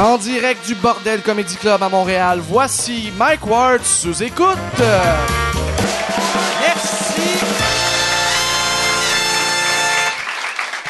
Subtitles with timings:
[0.00, 4.56] En direct du Bordel Comedy Club à Montréal, voici Mike Ward sous écoute.
[6.58, 7.20] Merci.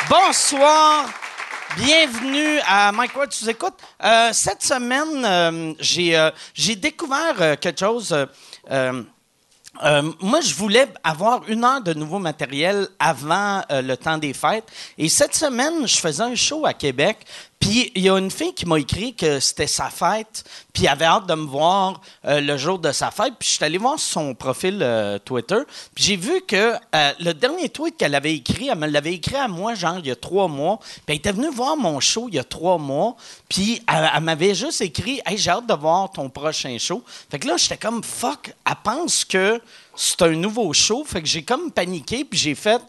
[0.08, 1.10] Bonsoir.
[1.76, 3.74] Bienvenue à Mike Ward sous écoute.
[4.00, 8.14] Euh, cette semaine, euh, j'ai euh, j'ai découvert quelque chose.
[8.70, 14.70] moi, je voulais avoir une heure de nouveau matériel avant le temps des fêtes.
[14.96, 17.26] Et cette semaine, je faisais un show à Québec.
[17.60, 20.92] Puis il y a une fille qui m'a écrit que c'était sa fête, puis elle
[20.92, 23.34] avait hâte de me voir euh, le jour de sa fête.
[23.38, 25.58] Puis je suis allé voir son profil euh, Twitter.
[25.94, 29.36] Puis j'ai vu que euh, le dernier tweet qu'elle avait écrit, elle me l'avait écrit
[29.36, 30.78] à moi, genre il y a trois mois.
[30.80, 33.14] Puis elle était venue voir mon show il y a trois mois.
[33.46, 37.04] Puis elle, elle m'avait juste écrit Hey, j'ai hâte de voir ton prochain show.
[37.30, 39.60] Fait que là, j'étais comme fuck, elle pense que
[39.94, 41.04] c'est un nouveau show.
[41.04, 42.80] Fait que j'ai comme paniqué, puis j'ai fait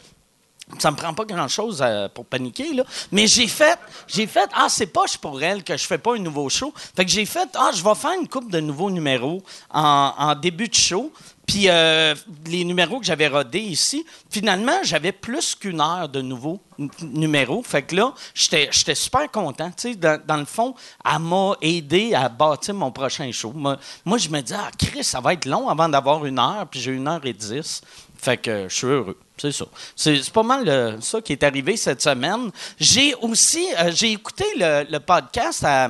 [0.80, 2.84] ça me prend pas grand-chose euh, pour paniquer, là.
[3.12, 6.20] Mais j'ai fait, j'ai fait, ah, c'est poche pour elle que je fais pas un
[6.20, 6.74] nouveau show.
[6.96, 9.42] Fait que j'ai fait, ah, je vais faire une coupe de nouveaux numéros
[9.72, 11.12] en, début de show.
[11.46, 16.62] Puis euh, les numéros que j'avais rodés ici, finalement, j'avais plus qu'une heure de nouveaux
[17.02, 17.62] numéros.
[17.64, 19.72] Fait que là, j'étais super content.
[19.98, 23.52] Dans, dans le fond, elle m'a aidé à bâtir mon prochain show.
[23.54, 26.68] Moi, moi, je me dis, ah, Chris, ça va être long avant d'avoir une heure,
[26.70, 27.82] puis j'ai une heure et dix.
[28.18, 29.18] Fait que je suis heureux.
[29.42, 29.66] C'est ça.
[29.96, 32.52] C'est pas mal euh, ça qui est arrivé cette semaine.
[32.80, 35.90] J'ai aussi, euh, j'ai écouté le, le podcast à,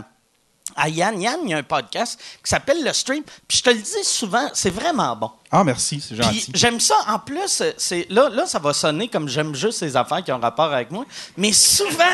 [0.78, 1.22] à Yann.
[1.22, 3.24] Yann, il y a un podcast qui s'appelle Le Stream.
[3.48, 5.32] Puis je te le dis souvent, c'est vraiment bon.
[5.52, 6.50] Ah, merci, c'est gentil.
[6.54, 6.96] j'aime ça.
[7.10, 10.40] En plus, c'est là, là, ça va sonner comme j'aime juste les affaires qui ont
[10.40, 11.06] rapport avec moi.
[11.36, 12.06] Mais souvent,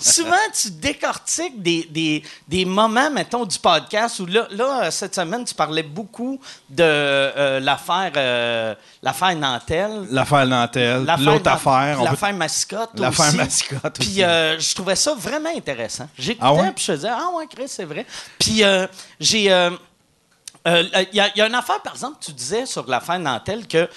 [0.00, 5.14] souvent, tu décortiques des, des, des moments, mettons, du podcast où là, là, euh, cette
[5.14, 10.06] semaine, tu parlais beaucoup de euh, l'affaire euh, l'affaire Nantel.
[10.10, 11.96] L'affaire Nantel, L'affaire l'autre affaire.
[12.00, 13.36] on peut- L'affaire mascotte L'affaire aussi.
[13.36, 16.08] mascotte Puis euh, je trouvais ça vraiment intéressant.
[16.18, 16.72] J'écoutais, Ah ouais?
[16.72, 18.06] puis je faisais «Ah ouais, Chris, c'est vrai.»
[18.38, 18.62] Puis
[19.20, 19.74] j'ai...
[20.66, 23.88] euh, euh, Il y, a- une affaire, par exemple, tu disais sur l'affaire Nantel que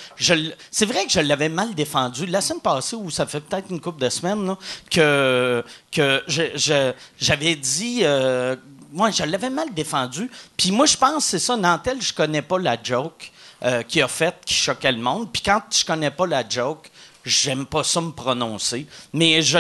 [0.72, 2.26] c'est vrai que je l'avais mal défendu.
[2.26, 4.56] La semaine passée, ou ça fait peut-être une couple de semaines,
[4.90, 5.64] que,
[7.20, 8.00] j'avais dit.
[8.04, 8.56] euh,
[8.92, 10.30] moi, je l'avais mal défendu.
[10.56, 11.58] Puis moi, je pense c'est ça.
[11.58, 13.32] Nantel, je connais pas la joke
[13.64, 15.32] euh, qu'il a faite qui choquait le monde.
[15.34, 16.92] Puis quand je connais pas la joke,
[17.26, 19.58] J'aime pas ça me prononcer, mais je,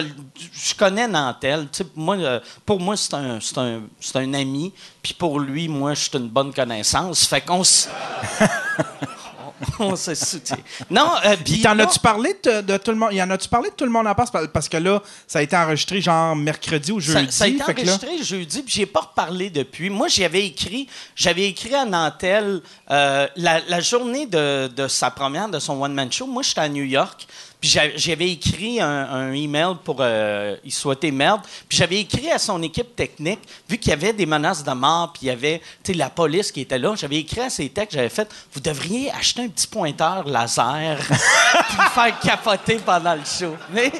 [0.51, 1.67] je connais Nantel.
[1.71, 3.81] Tu sais, moi, euh, pour moi, c'est un, c'est un,
[4.15, 4.73] un ami.
[5.01, 7.25] Puis pour lui, moi, je suis une bonne connaissance.
[7.25, 7.87] Fait qu'on se...
[9.79, 10.57] on se soutient.
[10.89, 13.13] Non, euh, puis t'en as-tu parlé de, de tout le monde?
[13.13, 14.29] Y en as-tu parlé de tout le monde en passe?
[14.51, 17.31] Parce- que là, ça a été enregistré genre mercredi ou jeudi.
[17.31, 19.89] ça a été là- enregistré jeudi, puis j'ai pas reparlé depuis.
[19.89, 25.47] Moi, j'avais écrit, j'avais écrit à Nantel euh, la, la journée de, de sa première,
[25.49, 26.27] de son one-man show.
[26.27, 27.27] Moi, j'étais à New York,
[27.63, 31.39] puis j'a- j'avais écrit un, email pour euh, y souhaiter merde.
[31.69, 35.13] Puis j'avais écrit à son équipe technique, vu qu'il y avait des menaces de mort,
[35.13, 36.93] puis il y avait sais, la police qui était là.
[36.97, 41.77] J'avais écrit à ses textes, j'avais fait Vous devriez acheter un petit pointeur laser, puis
[41.95, 43.55] faire capoter pendant le show.
[43.69, 43.93] Mais.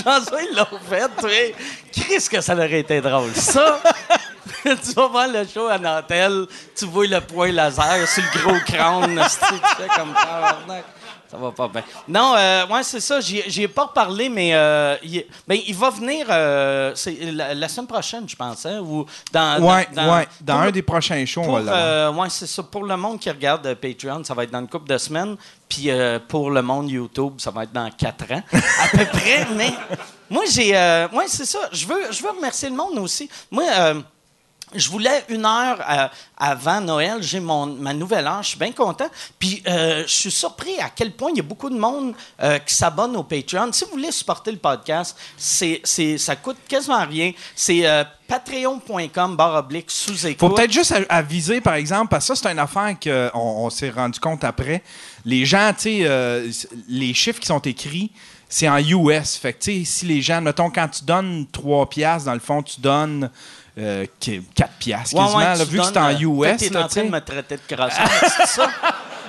[0.00, 1.54] François, ils l'ont fait, tu sais.
[1.92, 3.34] Qu'est-ce que ça aurait été drôle?
[3.34, 3.78] Ça,
[4.62, 8.58] tu vas voir le show à Nantel, tu vois le point laser sur le gros
[8.64, 10.84] crâne, tu fais comme tabarnak.
[11.30, 11.82] Ça va pas bien.
[12.08, 13.20] Non, euh, ouais, c'est ça.
[13.20, 16.94] J'y ai pas reparlé, mais euh, il, ben, il va venir euh,
[17.32, 20.26] la, la semaine prochaine, je pense, hein, ou dans, Ouais, dans, ouais.
[20.40, 22.62] Dans pour un le- des prochains shows, pour, euh, ouais, c'est ça.
[22.62, 25.36] Pour le monde qui regarde euh, Patreon, ça va être dans une couple de semaines.
[25.68, 25.90] Puis
[26.28, 29.46] pour le monde YouTube, ça va être dans quatre ans, à peu près.
[29.54, 29.70] Mais
[30.30, 30.72] moi, j'ai.
[31.12, 31.58] Ouais, c'est ça.
[31.72, 33.28] Je veux, je veux remercier le monde aussi.
[33.50, 34.00] Moi, euh,
[34.74, 37.22] je voulais une heure euh, avant Noël.
[37.22, 38.42] J'ai mon ma nouvelle heure.
[38.42, 39.08] Je suis bien content.
[39.38, 42.58] Puis euh, je suis surpris à quel point il y a beaucoup de monde euh,
[42.58, 43.72] qui s'abonne au Patreon.
[43.72, 47.32] Si vous voulez supporter le podcast, c'est, c'est, ça coûte quasiment rien.
[47.54, 47.84] C'est
[48.26, 50.48] patreon.com barre oblique sous écoute.
[50.48, 53.90] Faut peut-être juste aviser, par exemple, parce que ça, c'est une affaire qu'on on, s'est
[53.90, 54.82] rendu compte après.
[55.24, 56.42] Les gens, tu sais,
[56.88, 58.12] les chiffres qui sont écrits,
[58.48, 59.36] c'est en US.
[59.36, 62.80] Fait que, si les gens, mettons, quand tu donnes 3 piastres, dans le fond, tu
[62.80, 63.30] donnes
[63.78, 66.46] euh, qui- 4 piastres Ouais, quasiment, ouais, là, vu que c'est en US.
[66.46, 67.04] Là, en tu train sais.
[67.04, 68.70] de me traiter de crosseur, c'est ça?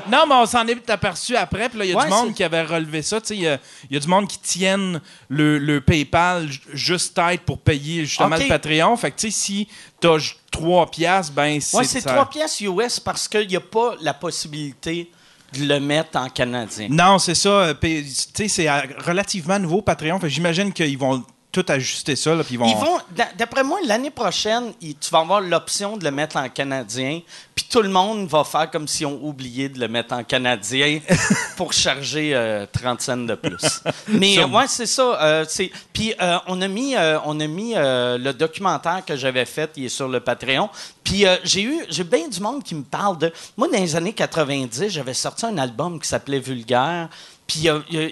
[0.10, 1.70] Non, mais on s'en est aperçu après.
[1.70, 3.22] Puis là, il y a Ouais, du monde qui avait relevé ça.
[3.22, 3.60] Tu sais, Il y, a-
[3.90, 8.06] il y a du monde qui tiennent le, le PayPal ju- juste tête pour payer
[8.06, 8.96] justement le Patreon.
[8.98, 9.68] Fait que, tu sais, si
[10.00, 10.18] t'as
[10.52, 13.96] 3 piastres, ben c'est Oui, c'est ça- 3 pièces US parce qu'il n'y a pas
[14.02, 15.12] la possibilité
[15.54, 16.88] de le mettre en canadien.
[16.90, 17.50] Non, c'est ça.
[17.50, 18.04] euh, Tu
[18.34, 18.70] sais, c'est
[19.06, 20.18] relativement nouveau Patreon.
[20.20, 22.68] Fait que j'imagine qu'ils vont tout ajuster ça, là, puis ils vont...
[22.70, 26.38] Ils vont, d'a- d'après moi, l'année prochaine, ils- tu vas avoir l'option de le mettre
[26.38, 27.22] en canadien,
[27.56, 31.00] puis tout le monde va faire comme si on oublié de le mettre en canadien
[31.58, 33.82] pour charger euh, 30 cents de plus.
[34.08, 35.20] Mais ouais, c'est ça.
[35.24, 35.46] euh,
[35.92, 39.86] puis euh, on a mis, euh, on a mis le documentaire que j'avais fait, il
[39.86, 40.70] est sur le Patreon.
[41.04, 43.34] Puis j'ai eu, j'ai bien du monde qui me parle de.
[43.58, 47.10] Moi, dans les années 90, j'avais sorti un album qui s'appelait Vulgaire.
[47.48, 47.68] Puis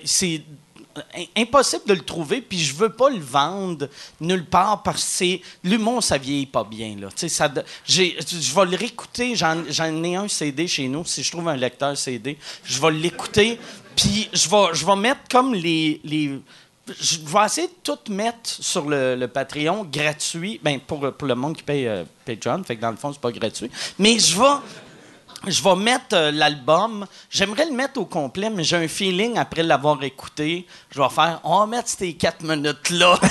[0.06, 0.42] c'est
[1.36, 3.90] impossible de le trouver, puis je veux pas le vendre
[4.20, 6.96] nulle part parce que c'est l'humour, ça vieillit pas bien
[7.88, 9.36] je vais le réécouter.
[9.36, 11.06] J'en, ai un CD chez nous.
[11.06, 13.60] Si je trouve un lecteur CD, je vais l'écouter.
[13.96, 16.40] Puis je vais, je vais mettre comme les, les
[17.00, 21.36] je vais essayer de tout mettre sur le, le Patreon gratuit, ben pour, pour le
[21.36, 23.70] monde qui paye euh, Patreon, fait que dans le fond c'est pas gratuit.
[24.00, 24.56] Mais je vais
[25.46, 27.06] je vais mettre euh, l'album.
[27.30, 30.66] J'aimerais le mettre au complet, mais j'ai un feeling après l'avoir écouté.
[30.92, 33.20] Je vais faire, on va mettre ces quatre minutes-là.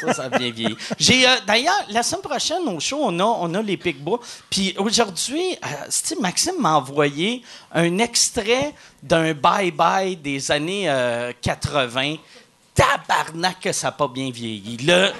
[0.00, 0.76] ça, ça bien vieilli.
[0.98, 3.76] J'ai, euh, d'ailleurs, la semaine prochaine, au show, on a, on a les.
[3.76, 12.16] Puis aujourd'hui, euh, Maxime m'a envoyé un extrait d'un bye-bye des années euh, 80
[12.74, 14.76] tabarnak que ça n'a pas bien vieilli.
[14.78, 15.10] Le,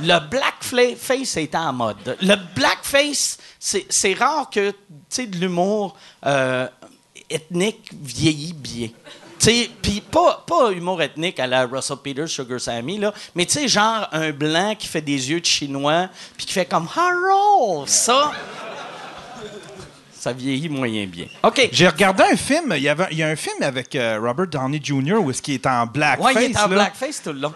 [0.00, 2.16] le blackface était en mode.
[2.20, 3.38] Le blackface,
[3.88, 5.96] c'est rare que de l'humour
[6.26, 6.68] euh,
[7.30, 8.88] ethnique vieillit bien.
[9.38, 13.68] Puis pas, pas humour ethnique à la Russell Peters, Sugar Sammy, là, mais tu sais,
[13.68, 17.84] genre un blanc qui fait des yeux de chinois, puis qui fait comme Hello!
[17.86, 18.32] Ça,
[20.12, 21.26] ça vieillit moyen bien.
[21.42, 21.68] OK.
[21.72, 24.46] J'ai regardé un film, il y, avait, il y a un film avec euh, Robert
[24.46, 25.16] Downey Jr.
[25.16, 26.34] où est-ce qu'il est en blackface.
[26.34, 26.76] Ouais, il est en là.
[26.76, 27.54] blackface tout le long.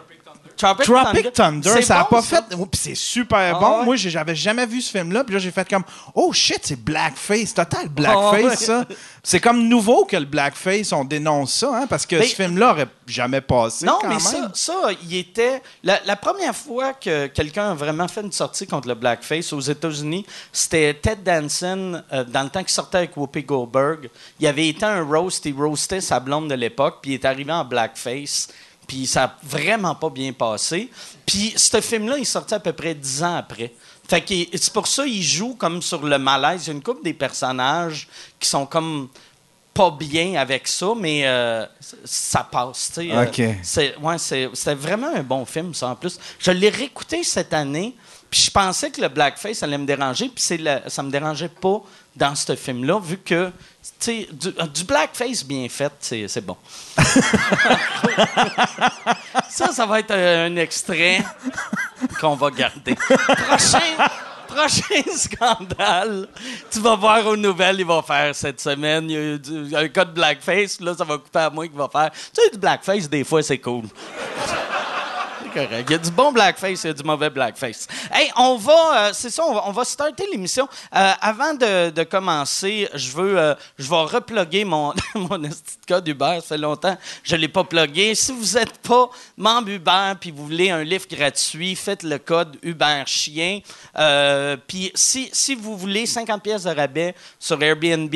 [0.58, 2.42] Tropic, Tropic Thunder, ça a bon, pas ça?
[2.48, 2.54] fait.
[2.58, 3.78] Oh, puis c'est super Ah bon.
[3.80, 3.84] ouais?
[3.86, 5.24] Moi, j'avais jamais vu ce film-là.
[5.24, 5.84] Puis là, j'ai fait comme,
[6.14, 8.56] oh shit, c'est blackface, total blackface, Ah ouais.
[8.56, 8.84] ça.
[9.22, 12.72] C'est comme nouveau que le blackface, on dénonce ça, hein, parce que Mais- ce film-là
[12.72, 13.86] aurait jamais passé.
[13.86, 14.20] Non, quand mais même.
[14.20, 14.72] ça, ça,
[15.02, 15.62] il était.
[15.82, 19.60] La, la première fois que quelqu'un a vraiment fait une sortie contre le blackface aux
[19.60, 24.10] États-Unis, c'était Ted Danson, euh, dans le temps qu'il sortait avec Whoopi Goldberg.
[24.40, 27.52] Il avait été un roast, il roastait sa blonde de l'époque, puis il est arrivé
[27.52, 28.48] en blackface.
[28.88, 30.90] Puis ça a vraiment pas bien passé.
[31.24, 33.72] Puis ce film-là, il est sorti à peu près dix ans après.
[34.08, 36.64] Fait que c'est pour ça qu'il joue comme sur le malaise.
[36.64, 38.08] Il y a une couple des personnages
[38.40, 39.08] qui sont comme
[39.78, 41.64] pas bien avec ça, mais euh,
[42.04, 42.90] ça passe.
[42.94, 43.40] tu euh, OK.
[43.62, 46.18] c'est, ouais, c'était vraiment un bon film, ça, en plus.
[46.40, 47.94] Je l'ai réécouté cette année,
[48.28, 51.80] puis je pensais que le blackface allait me déranger, puis ça me dérangeait pas
[52.16, 53.52] dans ce film-là, vu que,
[54.00, 56.56] du, euh, du blackface bien fait, c'est, bon.
[59.48, 61.22] ça, ça va être un extrait
[62.20, 62.94] qu'on va garder.
[62.94, 63.80] Prochain,
[64.46, 66.28] prochain scandale,
[66.70, 69.10] tu vas voir aux nouvelles, il va faire cette semaine.
[69.10, 71.66] Il y a eu du- un cas de blackface, là, ça va couper à moi
[71.66, 72.10] qui va faire.
[72.12, 73.84] Tu sais, du blackface, des fois, c'est cool.
[75.60, 77.88] Il y a du bon blackface, il y a du mauvais blackface.
[78.12, 80.68] Hey, on va, euh, c'est ça, on va, starter l'émission.
[80.94, 85.40] Euh, avant de, commencer, je veux, euh, je vais reploguer mon, mon
[85.86, 86.38] code Uber.
[86.40, 88.14] Ça fait longtemps je ne l'ai pas plugué.
[88.14, 92.56] Si vous n'êtes pas membre Uber puis vous voulez un livre gratuit, faites le code
[92.62, 93.60] Uber Chien.
[94.66, 98.14] Puis si, si vous voulez 50 pièces de rabais sur Airbnb,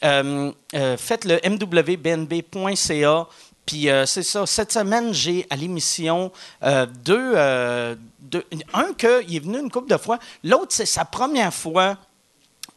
[0.00, 3.26] faites le mwbnb.ca.
[3.66, 4.44] Puis euh, c'est ça.
[4.46, 6.30] Cette semaine, j'ai à l'émission
[6.62, 8.44] euh, deux, euh, deux-
[8.74, 10.18] Un que il est venu une couple de fois.
[10.42, 11.96] L'autre, c'est sa première fois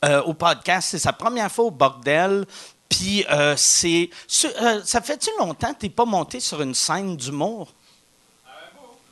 [0.05, 0.89] euh, au podcast.
[0.91, 2.45] C'est sa première fois au bordel.
[2.89, 3.25] Puis
[3.57, 4.09] c'est.
[4.27, 7.73] ce- ça fait-tu longtemps que tu n'es pas monté sur une scène d'humour?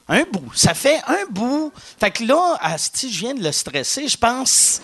[0.08, 0.54] Un bout.
[0.56, 1.74] Ça fait un bout.
[2.00, 4.08] Fait que là, Asti, je viens de le stresser.
[4.08, 4.82] Je pense.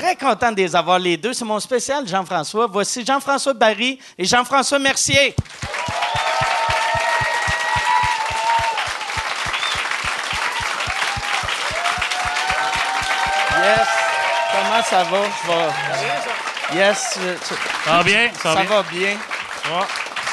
[0.00, 1.34] Très content de les avoir les deux.
[1.34, 2.66] C'est mon spécial, Jean-François.
[2.66, 5.34] Voici Jean-François Barry et Jean-François Mercier.
[13.62, 13.88] Yes.
[14.52, 15.18] Comment ça va?
[15.44, 17.18] Je vais- Yes.
[17.84, 18.30] Ça va bien?
[18.34, 18.70] Ça Ça va bien?
[18.70, 19.16] va bien.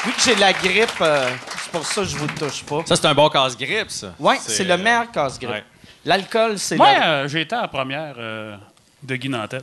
[0.04, 1.28] Vu que j'ai la grippe, euh,
[1.60, 2.82] c'est pour ça que je vous touche pas.
[2.86, 4.08] Ça, c'est un bon casse-grippe, ça.
[4.18, 5.50] Oui, c'est le meilleur casse-grippe.
[5.52, 5.64] ouais.
[6.04, 8.56] L'alcool, c'est Moi, euh, j'ai été à la première euh,
[9.02, 9.62] de Guy Nantel.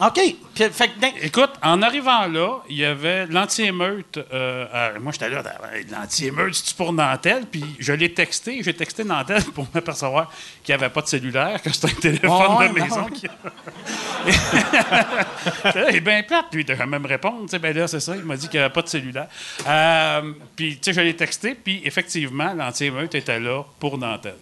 [0.00, 0.20] OK.
[0.54, 0.90] Puis, fait
[1.22, 4.20] Écoute, en arrivant là, il y avait l'anti-émeute.
[4.32, 5.42] euh, moi, j'étais là,
[5.74, 7.46] Hey, l'anti-émeute, c'est-tu pour Nantel?
[7.50, 10.30] Puis je l'ai texté, j'ai texté Nantel pour m'apercevoir
[10.62, 13.06] qu'il n'y avait pas de cellulaire, que c'était un téléphone Oh, ouais, de maison.
[13.06, 13.26] qui-
[15.90, 17.42] il est bien plate, lui, de quand même répondre.
[17.42, 19.26] Tu sais, ben là, c'est ça, il m'a dit qu'il n'y avait pas de cellulaire.
[19.66, 24.36] Euh, puis, tu sais, je l'ai texté, puis effectivement, l'anti-émeute était là pour Nantel.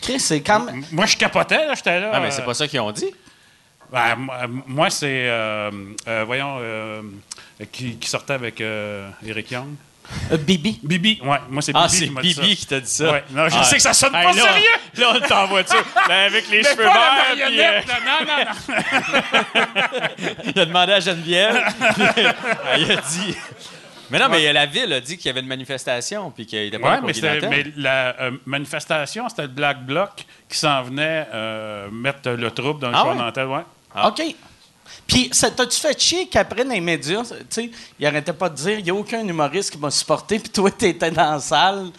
[0.00, 0.84] Chris, c'est quand même...
[0.90, 2.10] Moi, je capotais, là, j'étais là.
[2.12, 3.06] Ah, mais c'est euh, pas ça qu'ils ont dit?
[3.92, 5.28] Ben, moi, moi, c'est.
[5.28, 5.70] euh,
[6.08, 6.56] euh, voyons.
[6.60, 7.02] euh,
[7.70, 9.74] qui, qui sortait avec euh, Eric Young.
[10.32, 10.80] Euh, Bibi.
[10.82, 12.42] Bibi, ouais, moi c'est Bibi Ah, c'est qui m'a dit ça.
[12.42, 13.12] Bibi qui t'a dit ça.
[13.12, 13.62] Ouais, non, je Ah.
[13.62, 14.68] sais que ça sonne Hey, pas là, sérieux.
[14.96, 15.76] Là, on t'envoie ça.
[16.08, 17.48] Ben, avec les Mais cheveux pas la verts.
[17.48, 17.86] euh, marionnette.
[17.86, 18.44] Non, non,
[19.54, 19.62] non.
[20.54, 21.56] il a demandé à Geneviève.
[21.94, 22.32] puis, euh,
[22.78, 23.36] il a dit.
[24.10, 26.78] Mais non, mais la ville a dit qu'il y avait une manifestation puis qu'il était
[26.78, 30.10] pas Ouais, mais, mais la euh, manifestation, c'était le Black Bloc
[30.48, 33.62] qui s'en venait euh, mettre le trouble dans le Ah choix ouais?
[33.94, 34.08] Ah.
[34.08, 34.22] OK.
[35.06, 38.54] Puis, ça t'as-tu fait chier qu'après, dans les médias, tu sais, il arrêtait pas de
[38.54, 41.90] dire il n'y a aucun humoriste qui m'a supporté, puis toi, t'étais dans la salle?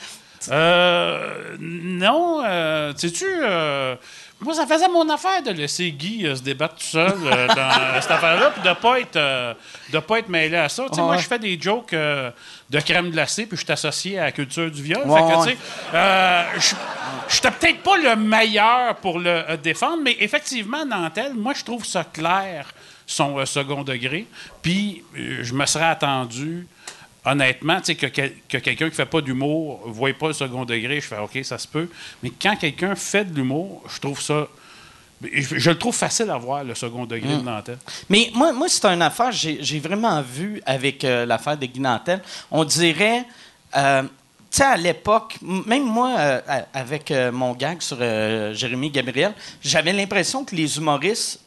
[0.51, 3.95] Euh, non, euh, sais-tu, euh,
[4.43, 7.55] moi, ça faisait mon affaire de laisser Guy euh, se débattre tout seul euh, dans
[7.55, 9.53] euh, cette affaire-là, puis de pas être, euh,
[9.91, 10.83] de pas être mêlé à ça.
[10.89, 11.07] Tu sais, Ouais.
[11.07, 14.71] Moi, je fais des jokes de crème glacée, puis je suis associé à la culture
[14.71, 15.03] du viol.
[15.05, 15.57] Ouais, fait que, tu sais,
[16.59, 16.75] je
[17.29, 22.03] j'étais peut-être pas le meilleur pour le défendre, mais effectivement, Nantel, moi, je trouve ça
[22.03, 22.73] clair,
[23.05, 24.27] son second degré.
[24.61, 26.67] Puis, je me serais attendu
[27.25, 30.33] honnêtement, tu sais, que, quel- que quelqu'un qui fait pas d'humour ne voit pas le
[30.33, 31.89] second degré, je fais OK, ça se peut.
[32.21, 34.47] Mais quand quelqu'un fait de l'humour, je trouve ça.
[35.31, 37.77] Je, je le trouve facile à voir, le second degré de Nantel.
[38.09, 42.21] Mais moi, moi c'est une affaire, j'ai vraiment vu avec euh, l'affaire de Guy Nantel,
[42.51, 43.23] on dirait,
[43.77, 44.09] euh, tu
[44.51, 46.41] sais, à l'époque, même moi, euh,
[46.73, 51.39] avec euh, mon gag sur euh, Jérémy Gabriel, j'avais l'impression que les humoristes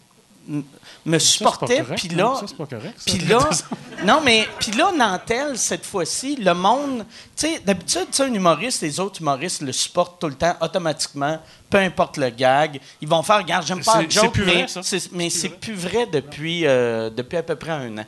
[1.05, 2.35] me supportaient, puis là...
[2.41, 2.95] Ça, c'est pas correct.
[2.99, 3.13] ça.
[3.13, 3.49] Puis là,
[4.05, 7.05] non, mais puis là, Nantel, cette fois-ci, le monde.
[7.37, 10.57] Tu sais, d'habitude, tu sais, un humoriste, les autres humoristes le supportent tout le temps,
[10.61, 12.81] automatiquement, peu importe le gag.
[13.01, 16.07] Ils vont faire, regarde, j'aime pas le joke, plus mais c'est- mais C'est plus vrai
[16.07, 18.07] depuis, euh, depuis à peu près un an.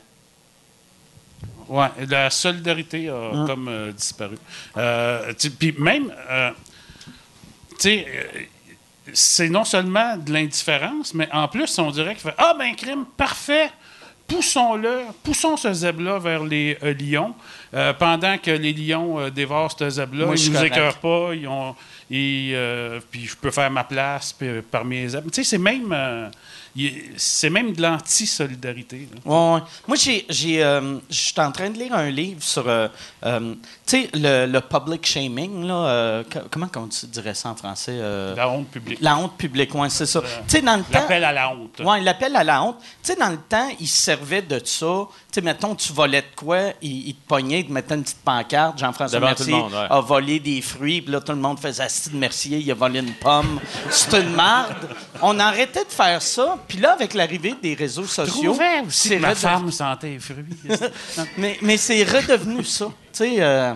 [1.68, 3.47] Ouais, la solidarité a Hum.
[3.47, 4.38] comme euh, disparu.
[4.78, 6.50] Euh, Puis même, euh,
[7.73, 8.40] tu sais, euh,
[9.12, 13.04] c'est non seulement de l'indifférence, mais en plus, on dirait qu'il fait Ah, ben, crime,
[13.16, 13.70] parfait!
[14.26, 17.34] Poussons-le, poussons ce zèbre-là vers les euh, lions,
[17.72, 20.26] euh, pendant que les lions euh, dévorent ce zèbre-là.
[20.32, 21.74] Ils suis nous écœurent pas, ils ont,
[23.10, 25.30] puis je peux faire ma place puis, parmi les zèbres.
[25.30, 26.30] Tu sais, c'est même,
[27.16, 29.08] c'est même de l'anti-solidarité.
[29.12, 29.20] là.
[29.30, 29.62] Ouais, ouais.
[29.87, 32.88] Moi, euh, je suis en train de lire un livre sur, euh,
[33.25, 33.54] euh,
[34.14, 35.75] le, le public shaming, là.
[35.75, 37.92] euh, co- comment on dirait ça en français?
[37.94, 38.98] euh, La honte publique.
[39.00, 40.20] la honte publique, oui, c'est ça.
[40.20, 40.90] Tu sais, dans le temps...
[41.00, 41.80] L'appel à la honte.
[41.84, 42.76] Oui, l'appel à la honte.
[43.18, 45.06] Dans le temps, il se servait de ça.
[45.42, 48.76] Mettons, tu volais de quoi, il, il te pognait, il te mettait une petite pancarte.
[48.78, 49.87] Jean-François Mercier le monde, ouais.
[49.88, 52.75] a volé des fruits, puis là, tout le monde faisait Asti de Mercier, il a
[52.75, 53.60] volé une pomme.
[53.88, 54.88] C'est une marde.
[55.22, 58.52] On arrêtait de faire ça, puis là, avec l'arrivée des réseaux sociaux.
[58.86, 60.44] aussi c'est que ma redevenu- femme sentait les fruits.
[61.36, 62.86] mais, mais c'est redevenu ça.
[62.86, 63.72] Tu sais, euh,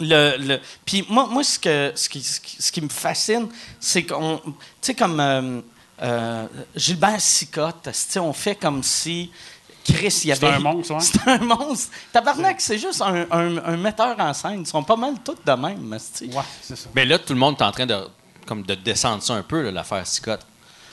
[0.00, 3.48] le, le- puis moi, moi ce, que, ce, qui, ce, qui, ce qui me fascine,
[3.80, 4.38] c'est qu'on.
[4.44, 5.60] Tu sais, comme euh,
[6.02, 9.30] euh, Gilbert Sicotte, on fait comme si.
[9.86, 10.48] Chris, il y C'est avait.
[10.48, 11.00] un monstre, ouais.
[11.02, 11.92] C'est un monstre.
[12.10, 14.60] Tabarnak, c'est juste un, un- un metteur en scène.
[14.60, 15.92] Ils sont pas mal tous de même.
[15.92, 16.88] ouais, c'est ça.
[16.94, 17.94] Mais là, tout le monde est en train de,
[18.46, 20.40] comme de descendre ça un peu, l'affaire Sicotte.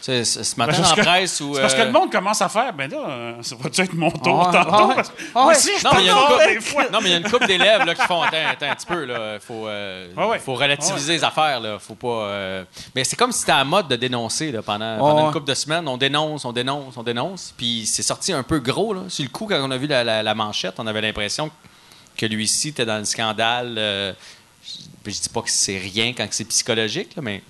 [0.01, 2.74] Sais, ce matin, Ben, en que- presse, parce que euh, le monde commence à faire,
[2.74, 4.88] ben là, euh, ça va-tu être mon tour tantôt?
[4.88, 4.96] ouais.
[4.96, 5.10] Parce
[5.65, 5.74] Ouais.
[5.79, 8.75] je Non, mais il y a une couple- d'élèves là, qui font attends, attends un
[8.75, 9.03] petit peu.
[9.08, 10.39] Il faut, euh, Ah ouais.
[10.39, 11.60] faut relativiser les affaires.
[11.60, 11.77] Là.
[11.79, 12.63] Faut pas, euh,
[12.96, 15.34] Mais c'est comme si c'était à la mode de dénoncer là, pendant, Ah pendant une
[15.34, 15.88] couple de semaines.
[15.88, 17.53] On dénonce, on dénonce, on dénonce.
[17.55, 18.93] Puis c'est sorti un peu gros.
[18.96, 19.01] Là.
[19.08, 21.51] Sur le coup, quand on a vu la, la- la manchette, on avait l'impression
[22.17, 23.75] que lui-ci était dans le scandale.
[23.77, 24.13] euh,
[25.05, 27.41] je, je dis pas que c'est rien quand c'est psychologique, là, mais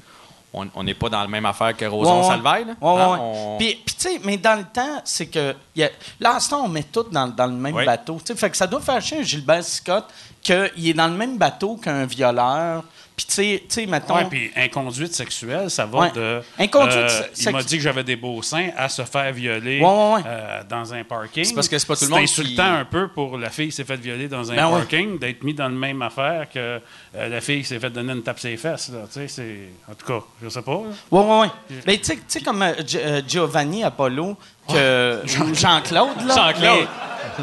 [0.54, 2.24] on n'est pas dans la même affaire que Roson.
[2.28, 2.66] Salvaille.
[2.70, 5.56] Hein, on- Puis, puis tu sais, mais dans le temps, c'est que.
[5.76, 5.90] y a-
[6.20, 7.86] là, en ce temps, on met tout dans, dans le même Oui.
[7.86, 8.18] bateau.
[8.36, 10.06] Fait que ça doit faire chier un Gilbert Scott
[10.42, 12.84] qu'il est dans le même bateau qu'un violeur.
[13.16, 14.16] Puis, tu sais, mettons.
[14.16, 16.12] Ouais, puis inconduite sexuelle, ça va Ouais.
[16.12, 16.42] de.
[16.58, 19.86] Inconduite euh, il m'a dit que j'avais des beaux seins à se faire violer Ouais,
[19.86, 20.22] ouais, ouais.
[20.26, 21.44] euh, dans un parking.
[21.44, 23.50] C'est parce que c'est pas tout le monde C'est insultant qui- un peu pour la
[23.50, 24.80] fille qui s'est fait violer dans un Ben ouais.
[24.80, 26.80] parking d'être mis dans la même affaire que euh,
[27.14, 28.90] la fille qui s'est fait donner une tape sur les fesses.
[28.90, 29.02] Là.
[29.12, 29.70] Tu sais, c'est...
[29.92, 30.78] En tout cas, je sais pas.
[30.78, 31.76] Oui, oui, oui.
[31.86, 34.36] Mais tu sais- comme euh, Gi- Giovanni Apollo,
[34.68, 35.22] que,
[35.54, 36.36] Jean-Claude, là.
[36.36, 36.88] Jean-Claude.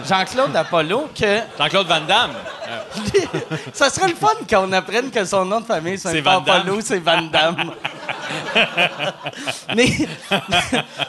[0.06, 1.40] Jean-Claude Apollo, que.
[1.58, 2.32] Jean-Claude Van Damme.
[3.73, 6.61] ça serait le fun qu'on apprenne que son nom de famille, c'est pas Van Damme.
[6.61, 7.73] Apollo, c'est Van Damme.
[9.76, 9.90] mais,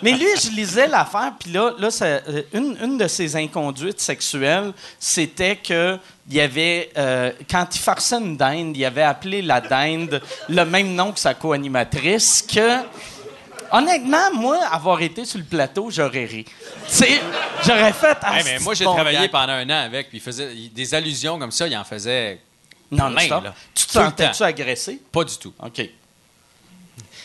[0.01, 3.99] mais lui, je lisais l'affaire, puis là, là ça- euh, une, une de ses inconduites
[3.99, 5.97] sexuelles, c'était que
[6.29, 10.63] il y avait, euh, quand il farçait une dinde, il avait appelé la dinde le
[10.63, 12.81] même nom que sa co-animatrice, que,
[13.71, 16.43] honnêtement, moi, avoir été sur le plateau, j'aurais ri.
[16.45, 16.51] Tu
[16.87, 17.21] sais,
[17.65, 18.17] j'aurais fait...
[18.21, 20.93] ah, Hey, mais moi, j'ai bon travaillé pendant un an avec, puis il faisait des
[20.95, 22.39] allusions comme ça, il en faisait
[22.91, 23.43] Non, plein, stop.
[23.43, 23.53] là.
[23.75, 25.01] Tu te le sentais-tu agressé?
[25.11, 25.53] Pas du tout.
[25.63, 25.89] OK.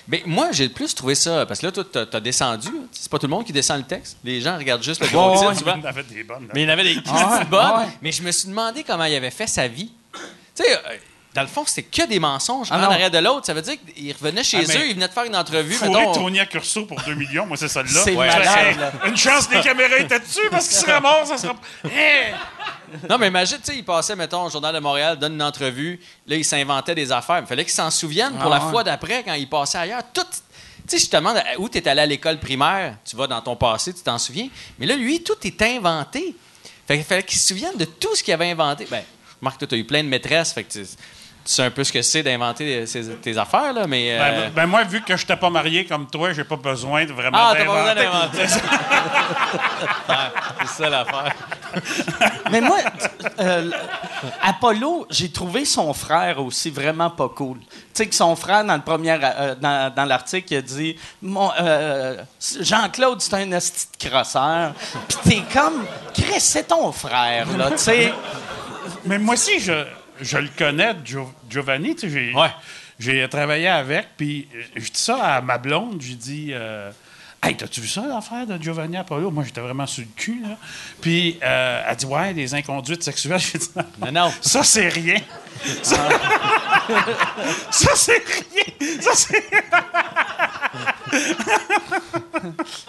[0.06, 1.46] Ben, moi, j'ai plus trouvé ça.
[1.46, 2.68] Parce que là, toi, t'as as descendu.
[2.92, 4.18] C'est pas tout le monde qui descend le texte.
[4.22, 5.64] Les gens regardent juste le gros Ouais, titre.
[5.74, 6.42] Il y en avait des bonnes.
[6.46, 6.52] là.
[6.54, 7.60] Mais il y en avait des Ah bonnes.
[7.64, 7.92] ah ouais.
[8.02, 9.90] Mais je me suis demandé comment il avait fait sa vie.
[10.54, 10.96] Tu sais, euh,
[11.34, 12.90] dans le fond, c'était que des mensonges, Ah un non.
[12.92, 13.44] arrière de l'autre.
[13.46, 15.74] Ça veut dire qu'il revenait chez Ah, eux, il venait de faire une entrevue.
[15.74, 18.00] Fourrer mettons, Tony à Curso pour 2 millions, moi, c'est celle-là.
[18.04, 18.28] C'est Ouais.
[18.28, 18.92] malade, là.
[19.06, 21.54] Une chance que les caméras étaient dessus parce qu'il serait mort, ça sera.
[21.84, 22.34] Hey!
[23.10, 25.98] Non, mais imagine, tu sais, il passait, mettons, au Journal de Montréal, donne une entrevue.
[26.26, 27.40] Là, il s'inventait des affaires.
[27.40, 28.70] Il fallait qu'il s'en souvienne pour Ah, la ouais.
[28.70, 30.02] fois d'après, quand il passait ailleurs.
[30.12, 30.22] Tout.
[30.86, 33.40] Tu sais, je te demande où tu es allé à l'école primaire, tu vas dans
[33.40, 34.48] ton passé, tu t'en souviens?
[34.78, 36.36] Mais là, lui, tout est inventé.
[36.86, 38.86] Fait qu'il fallait qu'il se souvienne de tout ce qu'il avait inventé.
[38.90, 39.02] Ben,
[39.40, 40.78] Marc, toi, tu as eu plein de maîtresses, fait que
[41.44, 42.84] sais un peu ce que c'est d'inventer
[43.22, 44.16] tes affaires, là, mais.
[44.16, 47.04] Ben, euh, ben, moi, vu que je n'étais pas marié comme toi, j'ai pas besoin
[47.04, 48.46] de vraiment Ah, t'as pas besoin d'inventer.
[50.60, 51.34] c'est ça l'affaire.
[52.50, 52.78] Mais moi,
[53.40, 53.70] euh,
[54.42, 57.58] Apollo, j'ai trouvé son frère aussi vraiment pas cool.
[57.58, 60.96] Tu sais que son frère, dans le premier, euh, dans, dans l'article, il a dit
[61.22, 62.16] Mon, euh,
[62.60, 64.72] Jean-Claude, c'est un esti de crosseur.
[65.08, 68.12] Puis t'es comme, Chris, c'est ton frère, là, tu sais.
[69.04, 69.84] Mais moi aussi, je,
[70.20, 71.94] je le connais, Gio- Giovanni.
[71.96, 72.32] tu sais,
[72.98, 73.28] J'ai Ouais.
[73.28, 76.00] travaillé avec, puis je dis ça à ma blonde.
[76.00, 76.90] J'ai dit euh,
[77.42, 80.40] Hey, t'as-tu vu ça, l'affaire de Giovanni Apollo Moi, j'étais vraiment sur le cul.
[80.42, 80.56] Là.
[81.02, 83.38] Puis euh, elle dit Ouais, les inconduites sexuelles.
[83.52, 83.68] J'ai dit
[84.00, 84.32] Non, non.
[84.40, 85.16] Ça, c'est rien.
[85.82, 85.96] Ça,
[87.70, 89.00] ça, c'est rien.
[89.00, 89.42] Ça, c'est.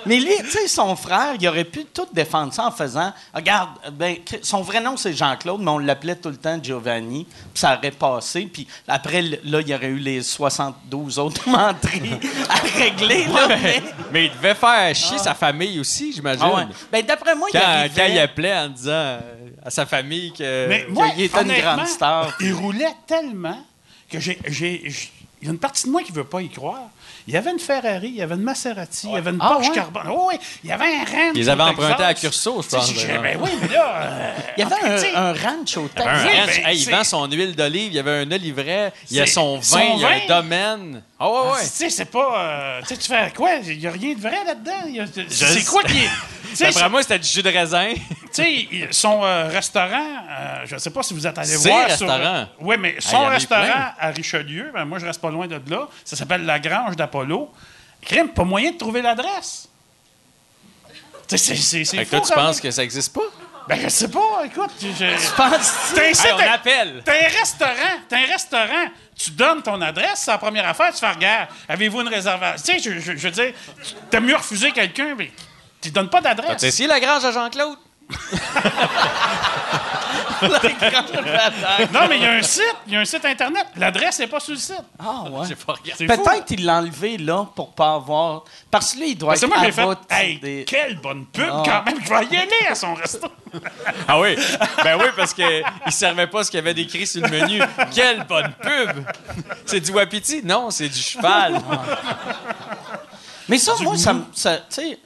[0.06, 3.70] Mais lui, tu sais, son frère, il aurait pu tout défendre ça en faisant Regarde,
[3.94, 7.78] ben, son vrai nom, c'est Jean-Claude, mais on l'appelait tout le temps Giovanni, puis ça
[7.78, 8.50] aurait passé.
[8.52, 12.20] Puis après, là, il y aurait eu les 72 autres menteries
[12.50, 13.26] à régler.
[13.26, 16.44] Là, mais- Mais il devait faire chier sa famille aussi, j'imagine.
[16.46, 16.64] Ah ouais.
[16.92, 18.02] Ben, d'après moi, il Quand, arrivait...
[18.02, 19.18] quand il appelait en disant
[19.64, 21.14] à sa famille que.
[21.14, 22.34] Qu'il était une grande star.
[22.40, 23.60] Il roulait tellement
[24.10, 24.40] que j'ai.
[25.42, 26.90] Il y a une partie de moi qui ne veut pas y croire.
[27.28, 29.50] Il y avait une Ferrari, il y avait une Maserati, il y avait une Ah,
[29.54, 29.76] Porsche ouais?
[29.76, 30.04] Carbone.
[30.12, 31.32] Oh, oui, il y avait un Ram.
[31.36, 32.14] Ils avaient emprunté à.
[32.14, 32.94] Curso, je pense.
[32.94, 34.02] par Ben oui, mais là.
[34.02, 36.24] euh, Il y avait sais, un, un ranch au Texas.
[36.24, 36.56] Ranch.
[36.58, 39.28] ben, Hey, il vend son huile d'olive, il y avait un olivret, il y a
[39.28, 41.02] son vin, son il y a un domaine.
[41.20, 41.62] Ah ouais, ouais.
[41.64, 42.40] Tu sais, c'est pas.
[42.40, 43.56] euh, tu sais, tu fais quoi?
[43.66, 45.06] Il n'y a rien de vrai là-dedans.
[45.30, 46.10] C'est quoi qui est.
[46.56, 47.94] Tu D'après moi, c'était du jus de raisin.
[48.36, 51.70] Tu sais, son euh, restaurant, euh, je ne sais pas si vous êtes allé Ses
[51.70, 51.86] voir.
[51.88, 52.48] restaurants.
[52.60, 55.88] oui, mais son restaurant à Richelieu, ben, moi, je reste pas loin de là.
[56.04, 57.50] Ça s'appelle La Grange d'Apollo.
[58.02, 59.70] Crime, pas moyen de trouver l'adresse.
[61.28, 63.22] Tu c'est- c'est fou, toi, tu penses que ça existe pas?
[63.68, 64.70] Ben, je sais pas, écoute.
[64.80, 65.96] je- Penses-tu?
[65.96, 67.02] T'as un Hey, on appelle.
[67.04, 68.86] T'as un restaurant, t'as un restaurant,
[69.18, 72.74] tu donnes ton adresse, c'est la première affaire, tu fais regarde, avez-vous une réservation?
[72.76, 73.54] Tu sais, je, je- je veux dire,
[74.12, 75.32] t'aimes mieux refuser quelqu'un, mais
[75.86, 76.58] tu donnes pas d'adresse.
[76.62, 77.78] T'as essayé la grange à Jean-Claude?
[81.94, 83.66] Non, mais il y a un site, il y a un site Internet.
[83.78, 84.76] L'adresse n'est pas sur le site.
[85.00, 85.48] Ah, ouais.
[85.48, 85.94] J'ai pas regardé.
[86.08, 86.24] C'est fou.
[86.24, 88.44] Peut-être qu'il l'a enlevé là pour pas avoir.
[88.70, 91.48] Parce que lui, il doit Parce être moi, j'ai fait, hey, des- quelle bonne pub
[91.50, 91.64] Ah.
[91.66, 93.28] quand même, je vais y aller à son resto.
[94.08, 94.36] Ah oui?
[94.84, 97.62] Ben oui, parce qu'il servait pas ce qu'il y avait décrit sur le menu.
[97.94, 99.06] Quelle bonne pub!
[99.66, 100.42] C'est du wapiti?
[100.44, 101.62] Non, c'est du cheval.
[103.48, 105.00] Mais ça, moi, ça, me- ça- tu sais, de-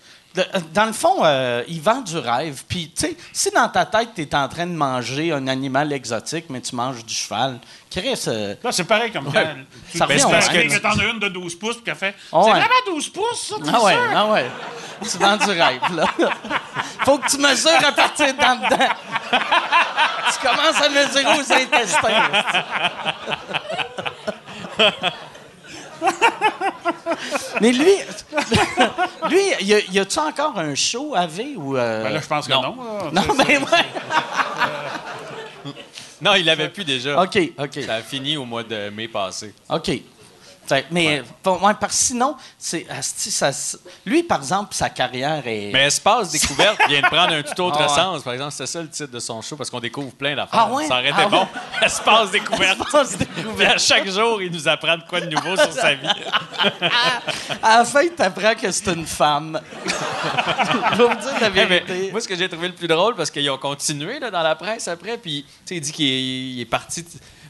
[0.73, 2.63] dans le fond, euh, il vend du rêve.
[2.67, 5.91] Puis, tu sais, si dans ta tête, tu es en train de manger un animal
[5.91, 9.43] exotique, mais tu manges du cheval, Chris, euh, Là, c'est pareil comme quand.
[9.91, 12.15] tu- Ça revient parce que t'en as une de 12 pouces, puis qu'elle fait.
[12.31, 12.59] Ah c'est ouais.
[12.59, 14.01] vraiment 12 pouces, ça, ah ouais, sûr?
[14.15, 14.45] ah ouais.
[15.01, 16.05] Tu vends du rêve, là.
[17.05, 18.89] Faut que tu mesures à partir d'en dedans.
[19.31, 22.29] tu commences à mesurer aux intestins.
[27.61, 27.85] Mais lui,
[29.29, 31.75] lui, y a- y a-tu encore un show à V ou.
[31.77, 32.61] euh, Ben là, je pense que Non.
[32.61, 32.75] non.
[33.05, 33.11] là.
[33.11, 33.65] Non, mais ouais.
[36.21, 37.21] Non, il l'avait plus déjà.
[37.21, 37.79] OK, OK.
[37.85, 39.53] Ça a fini au mois de mai passé.
[39.69, 39.91] OK.
[40.91, 45.41] Mais bon, ouais, parce que sinon, c'est, asti, ça, s- lui, par exemple, sa carrière
[45.45, 45.71] est.
[45.73, 48.23] Mais Espace Découverte vient de prendre un tout autre Ah sens.
[48.23, 50.67] Par exemple, c'était ça le titre de son show parce qu'on découvre plein d'affaires.
[50.69, 50.87] Ah ouais?
[50.87, 51.47] Ça aurait été Ah bon.
[51.81, 52.79] Espace Découverte.
[52.85, 53.17] Espace
[53.57, 56.07] Puis à chaque jour, il nous apprend de quoi de nouveau sur sa vie.
[57.63, 59.59] à la fin, t'apprends que c'est une femme.
[60.93, 62.11] Je vais vous dire la Eh ben, vérité.
[62.11, 64.55] moi, ce que j'ai trouvé le plus drôle, parce qu'ils ont continué là, dans la
[64.55, 67.05] presse après, puis tu sais, il dit qu'il est, il est parti.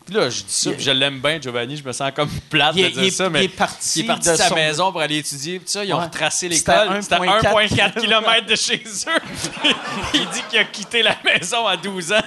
[0.10, 2.74] Puis là, je dis ça, puis je l'aime bien, Giovanni, je me sens comme plate
[2.76, 4.36] Il est- de dire il est- ça, il mais est parti il est parti de
[4.36, 6.06] sa son- maison pour aller étudier, puis ça, ils ont Ouais.
[6.06, 6.98] retracé l'école.
[7.04, 9.64] C'était 1,4 1,4 km de chez eux.
[10.16, 12.20] il dit qu'il a quitté la maison à 12 ans.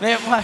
[0.00, 0.42] Mais, ouais.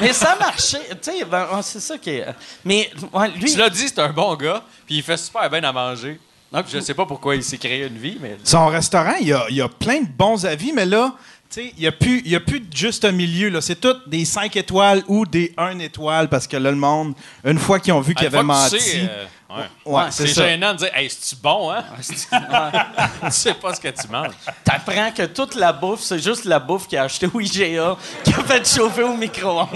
[0.00, 0.88] mais ça marchait.
[1.02, 2.26] Tu sais, ben, c'est ça qui est.
[2.64, 3.50] Mais ouais, lui.
[3.50, 6.20] Tu l'as dit, c'est un bon gars, puis il fait super bien à manger.
[6.52, 6.66] Ok.
[6.70, 8.36] Je sais pas pourquoi il s'est créé une vie, mais.
[8.44, 11.14] Son restaurant, il y a, il y a plein de bons avis, mais là,
[11.56, 13.48] il n'y a, plus- y a plus de juste un milieu.
[13.48, 13.60] là.
[13.60, 17.58] C'est tout des 5 étoiles ou des 1 étoile parce que là, le monde, une
[17.58, 18.78] fois qu'ils ont vu que tu menti.
[18.80, 19.64] sais, euh, ouais.
[19.92, 21.84] ouais, C'est gênant de dire Hey, c'est-tu bon, hein?
[22.00, 24.34] tu sais pas ce que tu manges.
[24.64, 28.32] T'apprends que toute la bouffe, c'est juste la bouffe qu'il a acheté au IGA, qui
[28.32, 29.68] a fait chauffer au micro-ondes.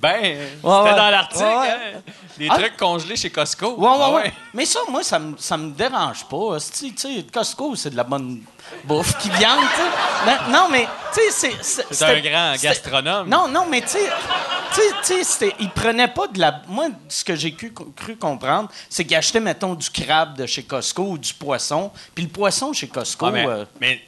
[0.00, 0.96] Ben, c'était ouais.
[0.96, 1.44] dans l'article.
[1.44, 1.68] Ouais, ouais.
[1.70, 2.00] hein?
[2.38, 2.56] Des Ah.
[2.58, 3.74] trucs congelés chez Costco.
[3.76, 4.32] Ouais, ouais, Ah ouais.
[4.54, 6.58] Mais ça, moi, ça me, ça me dérange pas.
[6.60, 8.42] Tu sais, Costco, c'est de la bonne
[8.84, 10.50] bouffe qui vient, tu sais.
[10.50, 11.84] Non, mais, tu sais, c'est...
[11.94, 13.28] C'est un grand gastronome.
[13.28, 13.98] Non, non, mais tu
[14.72, 16.62] sais, il prenait pas de la...
[16.68, 20.62] Moi, ce que j'ai cru, cru comprendre, c'est qu'il achetait, mettons, du crabe de chez
[20.62, 21.90] Costco ou du poisson.
[22.14, 23.26] Puis le poisson chez Costco...
[23.26, 24.00] Ah, mais, euh, mais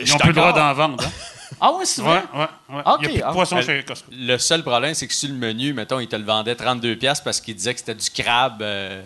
[0.00, 1.04] Ils n'ont plus le droit d'en vendre.
[1.04, 1.10] Hein?
[1.60, 2.22] Ah ouais, c'est Ouais, vrai?
[2.68, 2.82] ouais, ouais.
[2.86, 3.32] Ok, Il n'y a plus de ah.
[3.32, 4.10] poisson chez Costco.
[4.12, 7.24] Le seul problème, c'est que sur le menu, mettons, il te le vendait 32$ piastres
[7.24, 9.02] parce qu'il disait que c'était du crabe euh,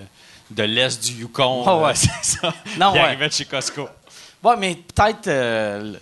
[0.50, 1.64] de l'est du Yukon.
[1.66, 1.90] Ah ouais.
[1.90, 2.52] euh, c'est ça.
[2.78, 3.00] Non, il ouais.
[3.00, 3.88] arrivait de chez Costco.
[4.44, 5.28] Ouais, mais peut-être...
[5.28, 5.94] euh,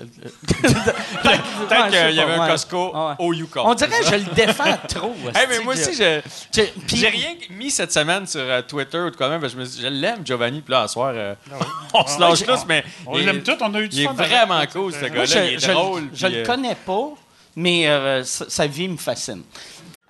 [0.63, 2.49] peut-être ouais, qu'il y avait un.
[2.49, 3.15] Costco Ah ouais.
[3.27, 3.63] au Yukon.
[3.67, 5.15] On dirait que je le défends trop.
[5.35, 9.29] Hey, mais moi aussi, j'ai rien mis cette semaine sur euh, Twitter ou de quoi
[9.29, 9.41] même.
[9.41, 10.61] parce que Je, me suis je l'aime, Giovanni.
[10.63, 11.35] Puis là, à soir, euh,
[11.95, 12.83] on se lâche tous, mais.
[13.07, 15.25] On il- l'aime tous, on a eu du Il est fun vraiment cool, ce gars-là.
[15.27, 16.09] je, Il est je- drôle.
[16.15, 17.09] je puis, le euh, connais pas,
[17.57, 19.43] mais euh, sa, sa vie me fascine.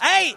[0.00, 0.36] Hey,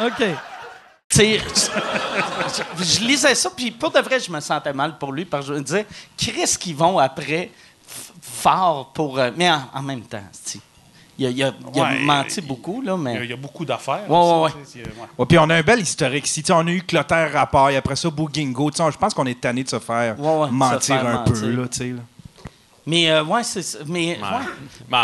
[0.00, 0.24] OK.
[1.08, 5.24] C'est- je, je lisais ça, puis pour de vrai, je me sentais mal pour lui,
[5.24, 7.50] parce que je me disais, qu'est-ce qu'ils vont après
[8.20, 9.18] fort pour.
[9.18, 10.22] euh, mais en, en même temps,
[11.18, 13.24] il a, il a- il a Ouais, menti il- beaucoup, là, Il y a- mais.
[13.24, 14.10] il y a beaucoup d'affaires.
[14.10, 15.06] Ouais, ça, ouais, tu sais, c'est- ouais.
[15.18, 16.42] Ouais, puis on a un bel historique ici.
[16.42, 18.70] Tu sais, on a eu Clotaire Rapport, et après ça, Bougingo.
[18.72, 21.06] Tu sais, Je pense qu'on est tanné de se faire Ouais, ouais, mentir se faire
[21.06, 21.34] un mentir.
[21.34, 21.50] peu.
[21.50, 22.00] Là, tu sais, là.
[22.86, 23.78] Mais, euh, ouais, c'est ça.
[23.86, 24.96] Mais, Ouais.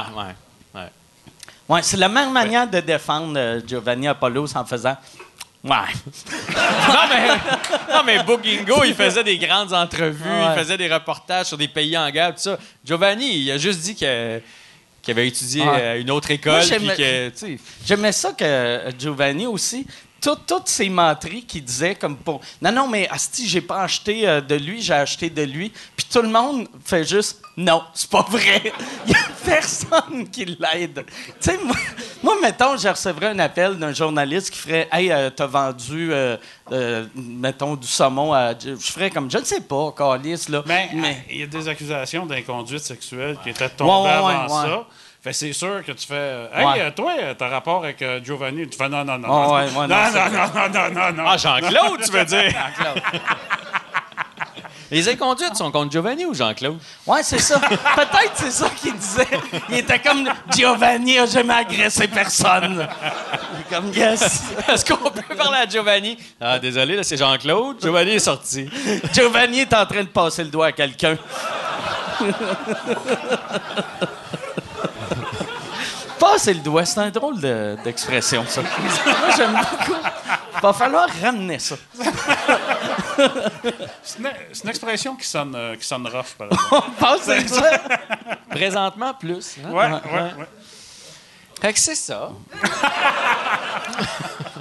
[1.71, 1.83] Ouais.
[1.83, 4.97] C'est la même manière de défendre euh, Giovanni Apollos en faisant.
[5.63, 5.71] Ouais.
[6.57, 7.29] non, mais,
[7.95, 10.53] non, mais Boogingo, il faisait des grandes entrevues, Ouais.
[10.55, 12.59] il faisait des reportages sur des pays en guerre, tout ça.
[12.85, 14.41] Giovanni, il a juste dit que-
[15.03, 15.83] qu'il avait étudié Ouais.
[15.83, 19.87] à une autre école, J'aimais ça que euh, Giovanni aussi.
[20.21, 24.29] Tout- toutes ces menteries qu'il disait comme pour non non mais asti j'ai pas acheté
[24.29, 25.73] euh, de lui j'ai acheté de lui.
[25.97, 28.73] Puis tout le monde fait juste non c'est pas vrai.
[29.07, 31.05] Il y a personne qui l'aide.
[31.07, 31.77] Tu sais moi,
[32.23, 36.37] moi mettons je recevrais un appel d'un journaliste qui ferait hey euh, t'as vendu euh,
[36.73, 40.63] euh, mettons du saumon à je ferais comme je ne sais pas Calis là.
[40.67, 44.63] Ben, mais il y a des accusations d'inconduite sexuelle qui étaient tombées Ouais, ouais, avant
[44.63, 44.87] ouais, ça.
[45.23, 46.81] Fait c'est sûr que tu fais euh, Hey, Ouais.
[46.81, 48.67] euh, toi, euh, t'as rapport avec Giovanni.
[48.69, 49.53] Tu fais non, non, non.
[49.53, 51.25] Ouais, non, ouais, non, non, non, non, non, non, non, non.
[51.29, 52.55] Ah, Jean-Claude, tu veux dire?
[54.91, 56.79] Les inconduites sont contre Giovanni ou Jean-Claude?
[57.07, 57.61] Ouais, c'est ça.
[57.61, 59.29] Peut-être c'est ça qu'il disait.
[59.69, 62.89] Il était comme Giovanni a jamais agressé personne.
[63.55, 64.43] Il est comme yes.
[64.69, 66.19] Est-ce qu'on peut parler à Giovanni?
[66.41, 67.77] Ah, désolé, là, c'est Jean-Claude.
[67.81, 68.69] Giovanni est sorti.
[69.13, 71.17] Giovanni est en train de passer le doigt à quelqu'un.
[76.21, 78.61] Passer le doigt, c'est un drôle de- d'expression, ça.
[78.63, 78.71] Moi,
[79.37, 79.99] j'aime beaucoup.
[80.63, 81.77] Va falloir ramener ça.
[84.03, 86.91] C'est une, c'est une expression qui sonne, euh, qui sonne rough, par exemple.
[87.01, 87.79] Passer le doigt.
[88.51, 89.57] Présentement, plus.
[89.65, 89.71] hein?
[89.71, 90.01] Ouais, ouais,
[90.39, 90.47] ouais.
[91.61, 92.31] Fait que c'est ça.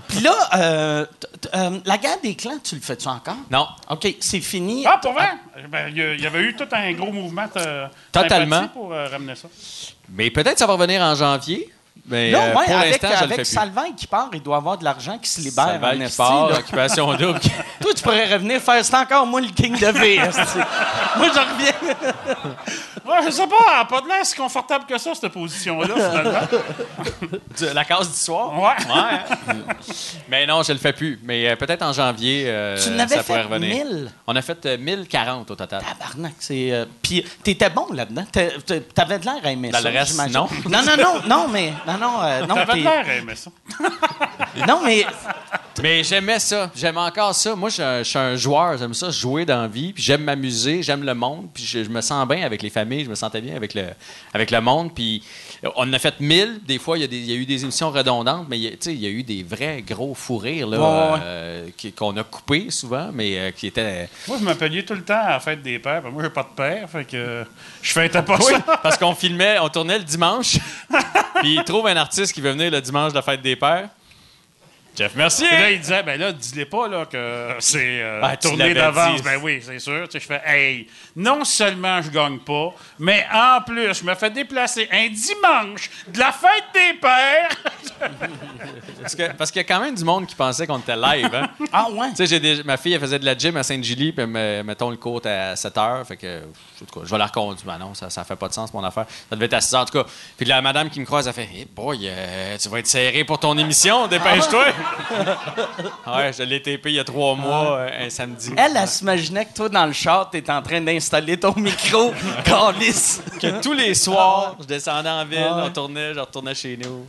[0.08, 3.36] Puis là, euh, t- t- euh, la guerre des clans, tu le fais-tu encore?
[3.52, 3.68] Non.
[3.90, 4.86] OK, c'est fini.
[4.88, 5.30] Ah, pour vrai?
[5.70, 7.46] Ben, Il y, a- il y avait eu tout un gros mouvement
[8.12, 8.68] Totalement.
[8.70, 9.48] pour euh, ramener ça.
[10.14, 11.70] Mais peut-être ça va revenir en janvier.
[12.08, 13.46] Mais Non, euh, ouais, pour avec, avec.
[13.46, 15.66] Salvain qui part, il doit avoir de l'argent qui se libère.
[15.66, 17.40] Salvaille en qui part, occupation double.
[17.82, 20.18] Toi, tu pourrais revenir faire c'est encore moi le king de V.
[21.18, 21.96] moi, je reviens.
[23.10, 25.96] Ouais, je sais pas, elle a pas de l'air si confortable que ça, cette position-là,
[25.96, 26.48] finalement.
[27.74, 28.54] La case du soir.
[28.54, 28.94] Ouais.
[28.94, 29.56] Ouais.
[30.30, 31.20] Mais non, je le fais plus.
[31.24, 33.86] Mais euh, peut-être en janvier, euh, tu n'avais ça pourrait fait revenir.
[33.86, 34.12] 1000.
[34.28, 35.82] On a fait euh, 1040 au total.
[35.84, 36.72] Tabarnak, c'est.
[36.72, 38.26] euh, Puis, t'étais bon là-dedans.
[38.32, 39.90] T'a- t'a- T'avais de l'air à aimer Dans ça.
[39.92, 40.34] le reste, j'imagine.
[40.34, 40.48] non.
[40.70, 41.74] Non, non, non, non, mais.
[41.88, 43.52] Non, non, euh, non, T'avais de l'air à aimer ça.
[44.68, 45.06] non, mais.
[45.82, 46.70] Mais j'aimais ça.
[46.76, 47.56] J'aime encore ça.
[47.56, 48.78] Moi, je suis un- je suis un joueur.
[48.78, 49.94] J'aime ça, jouer dans la vie.
[49.94, 50.84] Puis j'aime m'amuser.
[50.84, 51.48] J'aime le monde.
[51.54, 52.99] Puis je, je me sens bien avec les familles.
[53.04, 53.86] Je me sentais bien avec le,
[54.34, 54.94] avec le monde.
[54.94, 55.24] Puis
[55.76, 56.60] on en a fait mille.
[56.68, 58.48] Des fois, il y, a des- il y a eu des émissions redondantes.
[58.50, 61.20] Mais il il y a eu des vrais gros fous rires là, Ouais, ouais.
[61.24, 64.10] euh, qu'on a coupés souvent, mais euh, qui étaient.
[64.28, 66.02] Moi, je m'appelais tout le temps à la fête des pères.
[66.12, 67.44] Moi, j'ai pas de père, fait que
[67.82, 68.80] je fêtais pas Oui, ça.
[68.84, 70.58] parce qu'on filmait, on tournait le dimanche.
[71.42, 73.90] puis il trouve un artiste qui veut venir le dimanche de la fête des pères.
[75.00, 75.48] Jeff Mercier!
[75.48, 79.24] Et là, il disait, ben là, dis-les pas là, que c'est euh, Ah, tourné d'avance.
[79.24, 80.10] Ben oui, c'est sûr.
[80.10, 84.14] Tu sais, je fais, hey, non seulement je gagne pas, mais en plus, je me
[84.16, 87.39] fais déplacer un dimanche de la fête des pères.
[89.38, 91.30] Parce qu'il y a quand même du monde qui pensait qu'on était live.
[91.34, 91.50] Hein?
[91.72, 92.08] Ah ouais?
[92.16, 94.90] Tu sais, des- ma fille, elle faisait de la gym à Sainte-Julie, puis me- mettons
[94.90, 96.06] le cours à 7 h.
[96.06, 97.64] Fait que, cas, je vais la reconduire.
[97.66, 99.06] Ben non, ça, ça fait pas de sens, mon affaire.
[99.30, 100.10] Ça devait être à 6 h, en tout cas.
[100.36, 103.24] Puis la madame qui me croise, elle fait Hey boy, euh, tu vas être serré
[103.24, 104.66] pour ton émission, dépêche-toi.
[106.08, 108.52] ouais, je l'ai tapé il y a trois mois, euh, un samedi.
[108.58, 112.14] Elle, elle s'imaginait que toi, dans le char, t'es en train d'installer ton micro.
[112.46, 113.22] Calice.
[113.40, 117.06] Que tous les soirs, je descendais en ville, Ah on tournait, je retournais chez nous.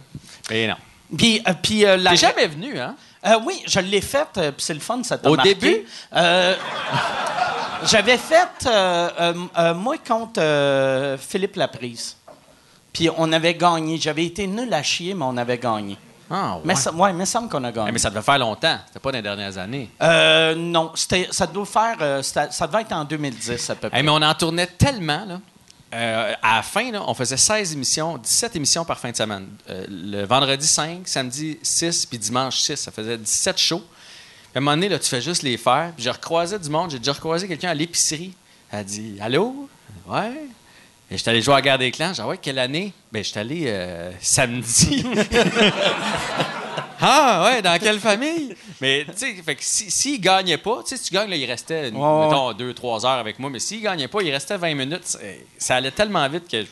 [0.51, 0.75] Mais non.
[1.17, 2.11] Puis, euh, puis euh, la...
[2.11, 2.95] T'es jamais venu, hein?
[3.27, 5.55] Euh, oui, je l'ai faite, euh, puis c'est le fun, ça t'a Au marqué.
[5.55, 5.85] début?
[7.85, 8.69] J'avais fait,
[9.75, 12.17] moi, contre Philippe Laprise.
[12.93, 13.99] Puis on avait gagné.
[13.99, 15.97] J'avais été nul à chier, mais on avait gagné.
[16.31, 16.61] Ah, ouais.
[16.65, 17.89] Mais ça, ouais, mais semble qu'on a gagné.
[17.89, 18.79] Eh, mais ça devait faire longtemps.
[18.87, 19.91] C'était pas dans les dernières années.
[20.01, 23.99] Euh, non, c'était, ça doit faire, euh, ça devait être en 2010 à peu près.
[23.99, 25.41] Hey, mais on en tournait tellement, là.
[25.93, 29.49] Euh, à la fin, on faisait 16 émissions, 17 émissions par fin de semaine.
[29.69, 32.77] Euh, le vendredi 5, samedi 6, puis dimanche 6.
[32.77, 33.79] Ça faisait 17 shows.
[33.79, 35.93] Puis à un moment donné, là, tu fais juste les faire.
[35.97, 36.91] Puis je recroisais du monde.
[36.93, 38.35] J'ai déjà recroisé quelqu'un à l'épicerie.
[38.71, 39.69] Elle a dit Allô?
[40.07, 40.33] Ouais.
[41.11, 42.13] Et j'étais allé jouer à la guerre des clans.
[42.15, 42.93] J'ai dit Ouais, quelle année?
[43.11, 45.05] Ben, j'étais allé euh, samedi.
[47.01, 48.55] Ah, ouais, dans quelle famille?
[48.81, 51.37] Mais, tu sais, fait que si- s'il gagnait pas, tu sais, si tu gagnes, là,
[51.37, 54.75] il restait, mettons, deux, trois heures avec moi, mais s'il gagnait pas, il restait 20
[54.75, 55.17] minutes.
[55.59, 56.65] Ça allait tellement vite que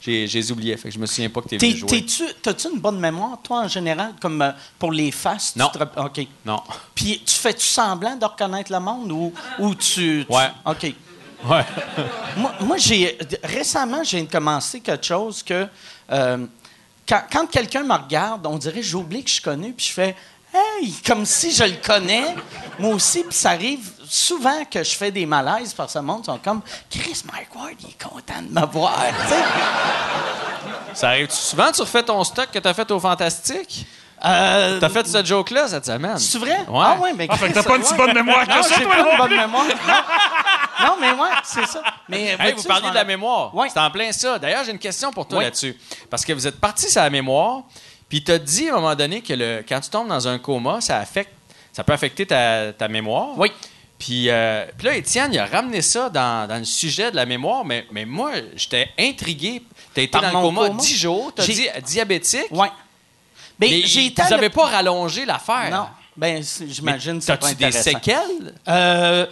[0.00, 0.76] j'ai j'ai oublié.
[0.76, 2.04] Fait que je me souviens pas que t'es venu jouer.
[2.42, 5.52] t'as-tu une bonne mémoire, toi, en général, comme euh, pour les faces?
[5.52, 5.68] tu Non.
[5.68, 6.26] te rapp- OK.
[6.44, 6.60] Non.
[6.94, 10.48] Puis tu fais-tu semblant de reconnaître le monde ou, ou tu, tu- Ouais.
[10.66, 10.92] OK.
[11.44, 11.64] Ouais.
[12.36, 15.66] Moi, moi, j'ai récemment, j'ai commencé quelque chose que
[16.10, 16.46] euh,
[17.08, 20.16] quand, quelqu'un me regarde, on dirait j'oublie que je connais, puis je fais
[20.54, 22.34] Hey, comme si je le connais,
[22.78, 26.26] moi aussi, puis ça arrive souvent que je fais des malaises par ce monde, ils
[26.26, 26.60] sont comme
[26.90, 29.02] Chris Mike Ward, il est content de me voir.
[29.28, 29.34] tu.
[30.94, 33.86] Ça arrive souvent, tu refais ton stock que t'as fait au Fantastique?
[34.24, 36.16] Euh, T'as fait ce joke-là cette semaine?
[36.18, 36.58] C'est vrai?
[36.68, 36.80] Ouais.
[36.80, 38.74] Ah ouais, mais Ah, fait que t'as pas une si bonne mémoire que Non, ça,
[38.78, 39.10] j'ai toi, pas non?
[39.12, 39.64] une bonne mémoire.
[39.66, 41.82] Non, Non, mais ouais, c'est ça.
[42.08, 43.54] Mais, Hey, vous parliez de la mémoire.
[43.54, 43.68] Ouais.
[43.72, 44.38] C'est en plein ça.
[44.38, 45.44] D'ailleurs, j'ai une question pour toi Oui.
[45.44, 45.76] là-dessus.
[46.08, 47.62] Parce que vous êtes parti sur la mémoire,
[48.08, 50.38] puis tu as dit à un moment donné que le, quand tu tombes dans un
[50.38, 51.32] coma, ça, affecte,
[51.72, 53.28] ça peut affecter ta, ta mémoire.
[53.36, 53.50] Oui.
[53.98, 57.24] Puis, euh, puis là, Étienne, il a ramené ça dans, dans le sujet de la
[57.26, 59.62] mémoire, mais, mais moi, j'étais intrigué.
[59.94, 60.80] Tu as été Par dans le coma coma?
[60.80, 62.68] 10 jours, tu as J'ai- dit diabétique, Ouais.
[63.62, 65.70] Ben, mais j'ai vous n'avez pas rallongé l'affaire.
[65.70, 65.86] Non.
[66.16, 67.90] Ben, j'imagine que c'est pas T'as-tu des intéressant.
[67.90, 68.54] séquelles?
[68.68, 69.26] Euh,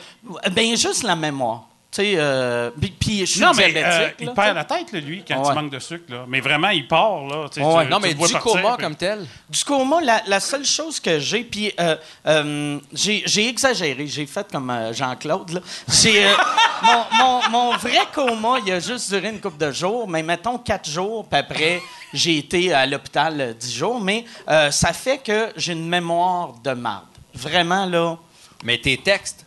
[0.53, 1.65] ben, juste la mémoire.
[1.93, 3.85] Tu sais, euh, puis- puis je suis Non, mais diabétique.
[3.85, 5.49] euh, là, il perd la tête, là, lui, quand Ouais.
[5.51, 6.05] il manque de sucre.
[6.09, 6.25] Là.
[6.29, 7.27] Mais vraiment, il part.
[7.27, 7.85] Là, tu sais, Ouais.
[7.85, 9.27] tu- Non, tu mais du partir, coma puis- comme tel.
[9.49, 11.97] Du coma, la, la seule chose que j'ai, puis euh,
[12.29, 15.61] euh, j'ai exagéré, j'ai fait comme euh, Jean-Claude.
[16.07, 16.33] euh,
[16.85, 20.59] mon, mon- mon vrai coma, il a juste duré une couple de jours, mais mettons
[20.59, 21.83] quatre jours, puis après,
[22.15, 26.71] j'ai été à l'hôpital dix jours, mais euh, ça fait que j'ai une mémoire de
[26.71, 27.07] marde.
[27.35, 28.17] Vraiment, là.
[28.63, 29.45] Mais tes textes,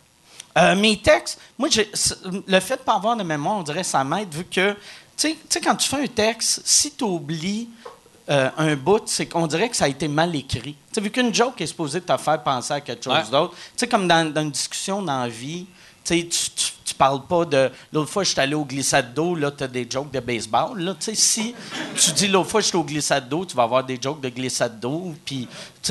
[0.56, 1.68] Euh, mes textes, moi,
[2.46, 4.72] le fait de ne pas avoir de mémoire, on dirait ça m'aide, vu que,
[5.16, 7.68] tu sais- quand tu fais un texte, si tu oublies
[8.30, 10.76] euh, un bout, c'est qu'on dirait que ça a été mal écrit.
[10.94, 13.30] Tu vu qu'une joke est supposée te faire penser à quelque chose Ouais.
[13.30, 15.66] d'autre, tu sais, comme dans, dans une discussion dans la vie,
[16.04, 16.26] tu,
[16.84, 17.70] tu, parles pas de.
[17.92, 20.78] L'autre fois, je suis allé au glissade d'eau, là, tu as des jokes de baseball.
[20.80, 21.54] Là, tu sais, si
[21.96, 24.28] tu dis l'autre fois, je suis au glissade d'eau, tu vas avoir des jokes de
[24.28, 25.14] glissade d'eau.
[25.24, 25.48] Puis,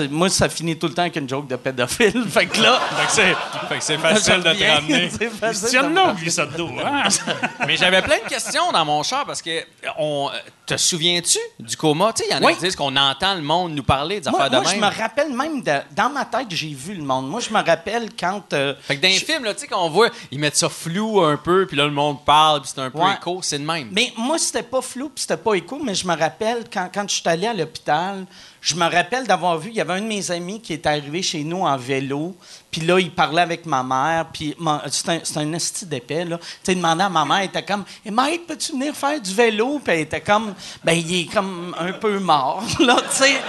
[0.09, 2.23] moi, ça finit tout le temps avec une joke de pédophile.
[2.29, 2.79] fait que là.
[3.07, 5.09] fait que c'est, facile de te ramener.
[5.53, 6.69] C'est de là, au glissade d'eau.
[6.83, 7.03] Hein?
[7.67, 9.63] Mais j'avais plein de questions dans mon char parce que
[9.97, 10.29] on
[10.65, 12.13] te souviens-tu du coma?
[12.13, 12.55] Tu sais, il y en a Oui.
[12.55, 14.89] qui disent qu'on entend le monde nous parler des Moi, affaires moi, de je même.
[14.91, 17.29] me rappelle même, de- dans ma tête, j'ai vu le monde.
[17.29, 18.53] Moi, je me rappelle quand...
[18.53, 20.69] euh, Fait que dans les je- films, là, tu sais, qu'on voit, ils mettent ça
[20.83, 23.13] flou un peu, puis là, le monde parle, puis c'est un peu Ouais.
[23.19, 23.89] écho, c'est le même.
[23.91, 27.07] Mais moi, c'était pas flou puis c'était pas écho, mais je me rappelle, quand, quand
[27.09, 28.25] je suis allé à l'hôpital,
[28.61, 31.21] je me rappelle d'avoir vu, il y avait un de mes amis qui est arrivé
[31.21, 32.35] chez nous en vélo,
[32.71, 34.55] puis là, il parlait avec ma mère, puis
[34.89, 36.37] c'est un, c'est un esti d'épais, là.
[36.37, 39.33] Tu sais, il demandait à ma mère, il était comme «Mike, peux-tu venir faire du
[39.33, 43.41] vélo?» Puis elle était comme «Ben, il est comme un peu mort, là, tu sais.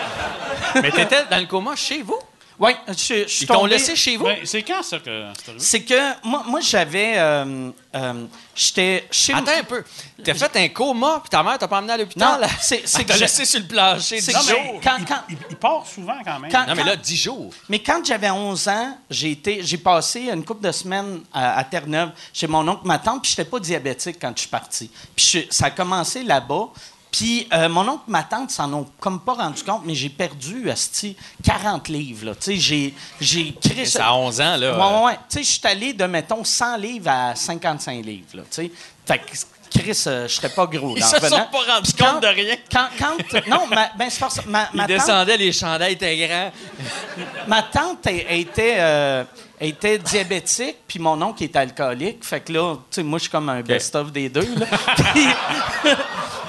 [0.83, 2.19] Mais t'étais dans le coma chez vous?
[2.59, 4.25] Oui, je, je suis Ils t'ont tombé- laissé chez vous?
[4.25, 5.05] Ben, c'est quand ça que
[5.37, 5.65] c'est arrivé?
[5.65, 7.15] C'est que moi, moi j'avais.
[7.17, 9.83] euh, euh, J'étais chez Attends un peu.
[10.25, 12.41] T'as fait un coma, puis ta mère t'a pas emmené à l'hôpital?
[12.41, 14.61] Non, c'est- c'est que t'a je- laissé sur le plancher c'est 10 que jours.
[14.75, 16.53] j'ai- quand- quand- Il, il part souvent quand même.
[16.53, 17.51] Quand- Non, mais là, 10 jours.
[17.69, 21.65] Mais quand j'avais 11 ans, j'ai été, j'ai passé une couple de semaines à, à
[21.65, 24.89] Terre-Neuve chez mon oncle, ma tante, puis j'étais pas diabétique quand je suis parti.
[25.17, 26.69] Puis je- ça a commencé là-bas.
[27.17, 30.69] Puis euh, mon oncle, ma tante s'en ont comme pas rendu compte, mais j'ai perdu
[30.69, 32.27] asti, 40 livres.
[32.27, 32.35] là.
[32.35, 34.77] Tu sais, j'ai, j'ai créé C'est à 11 ans, là.
[34.77, 35.19] Ouais, ouais, ouais.
[35.29, 38.27] Tu sais, je suis allé de, mettons, 100 livres à 55 livres.
[38.35, 38.71] Là, tu sais.
[39.07, 39.31] Fait que,
[39.77, 40.95] Chris, euh, je serais pas gros.
[40.97, 42.57] Ils se sont pas rendus compte de rien.
[42.73, 46.27] Quand, quand, non, ma, ben, c'est parce que ma, ma tante, descendait, les chandails étaient
[46.29, 46.53] grands.
[47.49, 49.25] ma tante elle- était, euh,
[49.61, 52.25] était diabétique, puis mon oncle était alcoolique.
[52.25, 54.49] Fait que là, tu sais, moi, je suis comme un best-of des deux.
[54.57, 54.67] Là.
[55.13, 55.27] Puis-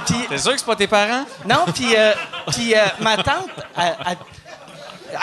[0.05, 1.25] puis- T'es sûr que c'est pas tes parents?
[1.47, 2.13] non, puis euh,
[2.51, 4.17] puis, euh, ma tante, elle, elle-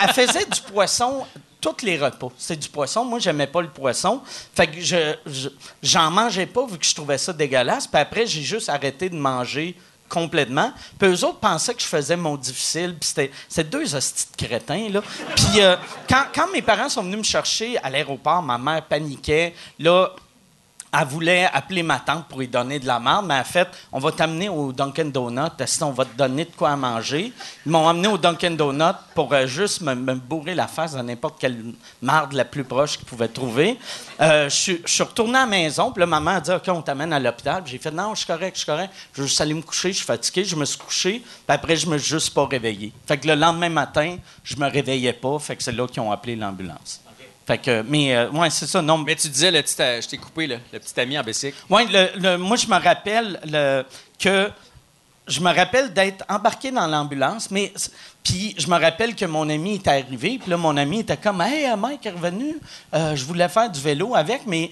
[0.01, 1.25] elle faisait du poisson
[1.63, 2.27] tous les repas.
[2.37, 3.05] C'était du poisson.
[3.05, 4.21] Moi, j'aimais pas le poisson.
[4.53, 5.49] Fait que je, je-
[5.81, 7.87] j'en mangeais pas vu que je trouvais ça dégueulasse.
[7.87, 9.75] Puis après, j'ai juste arrêté de manger
[10.09, 10.71] complètement.
[10.99, 12.95] Puis eux autres pensaient que je faisais mon difficile.
[12.99, 13.09] Puis
[13.49, 15.01] c'était deux hosties de crétins, là.
[15.35, 15.75] Puis euh,
[16.07, 19.55] quand, quand mes parents sont venus me chercher à l'aéroport, ma mère paniquait.
[19.79, 20.11] Là,
[20.95, 23.99] elle voulait appeler ma tante pour lui donner de la merde, mais en fait, on
[23.99, 27.33] va t'amener au Dunkin' Donut, sinon on va te donner de quoi à manger.
[27.65, 31.39] Ils m'ont amené au Dunkin' Donut pour euh, juste me, bourrer la face de n'importe
[31.39, 33.79] quelle marde la plus proche qu'ils pouvaient trouver.
[34.21, 36.81] Euh, je suis- suis retourné à la maison, puis là, maman a dit OK, on
[36.81, 37.63] t'amène à l'hôpital.
[37.65, 38.93] J'ai fait Non, je suis correct, je suis correct.
[39.13, 40.43] Je veux juste aller me coucher, je suis fatigué.
[40.45, 42.93] Je me suis couché, puis après, je me suis juste pas réveillé.
[43.07, 46.11] Fait que le lendemain matin, je me réveillais pas, fait que c'est là qu'ils ont
[46.11, 47.01] appelé l'ambulance.
[47.45, 48.81] Fait que, mais, euh, ouais, c'est ça.
[48.81, 51.23] Non, Mais tu disais, le petit, euh, je t'ai coupé, là, le petit ami en
[51.23, 51.57] bicycle.
[51.69, 53.83] oui, le, le- moi, je me rappelle le-
[54.17, 54.49] que
[55.27, 57.73] je me rappelle d'être embarqué dans l'ambulance, mais
[58.23, 61.41] puis je me rappelle que mon ami était arrivé, puis là, mon ami était comme
[61.41, 62.55] Hey, euh, Mike est revenu,
[62.93, 64.69] euh, je voulais faire du vélo avec, mais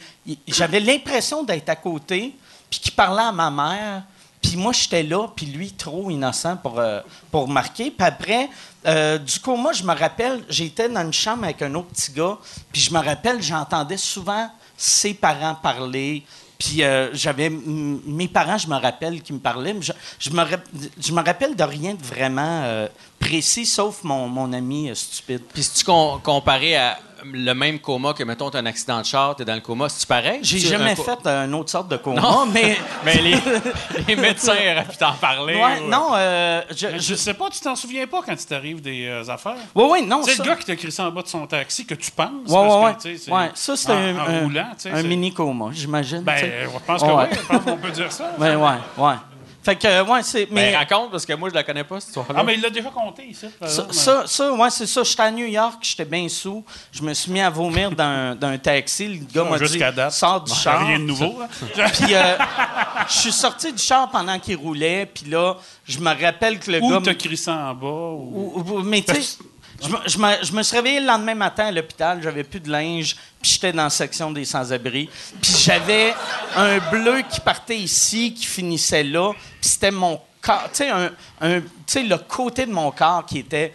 [0.48, 2.34] j'avais l'impression d'être à côté,
[2.70, 4.04] puis qu'il parlait à ma mère.
[4.42, 7.00] Puis moi, j'étais là, puis lui, trop innocent pour, euh,
[7.30, 7.92] pour marquer.
[7.92, 8.50] Puis après,
[8.88, 12.12] euh, du coup, moi, je me rappelle, j'étais dans une chambre avec un autre petit
[12.12, 12.38] gars,
[12.72, 16.24] puis je me rappelle, j'entendais souvent ses parents parler.
[16.58, 20.44] Puis euh, j'avais mes parents, je me rappelle qui me parlaient, mais je, je me,
[21.00, 22.88] je me rappelle de rien de vraiment euh,
[23.20, 25.42] précis, sauf mon, mon ami stupide.
[25.52, 29.36] Puis si tu com- à le même coma que, mettons, t'as un accident de char,
[29.36, 30.40] t'es dans le coma, c'est-tu pareil?
[30.42, 32.46] J'ai Tu- jamais un fait une autre sorte de coma, Non.
[32.54, 33.36] mais Mais les,
[34.08, 35.56] les médecins auraient pu t'en parler.
[35.56, 38.46] Ouais, ou- non, euh, je, Mais je- sais pas, tu t'en souviens pas quand il
[38.46, 39.56] t'arrive des euh, affaires?
[39.76, 41.86] oui, oui, non, Tu ça- le gars qui t'a crissé en bas de son taxi,
[41.86, 42.30] que tu penses.
[42.48, 42.82] Ouais, ouais, ouais.
[42.92, 45.66] parce que, tu sais, c'est Ouais, ça, en- un, un- tu un c'est- mini coma,
[45.72, 46.22] j'imagine.
[46.22, 47.28] Ben, tu je pense que Ouais.
[47.32, 48.32] oui, je pense qu'on peut dire ça.
[48.40, 49.14] Ouais, ouais, ouais.
[49.64, 50.48] Fait que, euh, ouais, c'est.
[50.50, 52.36] Mais Mais, raconte, parce que moi, je la connais pas, cette histoire-là.
[52.40, 53.46] Ah, mais il l'a déjà compté ici.
[53.68, 55.04] ça, ça, ça, ouais, c'est ça.
[55.04, 56.64] J'étais à New York, j'étais bien sous.
[56.92, 59.08] Je me suis mis à vomir d'un d'un taxi.
[59.08, 60.12] Le gars m'a dit date.
[60.12, 60.86] Sors du char.
[60.88, 61.40] Rien de nouveau.
[61.78, 61.90] là.
[61.94, 62.38] Puis, euh,
[63.08, 65.06] je suis sorti du char pendant qu'il roulait.
[65.06, 67.02] Puis là, je me rappelle que le Ou gars.
[67.04, 67.88] t'as crissé en bas.
[67.88, 68.54] Ou...
[68.56, 69.38] Ou- ou- mais tu sais,
[69.82, 72.60] je me, je, me, je me suis réveillé le lendemain matin à l'hôpital, j'avais plus
[72.60, 75.10] de linge, puis j'étais dans la section des sans-abri.
[75.42, 76.14] Puis j'avais
[76.56, 80.84] un bleu qui partait ici, qui finissait là, puis c'était mon corps, tu
[81.88, 83.74] sais, le côté de mon corps qui était...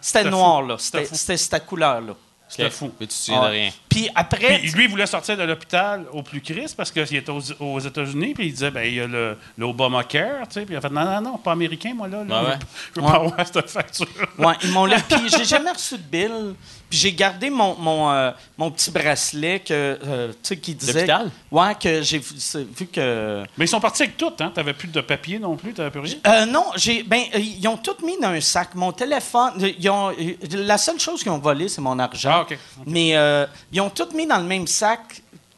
[0.00, 0.68] C'était noir, fou.
[0.68, 0.76] là.
[0.78, 2.14] C'était cette couleur-là.
[2.48, 2.90] C'était fou.
[2.98, 3.50] Mais tu te souviens de Ah.
[3.50, 3.70] rien.
[3.88, 4.58] Puis après...
[4.60, 7.78] Puis lui, il voulait sortir de l'hôpital au plus Christ parce qu'il était aux, aux
[7.80, 10.80] États-Unis, puis il disait, ben, il y a le, l'Obamacare, tu sais, puis il a
[10.80, 12.24] fait, non, non, non, pas américain, moi, là.
[12.24, 12.58] là Ouais, ouais.
[12.96, 13.12] Je veux Ouais.
[13.12, 14.06] pas avoir cette facture.
[14.38, 14.86] Ouais, ils m'ont.
[14.88, 16.54] Puis j'ai jamais reçu de bill.
[16.90, 19.72] Puis j'ai gardé mon, mon, euh, mon petit bracelet que,
[20.02, 21.06] euh, tu sais, qui disait.
[21.50, 23.44] Ouais, que j'ai vu, que.
[23.58, 24.50] Mais ils sont partis avec tout, hein?
[24.54, 26.14] T'avais plus de papier non plus, t'avais plus rien?
[26.26, 27.02] Euh, non, j'ai.
[27.02, 28.74] Ben, euh, ils ont tout mis dans un sac.
[28.74, 29.52] Mon téléphone.
[29.62, 30.12] euh, Ils ont,
[30.52, 32.30] la seule chose qu'ils ont volé, c'est mon argent.
[32.32, 32.58] Ah, OK.
[32.86, 35.00] Mais euh, ils ont tout mis dans le même sac.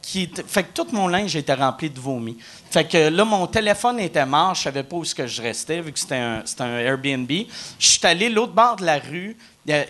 [0.02, 2.36] Qui était- fait que tout mon linge était rempli de vomi.
[2.70, 4.54] Fait que là, mon téléphone était mort.
[4.54, 7.30] Je savais pas où que je restais, vu que c'était un, c'était un Airbnb.
[7.78, 9.36] Je suis allé l'autre bord de la rue.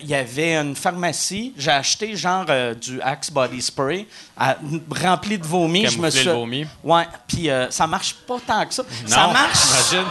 [0.01, 1.53] Il y avait une pharmacie.
[1.57, 4.57] J'ai acheté genre euh, du Axe Body Spray à-
[5.03, 5.85] rempli de vomi.
[5.87, 6.25] Je me suis...
[6.25, 6.65] le vomi.
[6.83, 7.07] Ouais.
[7.27, 8.83] Puis euh, ça marche pas tant que ça.
[9.05, 9.91] ça marche.
[9.91, 10.07] Imagine.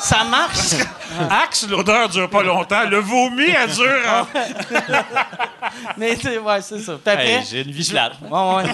[0.00, 0.74] Ça marche.
[1.30, 2.84] Axe, l'odeur dure pas longtemps.
[2.88, 3.86] Le vomi, elle dure.
[4.08, 4.26] hein.
[5.96, 6.92] Mais c'est- ouais, c'est ça.
[7.02, 8.12] Puis après, Hey, j'ai une vie plate.
[8.30, 8.64] Ouais, ouais.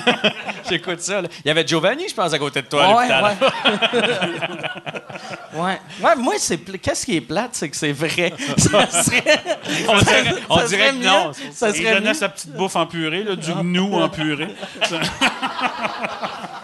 [0.69, 1.23] J'écoute ça.
[1.23, 1.29] là.
[1.45, 2.85] Il y avait Giovanni, je pense, à côté de toi.
[2.85, 3.37] à Ouais, l'hôpital.
[5.55, 5.61] ouais.
[5.61, 5.81] ouais.
[6.03, 8.33] Ouais, moi, c'est pl- qu'est-ce qui est plate, c'est que c'est vrai.
[8.57, 9.43] ça serait.
[9.89, 11.07] On dirait, on ça dirait serait que mieux.
[11.07, 11.33] non.
[11.53, 12.15] Ça Il serait donnait mieux.
[12.15, 14.55] sa petite bouffe en purée, là, du gnou en purée.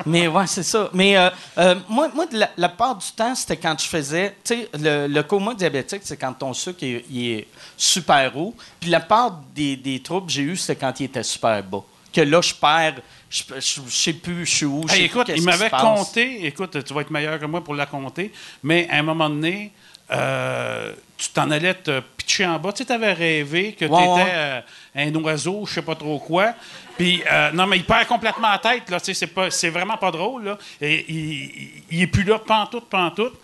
[0.04, 0.88] Mais ouais, c'est ça.
[0.92, 4.36] Mais euh, euh, moi, moi de la, la part du temps, c'était quand je faisais.
[4.44, 8.54] Tu sais, le, le coma diabétique, c'est quand ton sucre il, il est super haut.
[8.80, 11.82] Puis la part des, des troubles que j'ai eu, c'était quand il était super bas.
[12.12, 13.00] Que là, je perds.
[13.28, 14.84] Je, je, je sais plus, je suis où.
[14.86, 16.46] je sais Hey, plus écoute, il m'avait compté.
[16.46, 18.32] Écoute, tu vas être meilleur que moi pour la compter.
[18.62, 19.72] Mais à un moment donné,
[20.12, 22.72] euh, tu t'en allais te pitcher en bas.
[22.72, 24.22] Tu sais, avais rêvé que Ouais, tu ouais.
[24.22, 24.60] étais euh,
[24.94, 26.54] un oiseau, je sais pas trop quoi.
[26.96, 28.88] Puis, euh, non, mais il perd complètement la tête.
[28.88, 30.44] Là, Tu sais, c'est, pas, c'est vraiment pas drôle.
[30.44, 30.58] Là.
[30.80, 33.34] Et, il- il est plus là, pantoute, pantoute.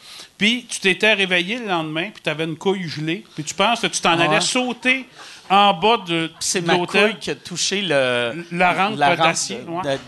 [0.42, 3.22] Puis, tu t'étais réveillé le lendemain, puis tu avais une couille gelée.
[3.36, 4.24] Puis, tu penses que tu t'en Ouais.
[4.26, 5.06] allais sauter
[5.48, 7.10] en bas de, C'est ma l'hôtel.
[7.12, 9.98] couille qui a touché le, La rampe d'acier, ouais.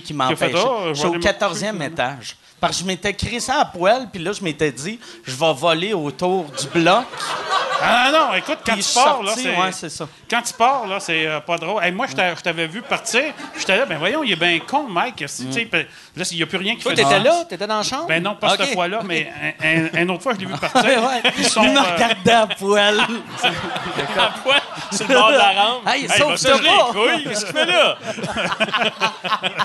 [0.00, 0.54] qui m'empêchait.
[0.56, 1.84] Ah, je suis au aller me 14e coucher.
[1.90, 2.36] étage.
[2.62, 5.52] Parce que je m'étais créé ça à poêle, puis là, je m'étais dit, je vais
[5.52, 7.04] voler autour du bloc.
[7.84, 9.56] Ah non, non, écoute, quand Puis tu pars, là, sorti, c'est...
[9.60, 10.06] ouais, c'est ça.
[10.30, 11.82] Quand tu pars, là, c'est euh, pas drôle.
[11.82, 13.24] Hey, moi, je t'a- je t'avais vu partir.
[13.58, 15.24] J'étais là, ben voyons, il est bien con, Mike.
[15.26, 15.84] Si, tu sais, ben,
[16.14, 17.44] Là, il n'y a plus rien qui Toi, fait t'étais de là?
[17.48, 18.06] T'étais dans la chambre?
[18.06, 18.58] Ben non, pas Ok.
[18.60, 19.28] cette fois-là, mais
[19.60, 20.84] un, un- une autre fois, je l'ai vu partir.
[20.84, 21.32] Ouais, ouais.
[21.38, 23.00] Ils sont, Il me euh, regardait à poêle.
[24.16, 24.60] À poil,
[24.92, 25.88] sur le bord de la rampe.
[25.88, 26.86] Hey, il sauve va ça se geler pas.
[26.86, 27.24] les couilles.
[27.24, 27.96] Qu'est-ce qu'il fait là?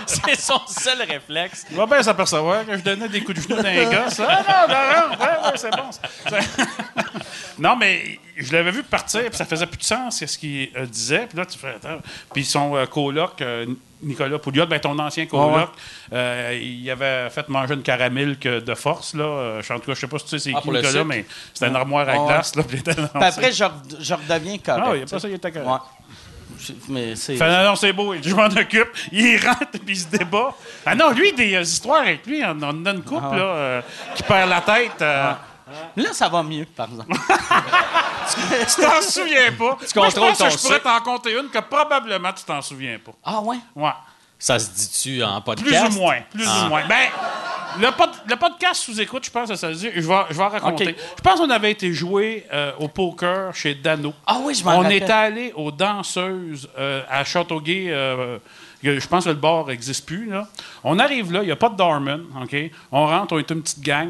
[0.06, 1.66] C'est son seul réflexe.
[1.70, 4.20] Il va bien s'apercevoir que je donnais des coups de genou dans les gosses.
[4.20, 5.92] Ah non, non, non, ouais, ouais, c'est bon.
[5.92, 6.38] ça.
[7.60, 10.86] non, mais je l'avais vu partir, puis ça faisait plus de sens ce qu'il euh,
[10.86, 11.28] disait.
[11.28, 12.00] Puis là, tu fais, attends.
[12.34, 13.66] Puis son euh, coloc, euh,
[14.02, 15.70] Nicolas Pouliot, ben, ton ancien coloc,
[16.14, 19.16] euh, il avait fait manger une caramel que de force.
[19.16, 19.24] Là.
[19.24, 21.04] Euh, je- En tout cas, je sais pas si tu sais c'est Ah, qui Nicolas,
[21.04, 22.28] mais c'était une armoire à Ouais.
[22.28, 22.56] glace.
[22.56, 24.84] Là, puis il après, je, red- je redeviens correct.
[24.86, 25.68] Ah oui, après ça, il était correct.
[25.68, 25.78] Ouais.
[26.90, 27.36] Mais c'est.
[27.38, 28.90] Fait, non, non, c'est beau, je m'en occupe.
[29.12, 30.54] Il rentre puis il se débat.
[30.86, 33.82] Ah non, lui, des euh, histoires avec lui, on en a une couple là, euh,
[34.16, 35.02] qui perd la tête.
[35.02, 35.34] euh,
[35.98, 37.12] Là, ça va mieux, par exemple.
[38.76, 39.64] Tu t'en souviens pas?
[39.66, 42.98] Moi, je contrôles pense que je pourrais t'en compter une que probablement tu t'en souviens
[43.04, 43.14] pas.
[43.24, 43.58] Ah ouais?
[43.76, 43.92] Ouais.
[44.38, 45.94] Ça se dit-tu en Plus podcast?
[45.98, 46.20] ou moins.
[46.32, 46.66] Plus Ah.
[46.66, 46.86] ou moins.
[46.88, 47.08] Ben,
[47.80, 49.90] le, pod- le podcast sous-écoute, je pense que ça se dit.
[49.96, 50.96] Je vais, je vais en raconter.
[51.18, 54.14] Je pense qu'on avait été joué euh, au poker chez Dano.
[54.26, 54.98] Ah oui, je m'en On rappelle.
[54.98, 57.86] était allé aux danseuses euh, à Châteauguay.
[57.90, 58.38] euh,
[58.84, 60.30] je pense que le bar n'existe plus.
[60.30, 60.48] Là.
[60.84, 62.24] On arrive là, il n'y a pas de doorman.
[62.42, 62.56] OK?
[62.92, 64.10] On rentre, on est une petite gang.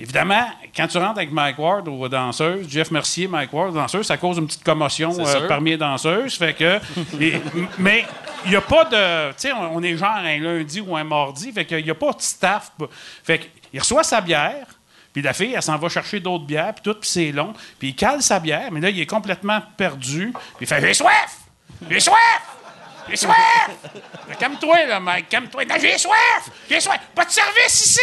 [0.00, 4.16] Évidemment, quand tu rentres avec Mike Ward aux danseuses, Jeff Mercier, Mike Ward, danseuses, ça
[4.16, 6.36] cause une petite commotion euh, parmi les danseuses.
[6.38, 6.80] Fait que,
[7.20, 7.40] et-
[7.78, 8.06] mais
[8.46, 9.28] il n'y a pas de.
[9.32, 11.52] Tu sais, on, on est genre un lundi ou un mardi.
[11.52, 12.72] Fait qu'il n'y a pas de staff.
[13.22, 14.66] Fait qu'il reçoit sa bière.
[15.12, 17.52] Puis la fille, elle s'en va chercher d'autres bières, puis tout, puis c'est long.
[17.78, 20.32] Puis il cale sa bière, mais là, il est complètement perdu.
[20.56, 21.36] Puis il fait J'ai soif!
[21.90, 22.42] J'ai soif!
[23.08, 23.70] J'ai soif!
[24.38, 25.64] Calme-toi, là, Mike, calme-toi.
[25.80, 26.48] J'ai soif!
[26.70, 27.00] J'ai soif!
[27.14, 28.00] Pas de service ici!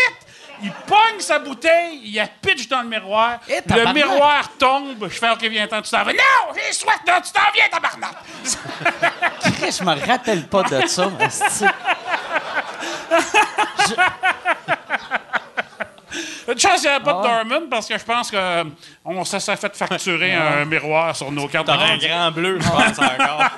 [0.63, 3.39] Il pogne sa bouteille, il la pitch dans le miroir.
[3.47, 4.97] Eh, le miroir tombe.
[5.03, 6.13] Je fais OK, viens-t'en, tu t'en vas.
[6.13, 6.99] Non, j'ai soif!
[7.07, 8.15] Non, tu t'en viens, tabarnak!
[9.79, 11.11] Je me rappelle pas de ça.
[11.19, 11.65] esti.
[16.51, 17.43] Une chance qu'il n'y avait pas Ah de ouais.
[17.49, 21.67] Dorman parce que je pense qu'on ça s'est fait facturer un miroir sur nos cartes
[21.67, 23.43] de T'as un grand bleu, je pense encore.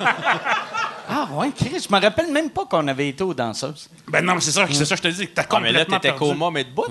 [1.12, 3.90] Ah ouais, Chris, je me rappelle même pas qu'on avait été aux danseuses.
[4.06, 5.26] Ben non, mais c'est ça, c'est ça, je te dis.
[5.26, 6.84] T'as Ah, mais là, complètement t'étais coma, mais debout.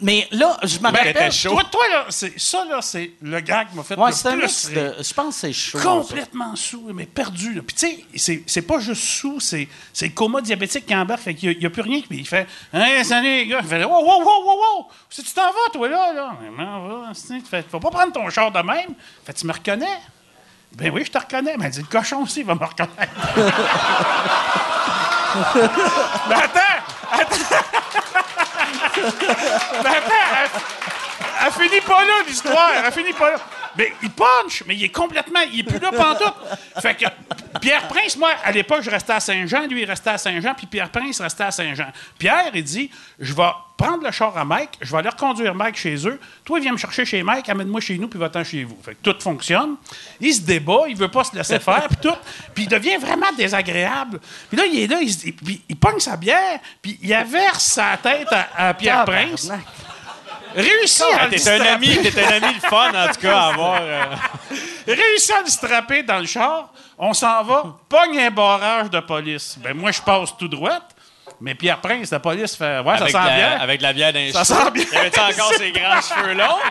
[0.00, 1.32] Mais là, je me Ben, rappelle.
[1.32, 4.38] Toi, toi, là, c'est, ça, là, c'est le gars qui m'a fait Ouais, le un
[4.38, 4.94] plus de.
[5.02, 5.78] Je pense que c'est chaud.
[5.78, 7.54] Complètement sous, mais perdu.
[7.54, 7.60] là.
[7.66, 9.68] Puis, tu sais, c'est, pas juste sous, c'est,
[10.00, 11.22] le coma diabétique qui embarque.
[11.22, 12.00] Fait qu'il n'y a, plus rien.
[12.08, 13.60] Puis il fait Hey, salut, les gars.
[13.62, 14.86] Il fait Wow, wow, wow, wow, wow.
[15.10, 16.36] Si tu t'en vas, toi, là, là.
[17.14, 18.94] Tu fais, Faut pas prendre ton char de même.
[19.24, 19.98] Fait Tu me reconnais
[20.72, 21.56] Ben oui, je te reconnais.
[21.58, 23.12] Mais elle dit Le cochon aussi va me reconnaître.
[26.28, 26.60] mais attends,
[27.12, 28.43] attends.
[29.82, 30.50] Mais attends, elle,
[31.46, 32.70] elle finit pas là, l'histoire.
[32.84, 33.36] Elle finit pas là.
[33.76, 35.40] Mais il punch, mais il est complètement.
[35.52, 36.34] Il est plus là pantoute.
[36.80, 37.06] Fait que
[37.60, 39.66] Pierre Prince, moi, à l'époque, je restais à Saint-Jean.
[39.66, 40.54] Lui, il restait à Saint-Jean.
[40.54, 41.88] Puis Pierre Prince restait à Saint-Jean.
[42.18, 44.70] Pierre, il dit Je vais prendre le char à Mike.
[44.80, 46.20] Je vais aller reconduire Mike chez eux.
[46.44, 47.48] Toi, viens me chercher chez Mike.
[47.48, 48.08] Amène-moi chez nous.
[48.08, 48.78] Puis va-t'en chez vous.
[48.82, 49.76] Fait que tout fonctionne.
[50.20, 50.82] Il se débat.
[50.88, 51.88] Il veut pas se laisser faire.
[51.88, 52.16] Puis tout.
[52.54, 54.20] Puis il devient vraiment désagréable.
[54.48, 54.98] Puis là, il est là.
[55.00, 56.60] Il, il pogne sa bière.
[56.80, 59.50] Puis il averse sa tête à Pierre Prince.
[60.54, 63.48] Réussit à le T'es un ami, t'es un ami le fun, en tout cas, à
[63.48, 63.78] avoir.
[63.80, 64.04] euh,
[64.86, 66.72] réussit à le strapper dans le char.
[66.98, 69.56] On s'en va, pogne un barrage de police.
[69.58, 70.78] Ben moi, je passe tout droit.
[71.40, 73.60] Mais Pierre Prince, la police fait Ouais, avec, ça sent la, bien.
[73.60, 74.84] avec la bière Ça sent bien.
[74.92, 76.58] Il avait encore ses grands cheveux longs?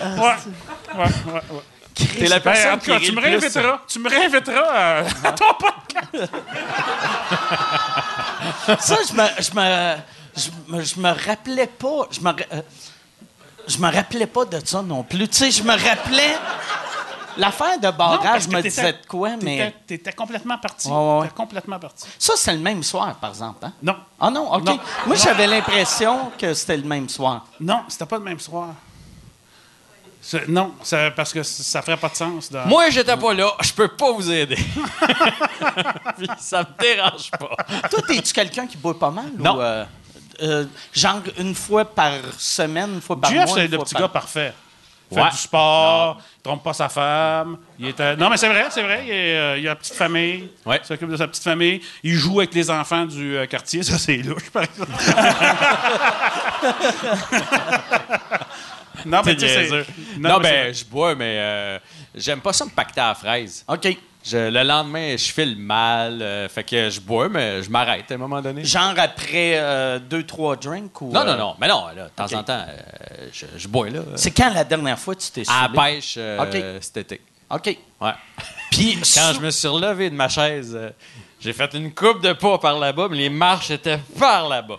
[0.00, 0.36] Ouais.
[0.94, 1.62] Ouais, ouais, ouais.
[1.94, 3.80] T'es la Ben, personne tout qui tu me réinviteras.
[3.88, 6.32] Tu me réinviteras euh, à ton podcast.
[8.80, 9.96] Ça, je me, je me,
[10.36, 12.08] je me, je me rappelais pas.
[12.10, 12.62] Je me, euh,
[13.66, 15.28] je me rappelais pas de ça non plus.
[15.28, 16.36] Tu sais, je me rappelais.
[17.36, 19.74] L'affaire de barrage me disait de quoi, mais.
[19.86, 20.88] T'étais, complètement parti.
[20.88, 21.22] Ouais.
[21.22, 22.04] T'étais complètement parti.
[22.18, 23.64] Ça, c'est le même soir, par exemple.
[23.64, 23.72] Hein?
[23.82, 23.96] Non.
[24.20, 24.64] Ah non, OK.
[24.64, 24.78] Non.
[25.06, 27.46] Moi, j'avais l'impression que c'était le même soir.
[27.60, 28.70] Non, c'était pas le même soir.
[30.48, 32.50] Non, ça- parce que ça ferait pas de sens.
[32.52, 33.50] dans- Moi, j'étais pas là.
[33.62, 34.56] Je peux pas vous aider.
[36.18, 37.56] Puis ça me dérange pas.
[37.90, 39.26] Toi, es-tu quelqu'un qui boit pas mal?
[39.38, 39.56] Non.
[39.56, 39.84] Ou, euh,
[40.42, 43.56] euh, genre une fois par semaine, une fois par Jeff, mois?
[43.56, 44.52] c'est le petit par- gars parfait.
[45.12, 47.56] Il fait du sport, il trompe pas sa femme.
[47.80, 49.02] Il est, euh, Non, mais c'est vrai, c'est vrai.
[49.04, 50.48] Il, est, euh, il a une petite famille.
[50.64, 50.78] Ouais.
[50.80, 51.80] Il s'occupe de sa petite famille.
[52.04, 53.82] Il joue avec les enfants du euh, quartier.
[53.82, 54.92] Ça, c'est louche, par exemple.
[59.06, 59.68] non, mais tu sais.
[60.18, 61.78] Non, ben, je bois, mais euh,
[62.14, 63.64] j'aime pas ça me pacter à la fraise.
[63.68, 63.96] OK.
[64.22, 66.20] Je- le lendemain, je file mal.
[66.20, 68.64] euh, fait que je bois, mais je m'arrête à un moment donné.
[68.64, 71.00] Genre après euh, deux, trois drinks?
[71.00, 71.56] Ou, Non, non, non.
[71.58, 72.66] Mais non, là, de temps en temps,
[73.32, 74.00] je, je bois, là.
[74.16, 76.82] C'est quand la dernière fois que tu t'es À la pêche euh, OK.
[76.82, 77.20] cet été.
[77.50, 77.76] OK.
[78.00, 78.12] Ouais.
[78.70, 80.78] Puis, Quand je me suis relevé de ma chaise,
[81.40, 84.78] j'ai fait une coupe de pas par là-bas, mais les marches étaient par là-bas.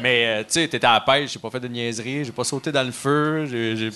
[0.00, 2.44] Mais, euh, tu sais, t'étais à la pêche, j'ai pas fait de niaiserie, j'ai pas
[2.44, 3.90] sauté dans le feu, j'ai.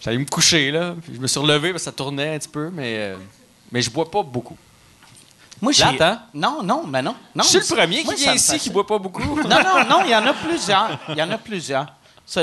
[0.00, 0.94] J'allais me coucher, là.
[1.02, 2.96] Puis je me suis relevé, parce que ça tournait un petit peu, mais.
[2.96, 3.16] euh,
[3.70, 4.56] mais je bois pas beaucoup.
[5.60, 5.84] moi, j'ai...
[5.84, 6.22] Hein?
[6.34, 7.14] Non, non, mais non.
[7.34, 9.22] non je suis le premier qui vient ici qui boit pas beaucoup.
[9.22, 10.98] Non, non, non, il y en a plusieurs.
[11.10, 11.86] Il y en a plusieurs.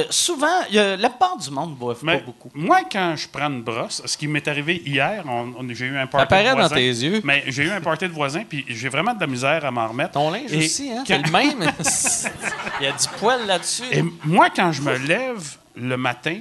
[0.09, 2.49] Souvent, il y a- la part du monde ne boit Mais pas beaucoup.
[2.53, 5.97] moi, quand je prends une brosse, ce qui m'est arrivé hier, on- on- j'ai eu
[5.97, 6.75] un party apparaît de dans voisins.
[6.75, 7.21] tes yeux.
[7.23, 9.87] Mais j'ai eu un party de voisins, puis j'ai vraiment de la misère à m'en
[9.87, 10.11] remettre.
[10.11, 11.03] Ton linge Et aussi, hein?
[11.07, 11.71] quand- le même.
[12.81, 13.83] Il y a du poil là-dessus.
[13.91, 16.39] Et moi, quand je me lève le matin,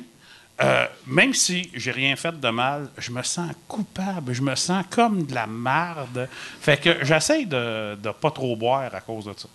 [0.61, 4.33] euh, même si j'ai rien fait de mal, je me sens coupable.
[4.33, 6.29] Je me sens comme de la marde.
[6.61, 9.49] Fait que j'essaye de ne pas trop boire à cause de ça.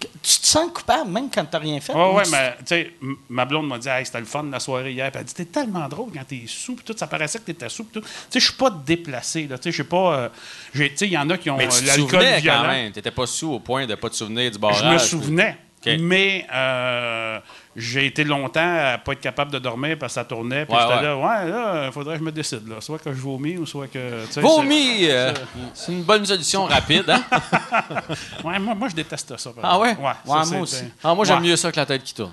[0.00, 1.92] Tu te sens coupable même quand tu n'as rien fait?
[1.92, 2.92] Ouais, ou ouais, tu- mais tu sais,
[3.28, 5.10] ma blonde m'a dit, hey, c'était le fun de la soirée hier.
[5.10, 7.68] Puis elle dit, t'es tellement drôle quand t'es sous, puis tout, ça paraissait que t'étais
[7.68, 8.06] sous, puis tout.
[8.06, 9.56] Tu sais, je suis pas déplacé, là.
[9.58, 10.18] Tu sais, je sais pas.
[10.18, 10.28] euh,
[10.72, 12.62] Tu sais, il y en a qui ont Mais euh, tu te l'alcool violent.
[12.62, 12.92] quand même.
[12.92, 14.82] T'étais pas sous au point de pas te souvenir du barrage.
[14.82, 15.56] Je me souvenais.
[15.86, 17.38] Mais euh,
[17.76, 18.60] j'ai été longtemps
[18.94, 20.64] à pas être capable de dormir parce que ça tournait.
[20.66, 21.02] Puis Ouais, j'étais ouais.
[21.02, 22.68] là, ouais, là, il faudrait que je me décide.
[22.68, 22.76] Là.
[22.80, 24.26] Soit que je vomis ou soit que.
[24.26, 25.06] tu sais, Vomi!
[25.08, 25.32] euh,
[25.74, 27.22] c'est une bonne solution rapide, hein?
[28.44, 29.50] Ouais, moi, moi, je déteste ça.
[29.52, 29.96] par Ah ouais?
[29.96, 30.12] Ouais,
[30.44, 30.84] ça, moi aussi.
[31.02, 32.32] Ah, moi, j'aime mieux ça que la tête qui tourne.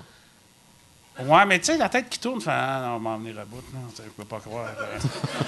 [1.20, 3.38] Ouais, mais tu sais, la tête qui tourne, fait, ah non, on va m'en venir
[3.38, 3.62] à bout.
[3.74, 4.66] Non, je peux pas croire.
[4.66, 4.98] euh.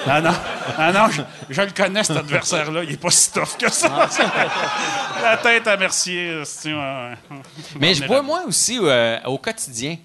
[0.06, 0.30] Ah non,
[0.78, 2.84] ah non je, je le connais, cet adversaire-là.
[2.84, 4.08] Il est pas si tough que ça.
[5.22, 6.42] la tête à Mercier.
[6.66, 7.14] euh.
[7.80, 9.96] Mais je bois moi aussi euh, au quotidien.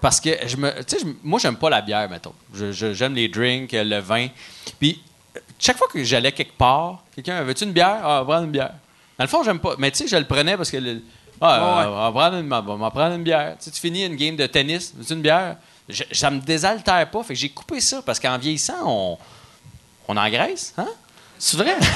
[0.00, 0.70] Parce que je me.
[0.84, 2.34] Tu sais, je- moi, j'aime pas la bière, mettons.
[2.52, 4.28] J'aime les drinks, le vin.
[4.78, 5.00] Puis,
[5.58, 7.98] chaque fois que j'allais quelque part, quelqu'un, veux-tu une bière?
[8.02, 8.72] Ah, on va prendre une bière.
[9.18, 9.74] Dans le fond, j'aime pas.
[9.78, 10.78] Mais tu sais, je le prenais parce que.
[10.78, 11.02] le-
[11.40, 13.56] ah, Ouais, on va prendre une, on va prendre une bière.
[13.58, 15.56] Tu sais, tu finis une game de tennis, une bière?
[15.88, 17.22] Je- ça me désaltère pas.
[17.22, 19.18] Fait que j'ai coupé ça parce qu'en vieillissant, on,
[20.08, 20.86] on engraisse, hein?
[21.38, 21.74] C'est vrai?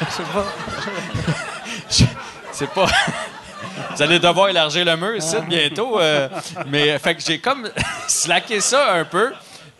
[1.90, 2.04] Je-
[2.52, 2.86] C'est pas.
[3.96, 5.98] Vous allez devoir élargir le mur ici bientôt.
[6.00, 6.28] euh,
[6.66, 7.68] mais fait que j'ai comme
[8.08, 9.32] slacké ça un peu.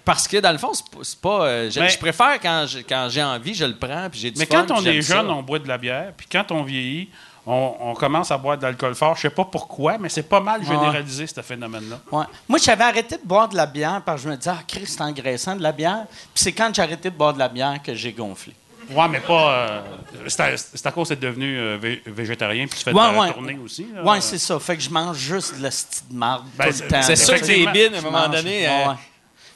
[0.05, 0.73] Parce que dans le fond,
[1.03, 1.39] c'est pas.
[1.39, 4.21] pas, euh, je, Mais- je préfère quand j'ai, quand j'ai envie, je le prends, puis
[4.21, 5.17] j'ai du Mais fun, quand on est ça.
[5.17, 6.13] jeune, on boit de la bière.
[6.17, 7.11] Puis quand on vieillit,
[7.47, 9.17] on, on commence à boire de l'alcool fort.
[9.17, 11.99] Je sais pas pourquoi, mais c'est pas mal généralisé, ce phénomène-là.
[12.13, 12.25] Ouais.
[12.49, 14.97] Moi, j'avais arrêté de boire de la bière parce que je me disais, ah, Christ,
[14.99, 16.05] c'est engraissant de la bière.
[16.35, 18.53] Puis c'est quand j'ai arrêté de boire de la bière que j'ai gonflé.
[18.93, 19.53] Ouais, mais pas.
[19.53, 19.81] euh,
[20.27, 23.09] c'est, à, c'est à cause que t'es devenu euh, vé- végétarien, puis tu fais Ouais,
[23.09, 23.33] de la ouais.
[23.33, 23.87] tournée aussi.
[23.95, 24.03] là.
[24.03, 24.59] Ouais, c'est ça.
[24.59, 27.03] Fait que je mange juste de la petite marde Ben, tout c'est- le temps.
[27.03, 28.37] C'est sûr que c'est Effectivement, bine à un moment mange.
[28.37, 28.67] donné.
[28.67, 28.93] Ouais, euh,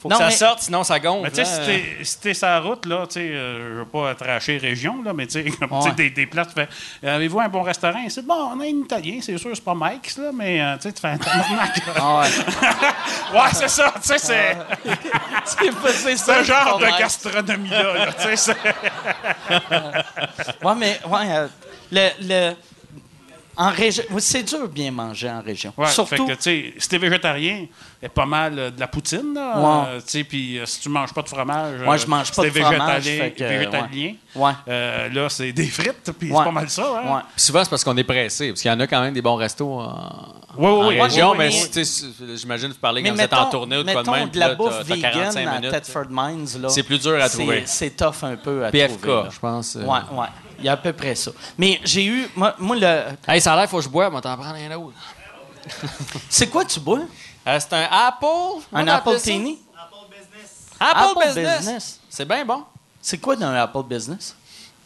[0.09, 1.23] Non, que ça mais- sorte, sinon ça gonfle.
[1.23, 1.63] Mais tu sais, si hein.
[1.65, 5.01] t'es- si t'es sur la route, là, tu sais, euh, je veux pas tracher région,
[5.03, 5.95] là, mais tu sais, comme, tu sais, Ouais.
[5.95, 6.67] des, des places, tu fais
[7.03, 9.73] euh, Avez-vous un bon restaurant C'est bon, on a un italien, c'est sûr, c'est pas
[9.75, 11.81] Mike's, là, mais euh, tu sais, tu fais un tabarnak.
[11.95, 12.27] Ah ouais.
[13.33, 14.57] Ouais, c'est ça, tu sais, c'est
[15.45, 18.55] c'est pas- c'est ce ça, genre de gastronomie-là, là, tu sais, c'est-
[20.63, 21.47] Ouais, mais ouais, euh,
[21.91, 22.55] le, le-
[23.57, 25.73] en région, c'est dur de bien manger en région.
[25.77, 27.67] Ouais, fait Surtout, que, tu sais, si t'es végétarien,
[28.01, 29.57] il y a pas mal euh, de la poutine, là.
[29.59, 29.87] Ouais.
[29.89, 31.79] euh, tu sais, puis euh, si tu manges pas de fromage.
[31.81, 34.51] Euh, je mange si pas t'es de fromage, végétalien- que, végétalien, ouais.
[34.67, 36.37] euh, là, c'est des frites, puis Ouais.
[36.37, 37.15] c'est pas mal ça, hein?
[37.15, 37.21] ouais.
[37.37, 38.49] Souvent, c'est parce qu'on est pressé.
[38.49, 41.01] Parce qu'il y en a quand même des bons restos en, Oui, en oui, oui.
[41.01, 41.31] région.
[41.31, 41.49] oui, mais
[42.37, 44.29] j'imagine que vous parlez Mais quand vous êtes en tournée ou de quoi de même.
[44.29, 45.71] de la là, bouffe t'as- t'as 45 vegan à.
[45.71, 46.69] Thetford Mines, là.
[46.69, 47.63] C'est plus dur à trouver.
[47.65, 49.15] C'est tough un peu à PFK, trouver.
[49.23, 49.29] là.
[49.31, 49.75] je pense.
[49.75, 49.83] Ouais,
[50.19, 50.27] ouais.
[50.59, 51.31] Il y a à peu près ça.
[51.57, 52.27] Mais j'ai eu.
[52.35, 53.03] Moi, moi, le.
[53.27, 54.93] Hey, ça a l'air, faut que je boive, mais t'en prends un autre.
[56.29, 57.01] C'est quoi tu bois?
[57.47, 58.25] Euh, c'est un Apple?
[58.73, 59.25] Un Apple appelle ça?
[59.25, 59.59] Teeny?
[60.79, 61.99] Apple, Business.
[62.09, 62.63] C'est bien bon.
[63.01, 64.35] C'est quoi d'un Apple Business?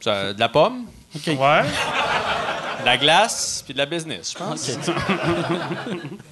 [0.01, 0.85] Ça, de la pomme,
[1.15, 1.27] OK.
[1.27, 1.35] Ouais.
[1.63, 4.69] de la glace, puis de la business, je pense.
[4.69, 4.95] OK.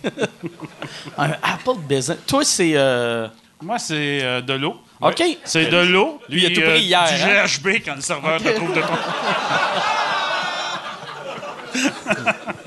[1.18, 2.18] un Apple Business.
[2.28, 2.72] Toi, c'est.
[2.76, 3.28] euh,
[3.62, 4.78] Moi, c'est euh, de l'eau.
[5.02, 5.24] OK.
[5.44, 6.20] C'est de l'eau.
[6.30, 7.46] Lui, il a tout pris hier, Du hein?
[7.46, 8.88] GHB quand le serveur te trouve de ton.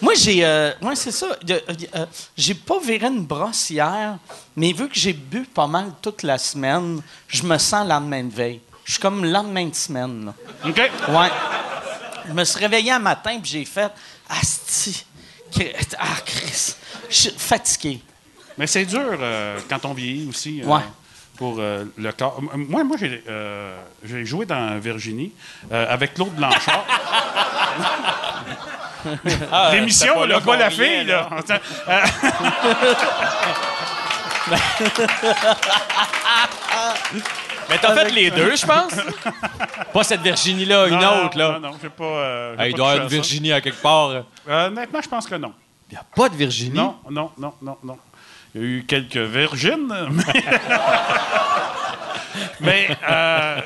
[0.00, 0.44] Moi, j'ai.
[0.44, 1.26] Euh, ouais, c'est ça.
[1.48, 1.60] Euh,
[1.94, 4.18] euh, j'ai pas viré une brosse hier,
[4.56, 8.32] mais vu que j'ai bu pas mal toute la semaine, je me sens lendemain de
[8.32, 8.60] veille.
[8.84, 10.34] Je suis comme lendemain de semaine, là.
[10.68, 10.76] OK?
[11.08, 11.30] Ouais.
[12.28, 13.90] Je me suis réveillé un matin puis j'ai fait
[14.28, 15.04] Asti.
[15.98, 16.74] Ah, Chris.
[17.08, 18.00] Je suis fatigué.
[18.58, 20.62] Mais c'est dur euh, quand on vieillit aussi.
[20.62, 20.82] euh, Ouais.
[21.36, 22.40] Pour euh, le corps.
[22.54, 25.32] Moi, moi j'ai euh, j'ai joué dans Virginie
[25.72, 26.84] euh, avec Claude Blanchard.
[29.72, 31.28] L'émission, pas là, pas la fille, là.
[37.68, 38.92] Mais t'as fait les deux, je pense?
[39.92, 41.58] Pas cette Virginie-là, une non, autre, là.
[41.58, 42.04] Non, non, j'ai pas.
[42.04, 43.10] euh, j'ai Hey, il pas doit y avoir une.
[43.10, 44.10] Virginie à quelque part.
[44.10, 45.52] Euh, honnêtement, je pense que non.
[45.90, 46.76] Il n'y a pas de Virginie?
[46.76, 47.98] Non, non, non, non, non.
[48.54, 50.44] Il y a eu quelques virgines, mais.
[52.60, 53.60] mais euh,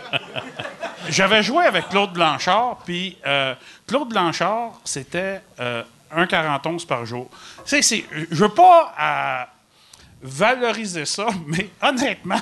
[1.08, 3.54] j'avais joué avec Claude Blanchard, puis euh,
[3.86, 5.82] Claude Blanchard, c'était euh,
[6.14, 7.28] 1,41 par jour.
[7.64, 9.44] Sais, c'est- je veux pas euh,
[10.22, 12.40] valoriser ça, mais honnêtement,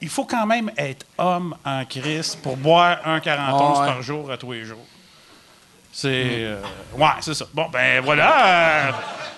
[0.00, 3.86] il faut quand même être homme en crise pour boire 1,41 Ah ouais.
[3.86, 4.86] par jour à tous les jours.
[5.92, 6.08] C'est.
[6.44, 6.62] euh,
[6.96, 7.46] ouais, c'est ça.
[7.52, 8.88] Bon, ben voilà.
[8.88, 8.92] euh,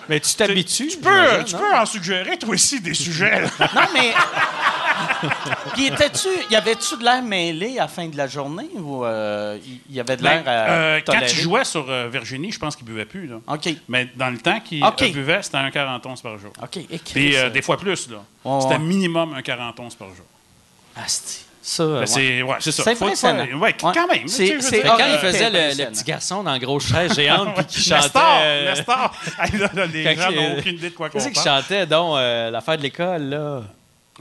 [0.09, 0.87] Mais tu t'habitues.
[0.87, 1.59] tu peux, j'imagine, tu non?
[1.61, 3.41] peux en suggérer, toi aussi, des sujets.
[3.41, 3.47] là.
[3.59, 4.13] Non, mais.
[5.73, 6.27] Puis, étais-tu.
[6.51, 9.57] Y avait-tu de l'air mêlé à la fin de la journée ou euh,
[9.89, 10.69] il y avait de l'air Ben, à.
[10.69, 11.31] euh, quand tolérer?
[11.31, 13.27] tu jouais sur euh, Virginie, je pense qu'il buvait plus.
[13.27, 13.37] Là.
[13.47, 13.69] OK.
[13.87, 15.01] Mais dans le temps qu'il OK.
[15.01, 16.51] euh, buvait, c'était un 41 par jour.
[16.61, 16.77] OK.
[16.77, 17.49] écris Puis euh, ça.
[17.49, 18.09] des fois plus.
[18.09, 18.17] là.
[18.45, 18.79] Ouais, C'était ouais.
[18.79, 20.25] minimum un 41 par jour.
[20.95, 21.45] Asti.
[21.65, 21.85] Ça.
[21.85, 22.05] Ben, ouais.
[22.07, 22.83] c'est ouais, c'est ça.
[22.83, 23.45] C'est impressionnant.
[23.45, 24.27] faire- ouais, quand même.
[24.27, 26.03] C'est- tu sais, je veux c'est dire, Mais quand il euh, faisait le, le petit
[26.03, 28.09] garçon dans la grosse chaise géante puis qui chantait.
[28.19, 29.13] euh, Nestor.
[29.39, 31.41] Hey, là, là, les quand gens il- n'ont aucune idée de quoi qu'on Qu'est-ce qu'il
[31.41, 31.61] parle.
[31.63, 33.61] chantait, donc, euh, l'affaire de l'école, là?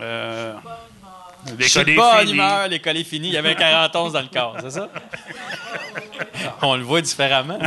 [0.01, 0.55] Euh,
[1.59, 2.32] Je suis de l'école est bonne finie.
[2.34, 3.28] humeur, l'école est finie.
[3.28, 4.88] Il y avait 41 dans le corps, c'est ça?
[6.62, 7.58] On le voit différemment.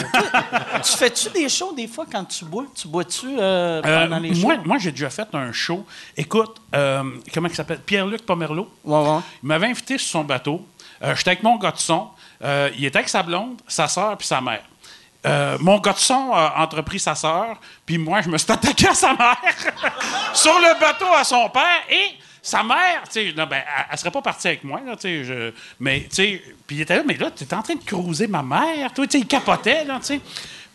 [0.83, 2.65] Tu fais-tu des shows des fois quand tu bois?
[2.75, 4.41] Tu bois-tu euh, Euh, pendant les shows?
[4.41, 5.85] moi, moi j'ai déjà fait un show.
[6.15, 7.79] Écoute, euh, comment il s'appelle?
[7.79, 8.69] Pierre-Luc Pomerleau.
[8.83, 9.19] Ouais, ouais.
[9.43, 10.65] Il m'avait invité sur son bateau.
[11.03, 12.07] Euh, J'étais avec mon gars de son.
[12.43, 14.61] Euh, il était avec sa blonde, sa sœur puis sa mère.
[15.25, 18.87] Euh, mon gars de son a entrepris sa sœur, puis moi, je me suis attaqué
[18.89, 19.35] à sa mère
[20.33, 22.11] sur le bateau à son père et
[22.47, 25.25] sa mère, tu sais, non, ben, elle, elle serait pas partie avec moi, là, tu
[25.25, 27.83] sais, mais, tu sais, puis il était là, mais là, tu es en train de
[27.83, 30.21] cruiser ma mère, toi, tu sais, il capotait, là, tu sais.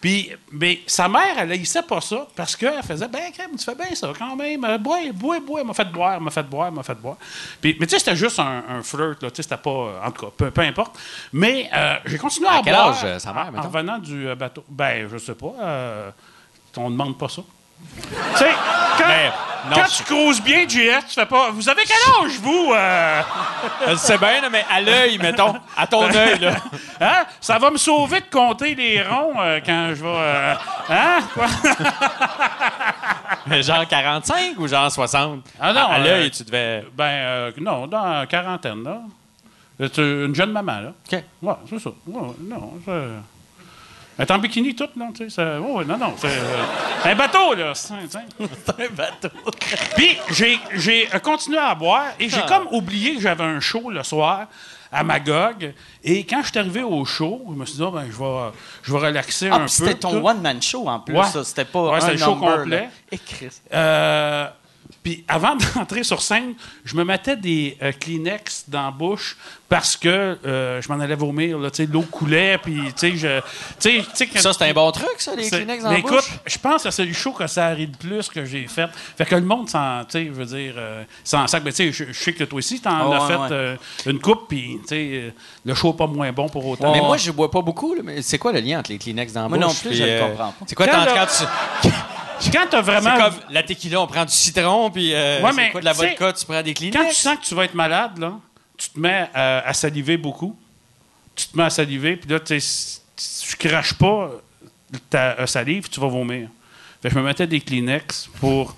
[0.01, 3.75] Puis, mais sa mère, elle haïssait pas ça parce qu'elle faisait, ben, crème, tu fais
[3.75, 4.64] bien ça quand même.
[4.64, 5.61] Euh, bois, bois, bois.
[5.61, 7.18] Elle m'a fait boire, elle m'a fait boire, elle m'a fait boire.
[7.61, 9.31] Puis, mais tu sais, c'était juste un, un flirt, là.
[9.31, 10.99] Tu sais, c'était pas, euh, en tout cas, peu, peu importe.
[11.35, 14.35] Mais euh, j'ai continué à, À quel boire âge, sa mère, en- en, revenant du
[14.37, 14.64] bateau.
[14.71, 15.53] Ben, je sais pas.
[15.61, 16.11] euh,
[16.79, 17.43] on ne demande pas ça.
[18.11, 18.51] Tu sais,
[18.99, 19.31] quand, Mais,
[19.70, 21.51] non, quand tu cruises bien, JS, tu fais pas.
[21.51, 22.72] Vous avez quel âge, vous?
[22.74, 23.22] euh?
[23.89, 26.55] Je sais bien, mais à l'œil, mettons, à ton œil, là.
[27.01, 27.24] Hein?
[27.41, 30.09] Ça va me sauver de compter les ronds euh, quand je vais.
[30.09, 30.55] euh,
[30.89, 31.18] hein?
[31.35, 31.47] Quoi?
[33.47, 35.41] Mais genre 45 ou genre 60?
[35.61, 36.85] Ah non, À, à l'œil, euh, tu devais.
[36.95, 38.99] Ben, euh, non, dans la quarantaine, là.
[39.99, 40.93] Une jeune maman, là.
[41.11, 41.22] OK.
[41.43, 41.91] Ouais, c'est ça.
[42.07, 42.93] Ouais, non, c'est...
[44.21, 45.31] Elle est en bikini toute, là, tu sais.
[45.31, 46.64] ça- ouais, non, non, c'est euh,
[47.05, 47.75] un bateau, là.
[47.75, 49.29] c'est- un bateau.
[49.97, 52.47] Puis, j'ai, euh, continué à boire et j'ai Ah.
[52.47, 54.47] comme oublié que j'avais un show le soir
[54.93, 55.73] à Magog.
[56.05, 58.51] Et quand je suis arrivé au show, je me suis dit, ah, ben, je vais,
[58.83, 59.68] je vais relaxer Ah, un peu.
[59.68, 60.27] c'était ton tout.
[60.29, 61.25] one-man show en plus, Ouais.
[61.25, 61.43] ça.
[61.43, 62.89] C'était pas Ouais, un le show number, complet.
[63.25, 63.49] Chris.
[63.73, 64.47] Euh,
[65.03, 66.55] puis avant d'entrer sur scène,
[66.85, 69.39] je me mettais des euh, Kleenex dans la bouche
[69.71, 71.57] parce que euh, je m'en allais vomir.
[71.59, 73.39] là, tu sais, L'eau coulait, puis tu sais, je...
[73.39, 73.45] tu
[73.79, 76.16] sais- tu sais, quand- Ça, c'est un bon truc, ça, les Kleenex dans mais écoute,
[76.16, 76.39] bouche?
[76.45, 78.89] je pense que c'est le show que ça arrive plus que j'ai fait.
[79.16, 81.62] Fait que le monde s'en, tu sais, je veux dire, euh, s'en sac.
[81.64, 83.49] Mais tu sais, je sais que toi aussi, t'en as ouais, fait ouais.
[83.53, 85.31] euh, une coupe, puis tu sais, euh,
[85.64, 86.93] le show n'est pas moins bon pour autant.
[86.93, 87.95] Mais moi, je bois pas beaucoup.
[87.95, 89.66] là, mais c'est quoi le lien entre les Kleenex dans la Moi bouche?
[89.68, 90.64] non plus, puis, je le euh, comprends pas.
[90.66, 91.27] C'est quoi Quand
[91.83, 91.89] tu.
[92.53, 93.11] Quand t'as vraiment...
[93.16, 95.85] C'est comme la tequila, on prend du citron, puis euh, Ouais, c'est mais, quoi de
[95.85, 96.97] la vodka, tu prends des Kleenex?
[96.99, 98.33] Quand tu sens que tu vas être malade, là,
[98.81, 100.57] tu te mets à, à saliver beaucoup.
[101.37, 104.31] Tu te mets à saliver, puis là, tu sais, si tu craches pas
[105.11, 106.49] ta salive, tu vas vomir.
[107.03, 108.74] Fait que je me mettais des Kleenex pour.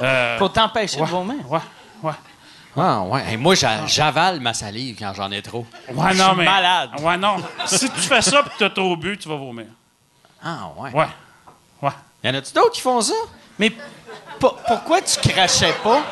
[0.00, 1.50] euh, Pour t'empêcher ouais, de vomir.
[1.50, 1.58] Ouais,
[2.02, 2.12] ouais.
[2.76, 3.22] Ah, ouais.
[3.28, 5.66] Hey, moi, j'a- j'avale ma salive quand j'en ai trop.
[5.92, 6.44] Ouais, Je non, suis mais.
[6.44, 6.90] malade.
[7.00, 7.36] Ouais, non.
[7.66, 9.66] si tu fais ça et que tu as trop bu, tu vas vomir.
[10.42, 10.92] Ah, ouais.
[10.92, 11.08] Ouais.
[11.82, 11.90] Ouais.
[12.24, 13.14] Y en a-tu d'autres qui font ça?
[13.58, 13.72] Mais
[14.38, 16.02] po- pourquoi tu crachais pas?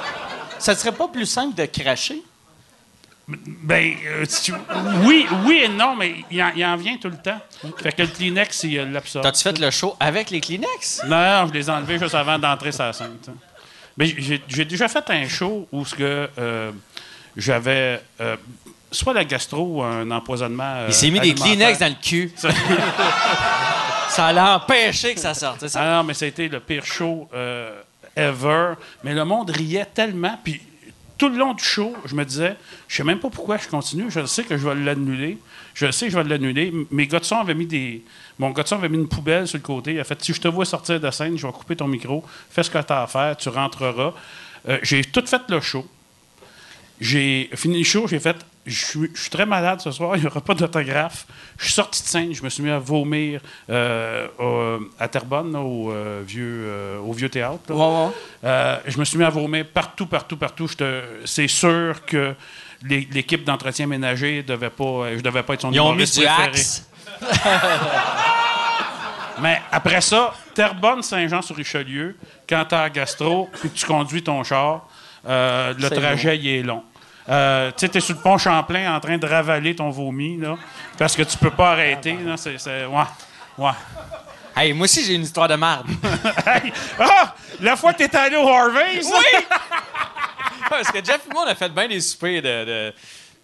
[0.59, 2.23] Ça serait pas plus simple de cracher?
[3.29, 4.55] Ben, euh, tu-
[5.05, 7.39] oui, oui et non, mais il en, il en vient tout le temps.
[7.83, 9.23] Fait que le Kleenex, il l'absorbe.
[9.25, 11.03] T'as-tu fait le show avec les Kleenex?
[11.07, 13.19] Non, non, je les ai enlevés juste avant d'entrer sur la scène.
[13.99, 14.15] Mais
[14.49, 16.71] j'ai déjà fait un show où ce que euh,
[17.37, 18.37] j'avais euh,
[18.91, 20.77] soit la gastro ou un empoisonnement.
[20.77, 21.35] euh, Il s'est mis des.
[21.35, 22.33] Kleenex dans le cul.
[24.09, 25.81] ça l'a empêché que ça sorte, c'est ça?
[25.83, 27.79] Ah non, mais ça a été le pire show euh,
[28.17, 28.75] ever.
[29.05, 30.39] Mais le monde riait tellement.
[30.43, 30.61] Puis
[31.19, 32.57] tout le long du show, je me disais,
[32.87, 34.09] je sais même pas pourquoi je continue.
[34.09, 35.37] Je sais que je vais l'annuler.
[35.75, 36.73] Je sais que je vais l'annuler.
[36.93, 38.05] Mes gars de son avaient mis des.
[38.39, 39.95] Mon gars de son avait mis une poubelle sur le côté.
[39.95, 42.25] Il a fait si je te vois sortir de scène, je vais couper ton micro.
[42.51, 43.37] Fais ce que tu as à faire.
[43.37, 44.15] Tu rentreras.
[44.69, 45.85] Euh, j'ai tout fait le show.
[47.01, 48.37] J'ai fini le show, j'ai fait.
[48.69, 51.27] Je suis très malade ce soir, il n'y aura pas d'autographe.
[51.59, 53.41] Je suis sorti de scène, je me suis mis à vomir
[53.71, 57.61] euh, au- à Terrebonne, là, au, euh, vieux, euh, au vieux théâtre.
[57.69, 57.75] là.
[57.75, 58.81] Ouais, ouais.
[58.87, 60.69] Je me suis mis à vomir partout, partout, partout.
[61.25, 62.35] C'est sûr que
[62.85, 66.27] l'é- l'équipe d'entretien ménager devait pas, je devais pas être son Ils ont mis du
[66.27, 66.87] axe.
[69.41, 72.17] Mais après ça, Terrebonne, Saint-Jean-sur-Richelieu,
[72.49, 74.89] quand tu as gastro puis que tu conduis ton char,
[75.25, 76.83] le trajet, il est long.
[77.29, 80.57] Euh, tu sais, t'es sur le pont Champlain en train de ravaler ton vomi, là,
[80.97, 82.17] parce que tu peux pas arrêter.
[82.25, 83.03] Là, c'est, c'est- ouais,
[83.59, 83.71] ouais.
[84.57, 85.87] Hey, moi aussi, j'ai une histoire de marde.
[86.47, 86.73] Hey!
[86.99, 87.35] Ah!
[87.61, 89.07] La fois que t'es allé au Harvey's?
[89.07, 89.41] Oui!
[90.71, 92.95] Parce que Jeff et moi, on a fait bien des soupers de, de,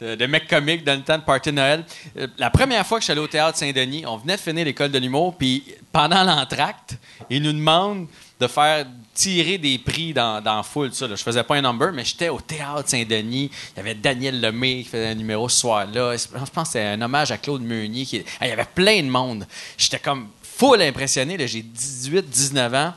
[0.01, 1.85] de- de mecs comiques dans le temps de party de Noël.
[2.18, 4.64] Euh, La première fois que je suis allé au Théâtre Saint-Denis, on venait de finir
[4.64, 6.97] l'école de l'humour, puis pendant l'entracte,
[7.30, 8.07] ils nous demandent
[8.41, 11.14] de faire tirer des prix dans, dans tout Ça, là.
[11.14, 13.51] Je faisais pas un number, mais j'étais au Théâtre Saint-Denis.
[13.72, 16.16] Il y avait Daniel Lemay qui faisait un numéro ce soir-là.
[16.16, 18.05] Je pense que c'était un hommage à Claude Meunier.
[18.05, 18.24] Qui...
[18.41, 19.47] Il y avait plein de monde.
[19.78, 21.37] J'étais comme full impressionné.
[21.47, 22.95] J'ai 18, 19 ans.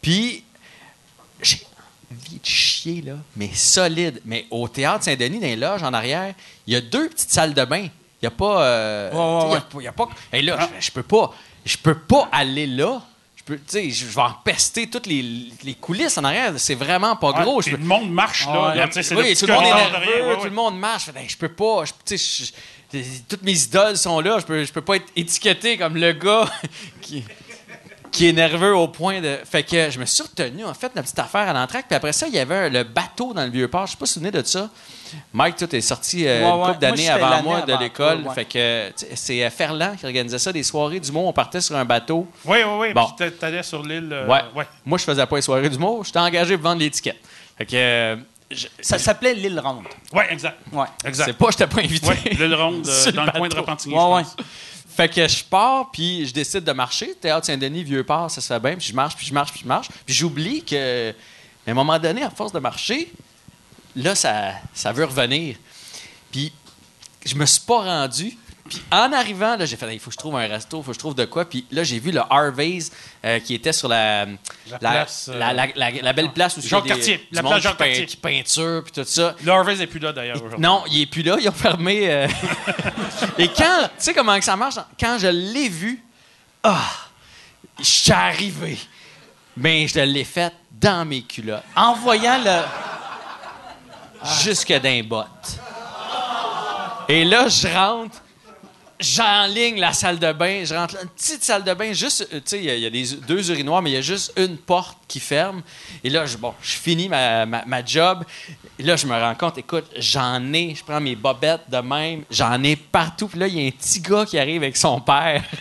[0.00, 0.42] Puis
[1.40, 1.60] j'ai
[2.10, 4.20] envie de chier, là, mais solide.
[4.24, 6.34] Mais au Théâtre Saint-Denis, dans les loges en arrière,
[6.66, 7.82] il y a deux petites salles de bain.
[7.84, 8.64] Il n'y a pas.
[8.64, 10.08] euh, ouais, y a pas- il y a pas.
[10.32, 11.32] Et là, je, je peux pas.
[11.64, 13.00] Je peux pas aller là.
[13.48, 16.52] Je peux, tu sais, je vais empester toutes les, les coulisses en arrière.
[16.58, 17.60] C'est vraiment pas gros.
[17.60, 18.74] Je puis peux- le monde marche, là.
[19.16, 21.06] Oui, tout le monde nerveux, derrière, tout le monde marche.
[21.06, 21.84] Je ben, peux pas.
[21.84, 22.52] je- je-
[23.28, 24.38] toutes mes idoles sont là.
[24.38, 26.48] Je peux, je peux pas être étiqueté comme le gars
[27.00, 27.24] qui,
[28.12, 29.38] qui est nerveux au point de.
[29.44, 31.86] Fait que je me suis retenu, en fait, la petite affaire à l'entraque.
[31.88, 33.86] Puis après ça, il y avait le bateau dans le vieux port.
[33.86, 34.68] Je sais pas si vous vous souvenez de ça.
[35.32, 38.22] Mike, toi, t'es sorti euh, Ouais, une couple d'années avant moi de l'école.
[38.22, 38.34] ouais.
[38.34, 41.26] Fait que tu c'est euh, Ferland qui organisait ça, des soirées du monde.
[41.28, 42.26] On partait sur un bateau.
[42.44, 42.92] Oui, oui, oui.
[42.94, 43.06] Bon.
[43.18, 44.10] Puis t'allais sur l'île.
[44.12, 44.40] euh, ouais.
[44.54, 44.66] ouais.
[44.86, 46.04] Moi, je faisais pas les soirées du monde.
[46.04, 47.20] J'étais engagé pour vendre l'étiquette.
[47.58, 47.76] Fait que.
[47.76, 48.16] euh,
[48.50, 49.84] je- Ça s'appelait l'île ronde.
[50.12, 50.58] Ouais, exact.
[50.72, 50.86] Ouais.
[51.06, 51.24] Exact.
[51.26, 52.06] c'est pas, j'étais pas invité.
[52.06, 53.56] Ouais, l'île ronde euh, Sur le dans le coin de.
[53.56, 54.44] Repentigny, Ouais, je ouais.
[54.94, 57.14] Fait que je pars, puis je décide de marcher.
[57.14, 58.76] Théâtre Saint-Denis, Vieux-Port, ça se fait bien.
[58.76, 59.88] Puis je marche, puis je marche, puis je marche.
[60.04, 61.10] Puis j'oublie que,
[61.66, 63.10] à un moment donné, à force de marcher,
[63.96, 65.56] là, ça, ça veut revenir.
[66.30, 66.52] Puis
[67.24, 68.36] je me suis pas rendu.
[68.72, 70.90] Puis en arrivant, là, j'ai fait, il faut que je trouve un resto, il faut
[70.92, 71.44] que je trouve de quoi.
[71.44, 72.90] Puis là, j'ai vu le Harvey's
[73.24, 74.24] euh, qui était sur la,
[74.70, 75.52] La place, euh, la,
[76.02, 78.06] la- belle place où il y a Jacques des- Cartier, du la place peint- Cartier.
[78.06, 79.34] qui peinture, puis tout ça.
[79.44, 80.58] Le Harvey's n'est plus là, d'ailleurs, aujourd'hui.
[80.60, 81.36] Non, il est plus là.
[81.38, 82.10] Ils ont fermé.
[82.10, 82.26] euh,
[83.38, 84.76] Et quand, tu sais comment ça marche?
[84.98, 86.02] Quand je l'ai vu,
[86.62, 86.80] ah,
[87.78, 88.78] je suis arrivé.
[89.56, 92.60] Mais je l'ai fait dans mes culottes, En voyant le.
[94.42, 95.58] jusque les bottes.
[97.08, 98.22] Et là, je rentre,
[99.02, 100.64] j'enligne la salle de bain.
[100.64, 102.90] Je rentre là, une petite salle de bain, juste, euh, tu sais, il y a-
[102.90, 105.62] des, deux urinoirs, mais il y a juste une porte qui ferme.
[106.02, 108.24] Et là, je, bon, je finis ma, job.
[108.78, 112.62] Là, je me rends compte, écoute, j'en ai, je prends mes bobettes de même, j'en
[112.62, 113.28] ai partout.
[113.28, 115.42] Puis là, il y a un petit gars qui arrive avec son père.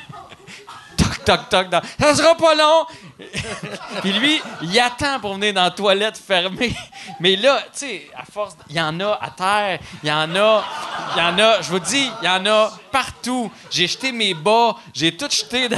[1.26, 2.86] toc, toc, dans, ça sera pas long.
[4.02, 6.74] Puis lui, il attend pour venir dans la toilette fermée.
[7.20, 10.36] Mais là, tu sais, à force, il y en a à terre, il y en
[10.36, 10.64] a,
[11.16, 13.52] il y en a, je vous dis, il y en a partout.
[13.70, 15.78] J'ai jeté mes bas, j'ai tout jeté dans...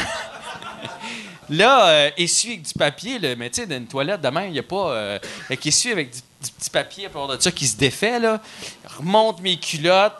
[1.49, 4.53] Là, euh, essuie avec du papier, là, mais tu sais, dans une toilette, demain, il
[4.53, 4.91] n'y a pas.
[4.91, 6.21] Euh, fait qu'essuie avec du,
[6.57, 8.41] petit papier à part de ça qui se défait, là.
[8.97, 10.13] Remonte mes culottes.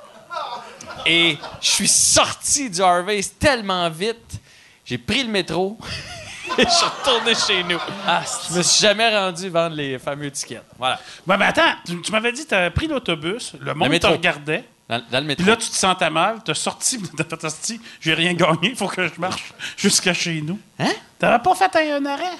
[1.05, 4.39] Et je suis sorti du Harvey's tellement vite.
[4.85, 5.77] J'ai pris le métro.
[6.57, 7.79] et je suis retourné chez nous.
[8.05, 10.63] Ah, Je me suis jamais rendu vendre les fameux tickets.
[10.77, 10.99] Voilà.
[11.25, 13.91] Ouais, mais attends, tu, tu m'avais dit que tu avais pris l'autobus, le monde te
[13.91, 14.11] métro.
[14.11, 15.43] regardait, Dans, dans le métro.
[15.43, 18.69] puis là, tu te sentais mal, tu as sorti, tu fait Asti, j'ai rien gagné,
[18.71, 20.59] il faut que je marche jusqu'à chez nous.
[20.79, 20.91] Hein?
[21.17, 22.37] T'avais pas fait un arrêt?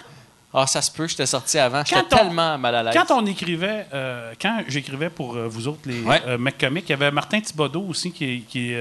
[0.56, 1.84] Ah, ça se peut, j'étais sorti avant.
[1.84, 2.94] J'étais tellement mal à l'aise.
[2.94, 6.22] Quand on écrivait, euh, quand j'écrivais pour euh, vous autres, les Ouais.
[6.28, 8.74] euh, mecs comiques, il y avait Martin Thibodeau aussi qui, qui,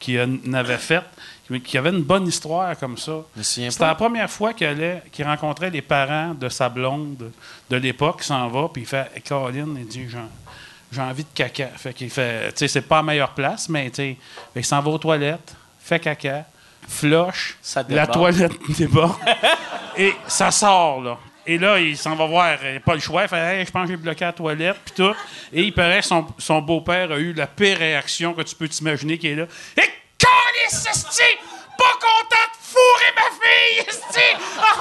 [0.00, 1.04] qui en avait fait,
[1.46, 3.12] qui, qui avait une bonne histoire comme ça.
[3.40, 7.30] C'était la première fois qu'il rencontrait les parents de sa blonde
[7.70, 10.18] de l'époque, il s'en va, puis il fait Caroline, il dit J'ai-
[10.90, 11.68] J'ai envie de caca.
[11.76, 14.16] Fait qu'il fait, tu sais, c'est pas la meilleure place, mais tu sais,
[14.52, 16.44] qu'il s'en va aux toilettes, fait caca,
[16.88, 19.16] flush, Ça la toilette déborde,
[19.96, 21.18] et ça sort, là.
[21.46, 23.24] Et là, il s'en va voir, il a pas le choix.
[23.24, 25.14] Il fait Hey, Je pense que j'ai bloqué la toilette, puis tout.
[25.52, 28.66] Et il paraît que son, son beau-père a eu la pire réaction que tu peux
[28.66, 29.44] t'imaginer qui est là.
[29.76, 31.22] Et calice, esti!
[31.76, 34.28] Pas content de fourrer ma fille, esti!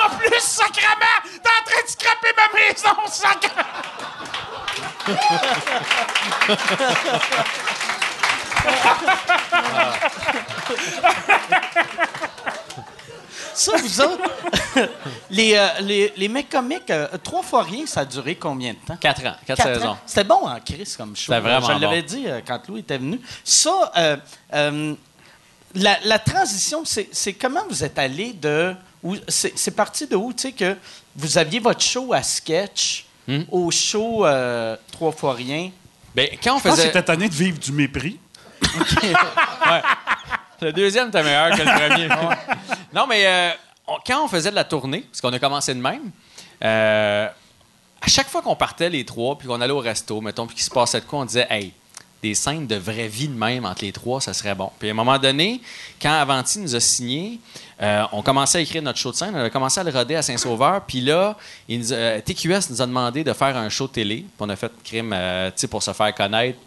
[0.06, 3.64] En plus, sacrement, t'es en train de scraper ma maison, sacrement!
[13.56, 14.24] Ça, vous autres,
[15.30, 18.78] les, euh, les, les mecs comiques, euh, trois fois rien, ça a duré combien de
[18.80, 18.98] temps?
[18.98, 19.74] Quatre ans, quatre, Quatre ans.
[19.76, 19.98] saisons.
[20.08, 21.32] C'était bon en Chris comme show.
[21.32, 22.08] C'était vraiment Je l'avais bon.
[22.08, 23.20] dit euh, quand Lou était venu.
[23.44, 24.18] Ça, euh,
[24.54, 24.96] euh,
[25.76, 28.74] la, la transition, c'est comment vous êtes allé de.
[29.04, 30.76] où- C'est parti de où, tu sais, que
[31.16, 33.44] vous aviez votre show à sketch Hmm?
[33.52, 35.72] au show euh, Trois fois rien?
[36.14, 36.88] Ben, quand on faisait.
[36.88, 38.20] c'était tanné de vivre du mépris.
[40.64, 41.66] Le deuxième était meilleur que le
[42.08, 42.08] premier.
[42.94, 43.50] non, mais euh,
[43.88, 46.12] on- quand on faisait de la tournée, parce qu'on a commencé de même,
[46.64, 47.28] euh,
[48.02, 50.64] à chaque fois qu'on partait les trois, puis qu'on allait au resto, mettons, puis qu'il
[50.66, 51.74] se passait de quoi, on disait, hey,
[52.22, 54.72] des scènes de vraie vie de même entre les trois, ça serait bon.
[54.80, 55.60] Puis à un moment donné,
[56.02, 57.40] quand Avanti nous a signé,
[57.82, 60.16] euh, on commençait à écrire notre show de scène, on a commencé à le roder
[60.16, 61.36] à Saint-Sauveur, puis là,
[61.68, 64.28] il nous a- euh, TQS nous a demandé de faire un show de télé, puis
[64.40, 66.58] on a fait crime, euh, tu sais, pour se faire connaître.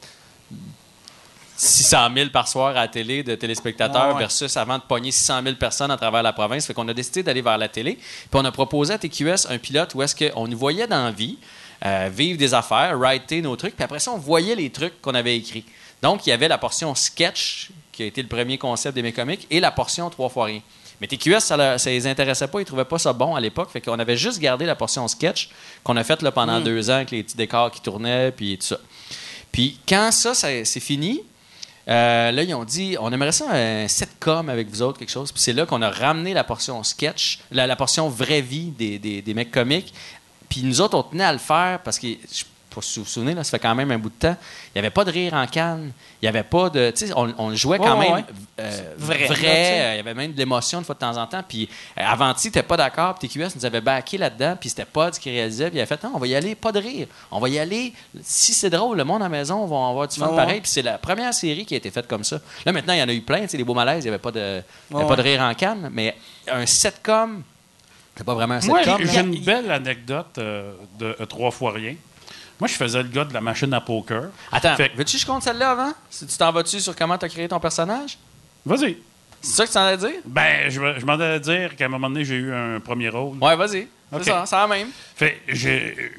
[1.56, 4.18] 600 000 par soir à la télé de téléspectateurs Ouais, ouais.
[4.20, 6.66] versus avant de pogner 600 000 personnes à travers la province.
[6.66, 7.94] Fait qu'on a décidé d'aller vers la télé.
[7.94, 11.10] Puis on a proposé à TQS un pilote où est-ce qu'on nous voyait dans la
[11.10, 11.38] vie,
[11.84, 13.74] euh, vivre des affaires, writer nos trucs.
[13.74, 15.64] Puis après ça, on voyait les trucs qu'on avait écrits.
[16.02, 19.46] Donc, il y avait la portion sketch, qui a été le premier concept des comiques,
[19.50, 20.60] et la portion trois fois rien.
[21.00, 23.70] Mais TQS, ça, ne les intéressait pas, ils trouvaient pas ça bon à l'époque.
[23.70, 25.50] Fait qu'on avait juste gardé la portion sketch
[25.84, 28.66] qu'on a faite là, pendant deux ans avec les petits décors qui tournaient, puis tout
[28.66, 28.78] ça.
[29.52, 31.22] Puis quand ça, ça c'est fini,
[31.88, 35.30] euh, là, ils ont dit, on aimerait ça un sitcom avec vous autres, quelque chose.
[35.30, 39.22] Puis c'est là qu'on a ramené la portion sketch, la, portion vraie vie des, des,
[39.22, 39.94] des mecs comiques.
[40.48, 42.44] Puis nous autres, on tenait à le faire parce que, je
[42.80, 44.36] sais pas si vous vous souvenez, là, ça fait quand même un bout de temps,
[44.68, 45.92] il n'y avait pas de rire en canne.
[46.22, 46.90] Il n'y avait pas de.
[46.90, 48.24] Tu sais, on, on jouait quand Ouais, même ouais.
[48.60, 51.42] euh, Vrai, euh, Il y avait même de l'émotion une fois de temps en temps.
[51.46, 51.68] Puis
[51.98, 53.14] euh, Avanti n'était pas d'accord.
[53.18, 54.56] Puis TQS nous avait backé là-dedans.
[54.58, 55.68] Puis c'était Pod qui réalisait.
[55.70, 57.06] Puis il a fait non, on va y aller, pas de rire.
[57.30, 57.92] On va y aller.
[58.22, 60.60] Si c'est drôle, le monde à la maison va avoir du fun Ouais, pareil.
[60.60, 62.40] Puis c'est la première série qui a été faite comme ça.
[62.64, 63.42] Là, maintenant, il y en a eu plein.
[63.42, 65.30] Tu sais, les beaux malaises, il n'y avait pas de, y avait pas de ouais.
[65.32, 65.90] rire en canne.
[65.92, 66.16] Mais
[66.50, 67.42] un sitcom,
[68.16, 68.98] c'est pas vraiment un Moi, sitcom.
[69.06, 69.20] j'ai là.
[69.20, 71.94] une belle anecdote euh, de euh, trois fois rien.
[72.60, 74.24] Moi, je faisais le gars de la machine à poker.
[74.50, 75.92] Attends, Fait- veux-tu que je compte celle-là avant?
[76.10, 78.16] Si tu t'en vas-tu sur comment tu as créé ton personnage?
[78.64, 78.96] Vas-y.
[79.42, 80.20] C'est ça que tu t'en as dire?
[80.24, 83.36] Ben, je, je m'en allais dire qu'à un moment donné, j'ai eu un premier rôle.
[83.38, 83.86] Ouais, vas-y.
[84.12, 84.88] C'est ça, c'est la même.
[85.16, 85.40] Fait,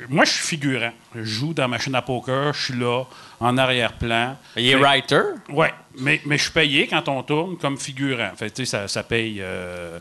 [0.09, 0.91] moi, je suis figurant.
[1.15, 3.03] Je joue dans machine à poker, je suis là,
[3.39, 4.35] en arrière-plan.
[4.57, 5.21] Il est writer?
[5.49, 8.31] Ouais, mais, mais je suis payé quand on tourne comme figurant.
[8.35, 9.99] Fait, tu sais, ça, ça paye, euh,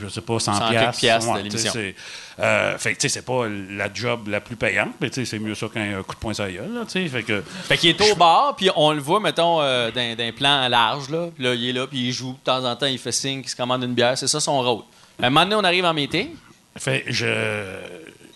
[0.00, 1.00] je sais pas, 100 100 piastres.
[1.00, 1.72] piastres Ouais, l'émission.
[1.72, 1.94] c'est-
[2.40, 5.24] euh, fait que, tu sais, c'est pas la job la plus payante, mais tu sais,
[5.24, 7.08] c'est mieux ça qu'un coup de poing sur la gueule, là, tu sais.
[7.08, 7.42] Fait que...
[7.42, 11.28] Fait qu'il est au bar, puis on le voit, mettons, euh, d'un, plan large, là.
[11.34, 12.32] Puis là, il est là, puis il joue.
[12.32, 14.18] De temps en temps, il fait signe qu'il se commande une bière.
[14.18, 14.82] C'est ça son rôle.
[15.22, 16.30] Un moment donné, on arrive en meeting.
[16.76, 17.26] Fait, je...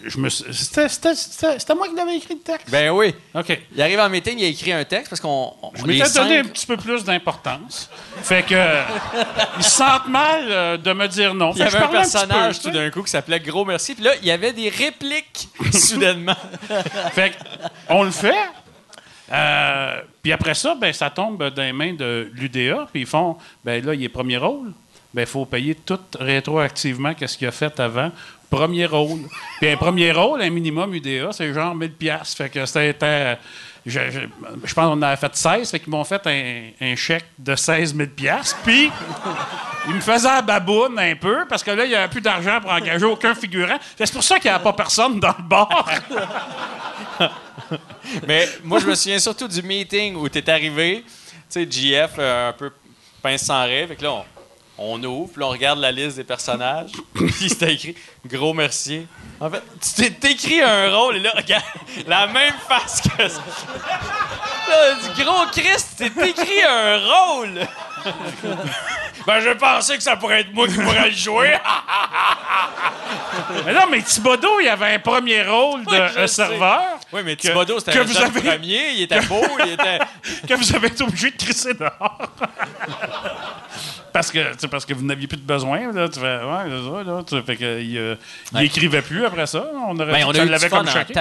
[0.04, 2.70] je me c'était, moi qui l'avais écrit le texte?
[2.70, 3.14] Ben oui.
[3.34, 3.58] OK.
[3.74, 5.52] Il arrive en meeting, il a écrit un texte parce qu'on.
[5.60, 7.90] on- Je m'étais donné un petit peu plus d'importance.
[8.22, 8.54] Fait que...
[9.58, 11.52] ils se sentent mal euh, de me dire non.
[11.52, 13.94] Il y avait un peu, personnage tout d'un coup qui s'appelait Gros Merci.
[13.94, 16.36] Puis là, il y avait des répliques soudainement.
[17.12, 17.36] Fait que,
[17.88, 18.34] on le fait.
[19.30, 22.88] Euh, puis après ça, ben, ça tombe dans les mains de l'UDA.
[22.92, 24.72] Puis ils font, ben là, il est premier rôle.
[25.12, 28.10] Ben, il faut payer tout rétroactivement qu'est-ce qu'il a fait avant.
[28.50, 29.20] Premier rôle.
[29.60, 32.34] Puis un premier rôle, un minimum UDA, c'est genre 1000 pièces.
[32.34, 33.38] Fait que c'était...
[33.86, 34.20] Je, je,
[34.64, 35.70] je pense qu'on avait fait 16.
[35.70, 38.56] Fait qu'ils m'ont fait un, chèque de 16 000 pièces.
[38.64, 38.90] Puis...
[39.88, 42.60] Il me faisait la baboune un peu parce que là, il n'y avait plus d'argent
[42.60, 43.78] pour engager aucun figurant.
[43.96, 45.90] C'est pour ça qu'il n'y avait pas personne dans le bar.
[48.26, 51.04] Mais moi, je me souviens surtout du meeting où tu es arrivé.
[51.50, 52.70] Tu sais, GF, euh, un peu
[53.22, 53.88] pince sans rêve.
[53.88, 54.24] Fait que là, on,
[54.78, 56.92] on ouvre, puis on regarde la liste des personnages.
[57.14, 57.94] puis c'était écrit
[58.26, 59.06] Gros merci.
[59.40, 61.64] En fait, tu t'es t'écris un rôle, et là, regarde,
[62.06, 63.42] la même face que ça.
[64.68, 67.60] Là, du gros Christ, t'es écrit un rôle.
[69.26, 71.54] ben, je pensais que ça pourrait être moi qui pourrais le jouer.
[73.64, 76.82] Mais non, mais Thibodeau, il avait un premier rôle de euh, serveur
[77.12, 78.90] oui, mais Thibodeau, c'était un avez- premier.
[78.94, 79.98] Il était beau, il était.
[80.46, 82.18] que vous avez été obligé de crisser dehors.
[84.12, 85.90] parce, que, parce que vous n'aviez plus de besoin.
[85.92, 88.14] Là, tu fais, ouais, c'est ça, là, tu- fait que, il, euh,
[88.54, 89.64] il écrivait plus après ça.
[89.86, 91.14] On aurait Ben, on a eu l'avait comme choqué.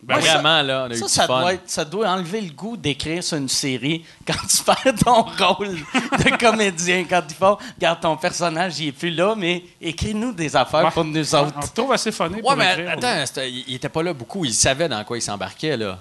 [0.00, 0.06] Temps.
[0.06, 0.26] Ben Moi, oui.
[0.28, 1.40] ça- Vraiment, là, on a eu Ça, du ça fun.
[1.40, 5.22] doit, être- ça doit enlever le goût d'écrire sur une série quand tu perds ton
[5.22, 7.04] rôle de comédien.
[7.08, 10.90] Quand ils font, regarde, ton personnage, il est plus là, mais écris-nous des affaires Ouais.
[10.90, 11.60] pour nous On autres.
[11.70, 12.90] te trouve assez funny Ouais, pour mais écrire.
[12.92, 14.44] attends, il était pas là beaucoup.
[14.44, 15.98] Il savait dans quoi il s'embarquait, là.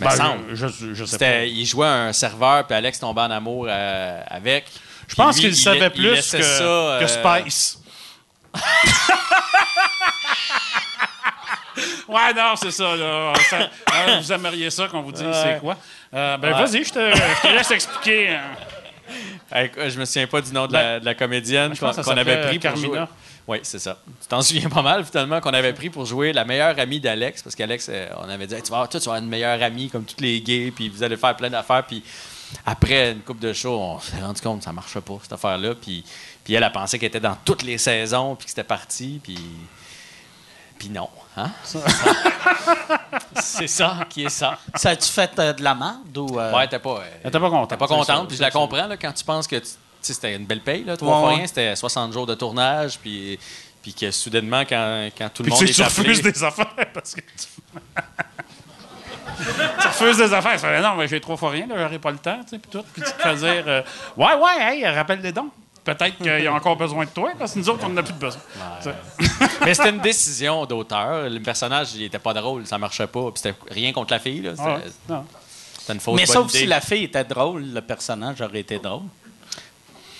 [0.00, 0.54] Mais Ben, semble.
[0.54, 1.44] je, je, je sais pas.
[1.44, 4.64] il jouait un serveur, puis Alex tombait en amour euh, avec.
[5.06, 6.42] Je pense qu'il il savait il plus que, ça, que
[7.04, 7.06] euh,
[7.42, 7.78] Spice.
[12.08, 13.32] ouais, non, c'est ça, là.
[13.48, 13.58] Ça-
[13.94, 15.76] euh, vous aimeriez ça qu'on vous dise c'est quoi?
[16.14, 16.64] Euh, ben, Ouais.
[16.66, 18.28] vas-y, je te, laisse expliquer.
[18.30, 18.40] hein.
[19.54, 22.54] Hey, je me souviens pas du nom de la, de la comédienne qu'on avait pris
[22.58, 22.86] pour Carmina.
[22.86, 23.04] jouer.
[23.46, 23.98] Oui, c'est ça.
[24.22, 27.42] Tu t'en souviens pas mal, finalement, qu'on avait pris pour jouer la meilleure amie d'Alex,
[27.42, 29.28] parce qu'Alex, euh, on avait dit, Hey, tu vas avoir, toi, tu vas avoir une
[29.28, 32.02] meilleure amie comme toutes les gays, puis vous allez faire plein d'affaires, puis
[32.64, 35.74] après une coupe de show, on s'est rendu compte que ça marchait pas, cette affaire-là,
[35.74, 36.02] puis,
[36.44, 39.36] puis elle a pensé qu'elle était dans toutes les saisons, puis que c'était parti, puis...
[40.78, 41.50] Puis non, hein?
[43.40, 44.58] c'est ça qui est ça?
[44.74, 46.38] Ça a-tu fait euh, de la merde ou.
[46.38, 46.90] euh, Ouais, t'es pas...
[46.90, 47.70] euh, Elle était pas contente.
[47.70, 49.62] T'es pas c'est contente, puis je la c'est comprends là, quand tu penses que tu
[49.62, 51.36] tu sais, c'était une belle paye, là, trois Ouais, fois ouais.
[51.36, 53.38] rien, c'était 60 jours de tournage, puis,
[53.80, 56.08] puis que soudainement, quand, quand tout le Puis monde tu sais, est tu appelé...
[56.08, 57.46] refuses des affaires parce que tu...
[59.80, 60.54] tu refuses des affaires.
[60.54, 62.58] Tu fais, non, mais j'ai trois fois rien, là, j'aurai pas le temps, tu sais,
[62.58, 62.84] puis tout.
[62.92, 63.82] Puis tu te fais dire, euh,
[64.16, 65.50] ouais, ouais, hey, rappelle les dons.
[65.84, 68.02] Peut-être qu'il y a encore besoin de toi, parce que nous autres, on n'en a
[68.04, 68.40] plus de besoin.
[69.64, 71.28] Mais c'était une décision d'auteur.
[71.28, 74.42] Le personnage, il était pas drôle, ça marchait pas, puis c'était rien contre la fille,
[74.42, 74.50] là.
[74.52, 75.24] C'était Ah ouais, non.
[75.78, 76.58] c'était une fausse Mais bonne sauf idée.
[76.60, 79.02] si la fille était drôle, le personnage aurait été drôle.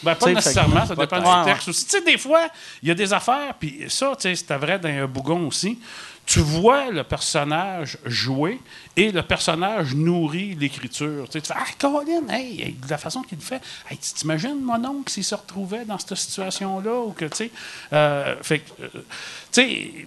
[0.03, 1.85] Ben, pas nécessairement, ça dépend du texte aussi.
[1.87, 2.49] Tu sais, des fois,
[2.83, 5.79] il y a des affaires, puis ça, tu sais, c'était vrai dans un bougon aussi.
[6.25, 8.61] Tu vois le personnage jouer
[8.97, 11.27] et le personnage nourrit l'écriture.
[11.27, 13.61] Tu sais, tu fais Ah, Colin, hey, hey, de la façon qu'il le fait.
[13.91, 17.51] Hey, tu t'imagines mon oncle s'il se retrouvait dans cette situation-là ou que, tu sais.
[17.93, 20.07] euh, fait que, euh, tu sais.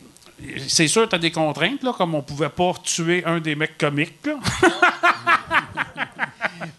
[0.67, 3.77] C'est sûr, tu as des contraintes, là, comme on pouvait pas tuer un des mecs
[3.77, 4.25] comiques.
[4.25, 4.33] Là.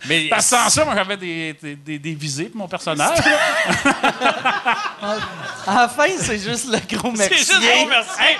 [0.09, 3.19] Mais Parce que sans ça, moi, j'avais des, des, des, des visées pour mon personnage.
[5.67, 7.39] À la fin, c'est juste le gros c'est merci.
[7.39, 8.11] juste bon, merci.
[8.21, 8.37] Hey,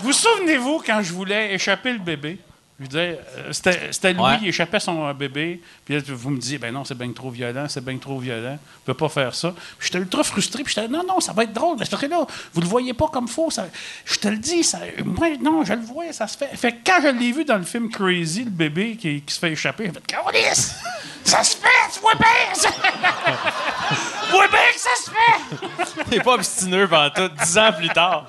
[0.00, 2.38] vous souvenez-vous quand je voulais échapper le bébé?
[2.82, 4.38] Je disais, euh, c'était lui, Ouais.
[4.40, 5.60] il échappait son euh, bébé.
[5.84, 8.56] Puis là, vous me disiez, ben non, c'est bien trop violent, c'est bien trop violent.
[8.58, 9.52] On peut pas faire ça.
[9.78, 10.62] Puis j'étais ultra frustré.
[10.64, 11.76] Puis j'étais, non, non, ça va être drôle.
[11.76, 12.24] Parce que là,
[12.54, 13.50] vous le voyez pas comme faux.
[13.50, 13.66] Ça,
[14.06, 16.48] je te le dis, ça, moi, non, je le vois, ça se fait.
[16.56, 19.38] Fait que quand je l'ai vu dans le film Crazy, le bébé qui, qui se
[19.38, 20.76] fait échapper, j'ai fait, Câlisse!
[21.22, 22.54] Ça se fait, tu vois bien!
[22.54, 26.04] ça- Tu vois bien que ça se fait!
[26.08, 28.24] T'es pas obstineux pendant tout, dix ans plus tard.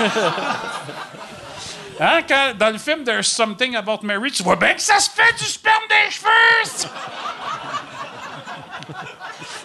[2.00, 5.10] Hein, quand, dans le film There's Something About Mary, tu vois bien que ça se
[5.10, 6.90] fait du sperme des cheveux!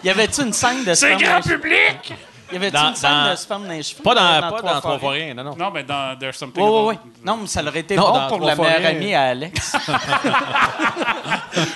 [0.04, 2.14] Y avait-tu une scène de C'est sperme dans grand les public!
[2.52, 4.02] Y avait-tu Dans- une scène dans- de sperme dans les cheveux?
[4.04, 5.56] Pas dans, pas dans Trois fois rien, non, non.
[5.56, 6.98] Non, mais dans There's Something Oui, oui, About oui.
[7.26, 8.90] Non, mais ça aurait été Non, bon dans pour Trois la fois meilleure rien.
[8.90, 9.76] amie à Alex.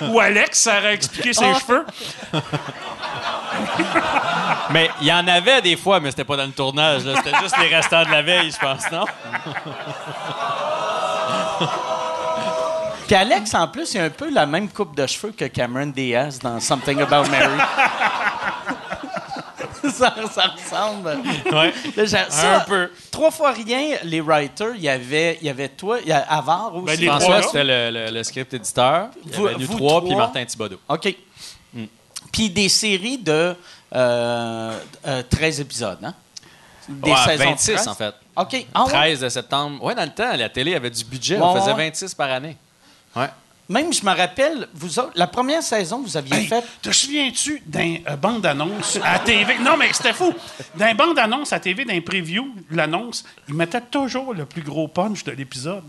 [0.08, 1.58] Ou Alex, ça aurait expliqué ses Ah.
[1.60, 1.86] cheveux.
[4.70, 7.04] Mais il y en avait des fois, mais c'était pas dans le tournage.
[7.04, 7.14] là.
[7.22, 9.04] C'était juste les restants de la veille, je pense, non?
[13.06, 15.86] Puis Alex, en plus, il a un peu la même coupe de cheveux que Cameron
[15.88, 17.58] Diaz dans Something About Mary.
[19.92, 21.18] ça, ça ressemble.
[21.52, 21.72] Ouais.
[21.96, 22.90] Là, j'ai- ça, Un peu.
[23.10, 26.20] Trois fois rien, les writers, il y avait, il y avait toi, il y a
[26.20, 26.96] Avard aussi.
[26.96, 29.08] Ben, François, c'était le, le- le script éditeur.
[29.26, 30.14] Il y Vous- avait nous trois, puis.
[30.14, 30.78] Martin Thibodeau.
[30.88, 31.14] OK.
[32.32, 33.54] Puis des séries de
[33.94, 36.14] euh, euh, 13 épisodes, hein?
[36.88, 37.88] Des Ouais, saisons de 26, 13.
[37.88, 38.14] en fait.
[38.36, 38.66] OK.
[38.74, 38.90] Ah ouais?
[38.90, 39.82] 13 de septembre.
[39.82, 41.38] Ouais, dans le temps, la télé avait du budget.
[41.40, 41.88] On faisait ouais.
[41.90, 42.56] 26 par année.
[43.14, 43.28] Ouais.
[43.68, 46.62] Même, je me rappelle, vous autres, la première saison, vous aviez Hey, fait...
[46.82, 49.56] te souviens-tu d'un euh, bande-annonce à TV?
[49.58, 50.34] Non, mais c'était fou.
[50.74, 55.24] D'un bande-annonce à TV, d'un preview, de l'annonce, ils mettaient toujours le plus gros punch
[55.24, 55.82] de l'épisode.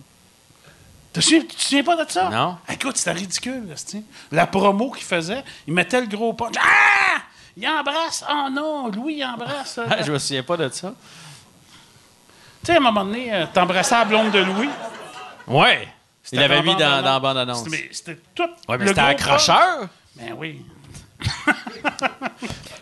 [1.11, 2.29] Te souviens- Tu te souviens pas de ça?
[2.29, 2.57] Non.
[2.71, 3.67] Écoute, c'était ridicule.
[3.67, 3.75] là.
[4.31, 6.55] La promo qu'ils faisaient, ils mettaient le gros punch.
[6.57, 7.21] Ah!
[7.57, 8.23] Il embrasse.
[8.29, 9.79] Oh non, Louis, il embrasse.
[10.05, 10.93] je me souviens pas de ça.
[12.65, 14.69] Tu sais, à un moment donné, euh, t'embrassais la blonde de Louis.
[15.47, 15.83] Ouais.
[15.83, 15.89] Il
[16.23, 17.63] C'était avait dans mis dans, dans la bande-annonce.
[17.65, 18.49] C'était- mais C'était tout.
[18.67, 19.87] Ouais, mais c'était accrocheur?
[20.15, 20.65] Ben oui.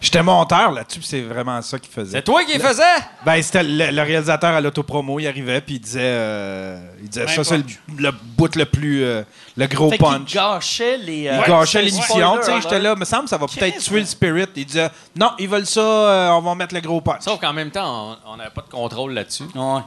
[0.02, 2.18] J'étais monteur là-dessus, puis c'est vraiment ça qu'il faisait.
[2.18, 2.84] C'est toi qui le faisais?
[3.26, 7.28] Ben, c'était le, le réalisateur à l'autopromo, il arrivait, puis il disait, euh, il disait
[7.28, 7.64] ça, c'est
[7.98, 9.04] le bout le plus.
[9.04, 9.24] euh,
[9.56, 10.34] le gros Fait punch.
[10.34, 11.28] gâchait les...
[11.28, 12.52] euh, Il gâchait l'émission, tu sais.
[12.52, 12.60] là.
[12.62, 14.46] J'étais là, me semble, ça va peut-être tuer le spirit.
[14.56, 17.22] Il disait, non, ils veulent ça, euh, on va mettre le gros punch.
[17.22, 19.44] Sauf qu'en même temps, on n'avait pas de contrôle là-dessus.
[19.56, 19.82] Ouais.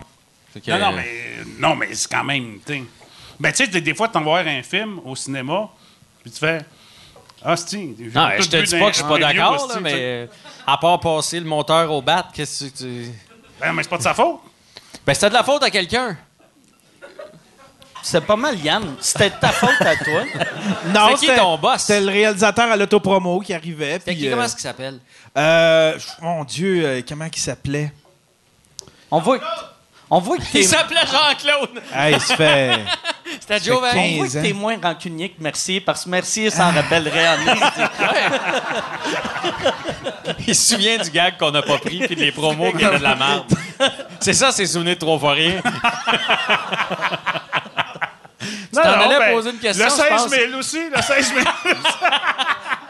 [0.65, 1.07] Que- Non, non, mais,
[1.59, 2.59] non, mais c'est quand même.
[2.65, 2.83] t'sais.
[3.39, 5.69] Ben, tu sais, des, des fois, tu vas voir un film au cinéma,
[6.23, 6.65] puis tu fais.
[7.45, 10.29] Ah, c'est Non, je te dis pas que je suis pas d'accord, mais
[10.67, 13.11] à part passer le monteur au bat, qu'est-ce que tu.
[13.61, 14.37] Ben, mais c'est pas de sa faute.
[15.07, 16.17] Ben, c'était de la faute à quelqu'un.
[18.09, 18.95] C'est pas mal, Yann.
[19.01, 20.23] C'était de ta faute à toi.
[20.95, 21.81] Non, C'est qui ton boss?
[21.83, 23.95] C'était le réalisateur à l'autopromo qui arrivait.
[23.95, 25.01] Fait puis, qui, euh, comment est-ce qu'il s'appelle?
[25.37, 27.93] euh, mon Dieu, euh, comment il s'appelait?
[29.11, 29.41] On voit,
[30.09, 31.83] on voit que t'es, Il s'appelait Jean-Claude.
[31.93, 32.79] Hey, ça fait...
[33.41, 34.15] C'était fait Giovanni.
[34.15, 37.37] on voit 15 que t'es moins rancunier que Mercier, parce que Mercier s'en rappellerait en.
[40.47, 43.03] Il se souvient du gag qu'on n'a pas pris puis des promos qui étaient de
[43.03, 43.47] la merde.
[44.21, 45.61] C'est ça, ses souvenirs de trois fois rien.
[45.65, 47.36] Non,
[48.83, 50.29] t'en allais ben, poser une question, Le je 16 pense.
[50.31, 51.41] 000 aussi, le 16 000.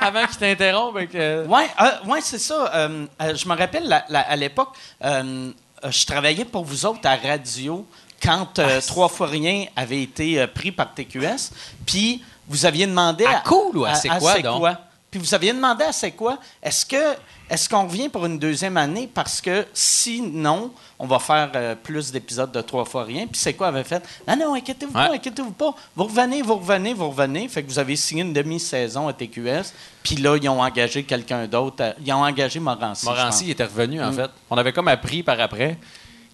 [0.00, 0.98] Avant qu'il t'interrompe.
[1.14, 2.70] euh, Ouais, euh, ouais, c'est ça.
[2.74, 7.16] Euh, euh, je me rappelle, la- la- à l'époque, je travaillais pour vous autres à
[7.16, 7.86] radio
[8.22, 11.50] quand euh, Trois fois rien avait été euh, pris par TQS.
[11.84, 14.60] Puis vous aviez demandé À Cool ou à C'est quoi, donc?
[14.60, 14.78] quoi?
[15.10, 16.38] Puis vous aviez demandé à C'est quoi?
[16.62, 17.14] Est-ce que
[17.48, 19.08] est-ce qu'on revient pour une deuxième année?
[19.12, 23.26] Parce que sinon, on va faire euh, plus d'épisodes de Trois fois rien.
[23.26, 24.02] Puis C'est quoi avait fait?
[24.26, 25.74] Non, non, inquiétez-vous pas, inquiétez-vous pas.
[25.94, 27.46] Vous revenez, vous revenez, vous revenez.
[27.48, 29.72] Fait que vous avez signé une demi-saison à TQS.
[30.02, 31.82] Puis là, ils ont engagé quelqu'un d'autre.
[31.84, 33.04] à- Ils ont engagé Morancy.
[33.06, 34.04] Morancy était revenu, Mm.
[34.04, 34.30] en fait.
[34.50, 35.78] On avait comme appris par après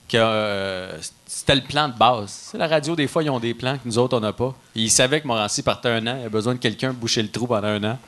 [0.09, 2.31] que euh, c'était le plan de base.
[2.51, 4.55] C'est la radio, des fois, ils ont des plans que nous autres, on n'a pas.
[4.75, 7.47] Ils savaient que Morancy partait un an, il avait besoin de quelqu'un boucher le trou
[7.47, 7.99] pendant un an.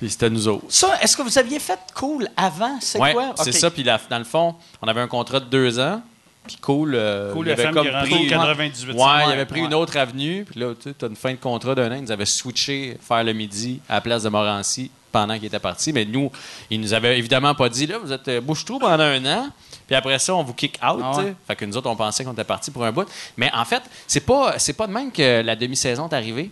[0.00, 0.64] Puis c'était nous autres.
[0.70, 2.78] Ça, est-ce que vous aviez fait cool avant?
[2.80, 3.34] C'est Ouais, quoi?
[3.36, 3.70] c'est ça.
[3.70, 6.02] Puis la- dans le fond, on avait un contrat de deux ans.
[6.46, 8.94] Puis cool, euh, Cool il avait comme pris- au 98.
[8.94, 10.46] Ouais, il avait pris une autre avenue.
[10.50, 11.96] Puis là, tu as une fin de contrat d'un an.
[11.96, 15.58] Ils nous avaient switché faire le midi à la place de Morancy pendant qu'il était
[15.58, 15.92] parti.
[15.92, 16.32] Mais nous,
[16.70, 19.50] ils nous avaient évidemment pas dit, là, vous êtes euh, bouche-trou pendant un an.
[19.86, 21.00] Puis après ça, on vous kick out.
[21.04, 21.34] Ah ouais.
[21.46, 23.06] Fait que nous autres, on pensait qu'on était parti pour un bout.
[23.36, 26.50] Mais en fait, c'est pas, c'est pas de même que la demi-saison est arrivée.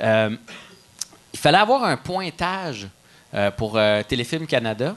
[0.00, 0.30] Euh,
[1.36, 2.88] il fallait avoir un pointage
[3.34, 4.96] euh, pour euh, Téléfilm Canada.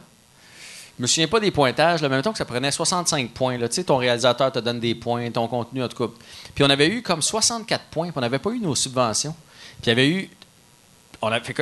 [0.97, 3.57] Je me souviens pas des pointages, là, mais mettons que ça prenait 65 points.
[3.57, 3.67] Là.
[3.67, 6.13] Ton réalisateur te donne des points, ton contenu, en tout cas.
[6.55, 9.35] Puis on avait eu comme 64 points, puis on n'avait pas eu nos subventions.
[9.81, 10.29] Puis il y avait eu.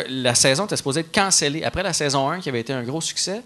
[0.10, 1.64] La saison était supposée être cancellée.
[1.64, 3.42] Après la saison 1, qui avait été un gros succès,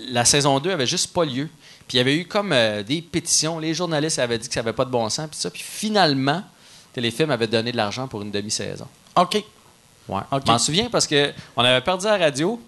[0.00, 1.48] la saison 2 avait juste pas lieu.
[1.86, 3.60] Puis il y avait eu comme euh, des pétitions.
[3.60, 5.48] Les journalistes avaient dit que ça n'avait pas de bon sens, puis ça.
[5.48, 6.42] Puis finalement,
[6.92, 8.88] Téléfilm avait donné de l'argent pour une demi-saison.
[9.14, 9.44] OK.
[10.08, 10.20] Ouais.
[10.44, 12.60] Je m'en souviens parce que on avait perdu la radio,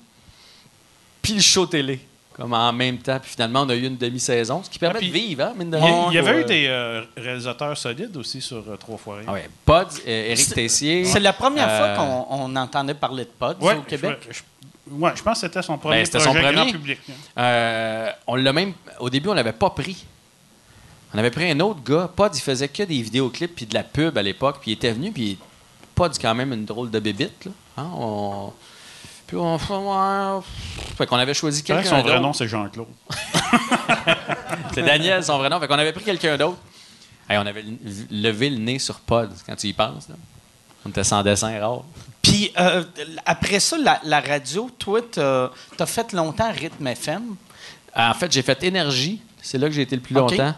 [1.21, 2.01] puis le show télé,
[2.33, 3.19] comme en même temps.
[3.21, 5.71] Puis finalement, on a eu une demi-saison, ce qui permet puis de vivre, hein, mine
[5.71, 6.07] de Il y, rien.
[6.11, 9.25] il y avait eu des euh, réalisateurs solides aussi sur euh, Trois fois rien.
[9.29, 9.49] Ah ouais.
[9.65, 11.05] Pod, euh, Éric Tessier.
[11.05, 14.19] C'est la première Euh, fois qu'on on entendait parler de pods Ouais, au Québec.
[14.31, 16.73] Je, je- ouais, je pense que c'était son premier Ben, c'était son grand premier.
[16.73, 16.99] public.
[17.09, 17.13] hein.
[17.43, 18.73] Euh, on l'a même.
[19.01, 20.05] Au début, on l'avait pas pris.
[21.13, 22.11] On avait pris un autre gars.
[22.15, 24.59] Pod, il faisait que des vidéoclips puis de la pub à l'époque.
[24.61, 25.39] Puis il était venu, puis
[25.95, 27.45] Pod, quand même une drôle de bébite.
[27.45, 27.53] Là.
[27.79, 28.53] Hein, on-
[29.27, 29.59] Puis on.
[30.97, 32.21] Fait qu'on avait choisi quelqu'un son vrai d'autre.
[32.23, 32.87] nom, c'est Jean-Claude.
[34.75, 35.61] C'est Daniel, son vrai nom.
[35.61, 36.59] Fait qu'on avait pris quelqu'un d'autre.
[37.29, 37.65] Hey, on avait
[38.11, 40.09] levé le nez sur Pod, quand tu y penses.
[40.09, 40.15] là.
[40.85, 41.83] On était sans dessin rare.
[42.21, 42.85] Puis euh,
[43.25, 47.37] après ça, la, la radio, toi, t'as as fait longtemps Rythme FM.
[47.97, 49.21] En fait, j'ai fait Énergie.
[49.41, 50.55] C'est là que j'ai été le plus longtemps.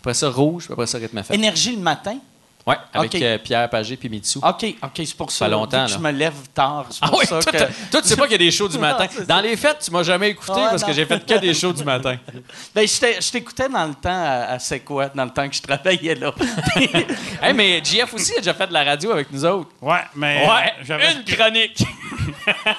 [0.00, 0.64] Après ça, Rouge.
[0.66, 1.34] puis Après ça, Rythme FM.
[1.34, 2.18] Énergie le matin?
[2.66, 3.22] Ouais, avec OK.
[3.22, 4.38] euh, Pierre Pagé puis Mitsu.
[4.38, 5.46] OK, OK, c'est pour ça.
[5.46, 5.96] longtemps, que là.
[5.96, 6.86] je me lève tard.
[7.00, 7.58] Ah pour oui, ça toi, que...
[7.58, 9.06] t'as- toi, tu sais pas qu'il y a des shows du matin.
[9.20, 9.42] Non, Dans ça.
[9.42, 11.84] les fêtes, tu m'as jamais écouté Ouais, parce que j'ai fait que des shows du
[11.84, 12.16] matin.
[12.74, 15.48] Ben, je t'ai- je t'écoutais dans le temps à, à C'est quoi, dans le temps
[15.48, 16.32] que je travaillais là.
[17.42, 19.70] hey, mais JF aussi a déjà fait de la radio avec nous autres.
[19.80, 21.84] Ouais, mais Ouais, j'avais une chronique.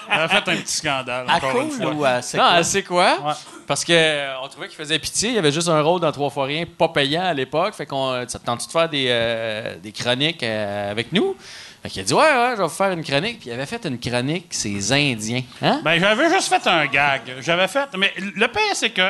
[0.09, 1.25] j'avais fait un petit scandale.
[1.29, 1.91] à encore une cool fois.
[1.93, 2.63] ou à C'est Non, quoi?
[2.63, 3.17] c'est quoi?
[3.23, 3.33] Ouais.
[3.67, 5.29] Parce que euh, trouvait qu'il faisait pitié.
[5.29, 7.73] Il y avait juste un rôle dans Trois fois rien, pas payant à l'époque.
[7.75, 11.35] Fait qu'on euh, tente de faire des, euh, des chroniques euh, avec nous?
[11.83, 13.39] Fait qu'il a dit Ouais, ouais, je vais vous faire une chronique.
[13.41, 15.43] Puis il avait fait une chronique, c'est Indiens.
[15.61, 15.81] Hein?
[15.83, 17.21] Ben, j'avais juste fait un gag.
[17.41, 17.89] J'avais fait.
[17.97, 19.09] Mais le pire, c'est que.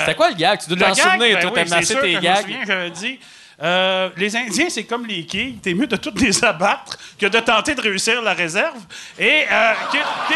[0.00, 0.58] C'était quoi le gag?
[0.58, 2.40] Tu dois t'en souvenir, ben toi, oui, t'as tes que Je me gags.
[2.42, 3.20] souviens, j'avais dit.
[3.62, 5.54] euh, les Indiens, c'est comme les quilles.
[5.62, 8.80] T'es mieux de toutes les abattre que de tenter de réussir la réserve.
[9.20, 9.44] Et.
[9.50, 10.34] euh, qui- qui-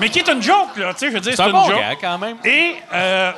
[0.00, 0.92] mais qui est une joke, là.
[0.94, 1.78] Tu sais, je veux dire, C'est c'est un une bon joke.
[1.78, 2.36] gag quand même.
[2.44, 2.74] Et.
[2.92, 3.32] euh,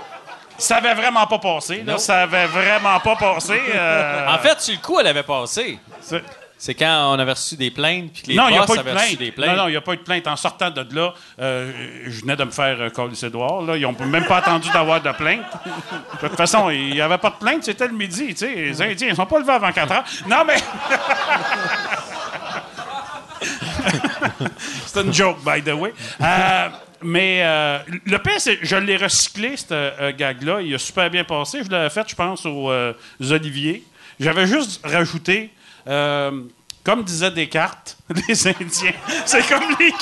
[0.59, 1.83] ça avait vraiment pas passé.
[1.85, 3.61] Là, ça avait vraiment pas passé.
[3.75, 5.79] euh, En fait, sur le coup, elle avait passé.
[6.01, 8.69] c'est- quand on avait reçu des plaintes, puis que les non, il n'y a boss
[8.69, 9.19] pas eu de avaient reçu plainte.
[9.19, 9.51] des plaintes.
[9.51, 10.29] Non, non, il n'y a pas eu de plainte.
[10.29, 11.73] En sortant de là, euh,
[12.07, 13.63] je venais de me faire euh, coller Édouard.
[13.63, 13.77] Là.
[13.77, 15.41] Ils n'ont même pas attendu d'avoir de plainte.
[16.23, 18.29] De toute façon, il n'y avait pas de plainte, c'était le midi.
[18.29, 18.55] Tu sais.
[18.55, 20.05] Les Indiens, ils ne sont pas levés avant 4 heures.
[20.29, 20.55] Non, mais.
[24.87, 25.93] C'est une joke, by the way.
[26.21, 26.69] Euh,
[27.03, 30.61] mais euh, le pire, c'est je l'ai recyclé, ce euh, gag-là.
[30.61, 31.63] Il a super bien passé.
[31.65, 33.85] Je l'avais fait, je pense, aux, aux Oliviers.
[34.21, 35.51] J'avais juste rajouté,
[35.85, 37.97] comme disaient Descartes,
[38.29, 38.93] les Indiens,
[39.25, 39.93] c'est comme les.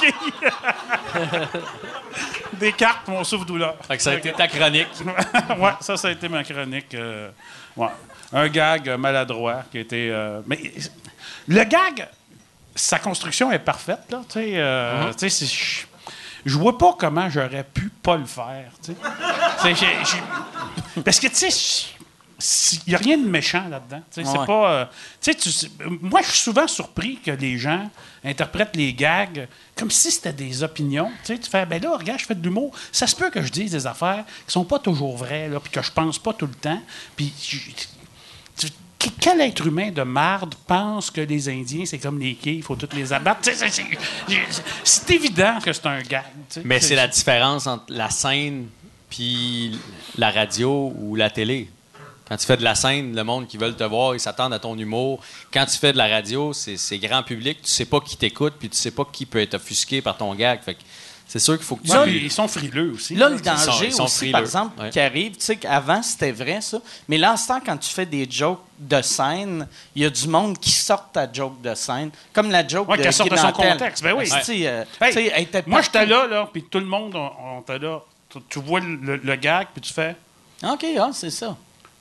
[2.59, 3.76] Descartes, mon souffle-douleur.
[3.98, 4.88] Ça a été ta chronique.
[5.59, 6.94] ouais, ça, ça a été ma chronique.
[7.76, 7.88] ouais.
[8.32, 10.12] un gag maladroit qui était.
[10.47, 10.72] mais
[11.48, 12.09] le gag,
[12.74, 14.22] sa construction est parfaite, là.
[14.28, 15.86] Tu sais, euh, c'est- je-
[16.59, 18.70] vois pas comment j'aurais pu pas le faire,
[21.05, 21.86] Parce que, tu sais,
[22.86, 24.02] il n'y a rien de méchant là-dedans.
[24.12, 24.70] Tu sais, c'est pas.
[24.72, 24.84] euh,
[25.20, 25.30] tu
[26.01, 27.90] moi, je suis souvent surpris que les gens
[28.24, 31.10] interprètent les gags comme si c'était des opinions.
[31.24, 32.74] Tu sais, tu fais, ben là, regarde, je fais de l'humour.
[32.92, 35.70] Ça se peut que je dise des affaires qui sont pas toujours vraies, là, puis
[35.70, 36.80] que je pense pas tout le temps.
[37.16, 37.30] Puis,
[39.20, 42.77] quel être humain de marde pense que les Indiens, c'est comme les quilles, il faut
[42.77, 43.40] toutes les abattre?
[43.43, 46.24] C'est- évident que c'est un gag.
[46.64, 48.68] Mais c'est la différence entre la scène
[49.09, 49.78] puis
[50.16, 51.68] la radio ou la télé.
[52.28, 54.60] Quand tu fais de la scène, le monde qui veut te voir, ils s'attendent à
[54.60, 55.20] ton humour.
[55.52, 58.68] Quand tu fais de la radio, c'est grand public, tu sais pas qui t'écoute, puis
[58.68, 60.60] tu sais pas qui peut être offusqué par ton gag.
[61.32, 61.93] C'est sûr qu'il faut que tu...
[61.93, 63.15] Ouais, puis ils sont frileux aussi.
[63.15, 64.32] Là, le Ils sont- danger ils sont aussi, frileux.
[64.32, 64.90] par exemple, Ouais.
[64.90, 66.81] qui arrive, tu sais qu'avant, c'était vrai, ça.
[67.09, 70.11] Mais là, en ce temps, quand tu fais des jokes de scène, il y a
[70.11, 72.11] du monde qui sort ta joke de scène.
[72.32, 74.28] Comme la joke Ouais, de qu'elle sort de son contexte, ben oui.
[74.28, 77.15] Asti, euh, Hey, tu sais, elle était Moi, j'étais là, là, puis tout le monde,
[77.15, 78.01] on, on était là.
[78.28, 80.16] Tu, tu vois le, le gag, puis tu fais
[80.65, 81.57] OK, ah, c'est ça.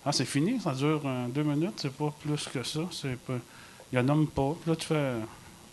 [0.06, 2.80] Ah, c'est fini, ça dure euh, deux minutes, c'est pas plus que ça.
[2.92, 3.34] C'est pas.
[3.92, 4.56] Il y en nomme pas.
[4.62, 5.14] Puis là, tu fais.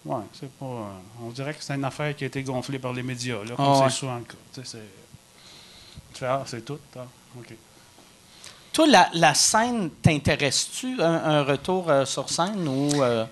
[0.07, 0.65] Ouais, c'est pas.
[0.67, 3.57] euh, on dirait que c'est une affaire qui a été gonflée par les médias, là,
[3.57, 3.91] comme Ah ouais.
[3.91, 4.35] c'est souvent le cas.
[4.55, 4.79] Tu sais,
[6.19, 6.79] c'est- Ah, c'est tout.
[6.97, 7.05] Ah,
[7.39, 7.55] OK.
[8.73, 13.03] Toi, la, la scène, t'intéresse-tu, un, un retour euh, sur scène ou...
[13.03, 13.25] euh,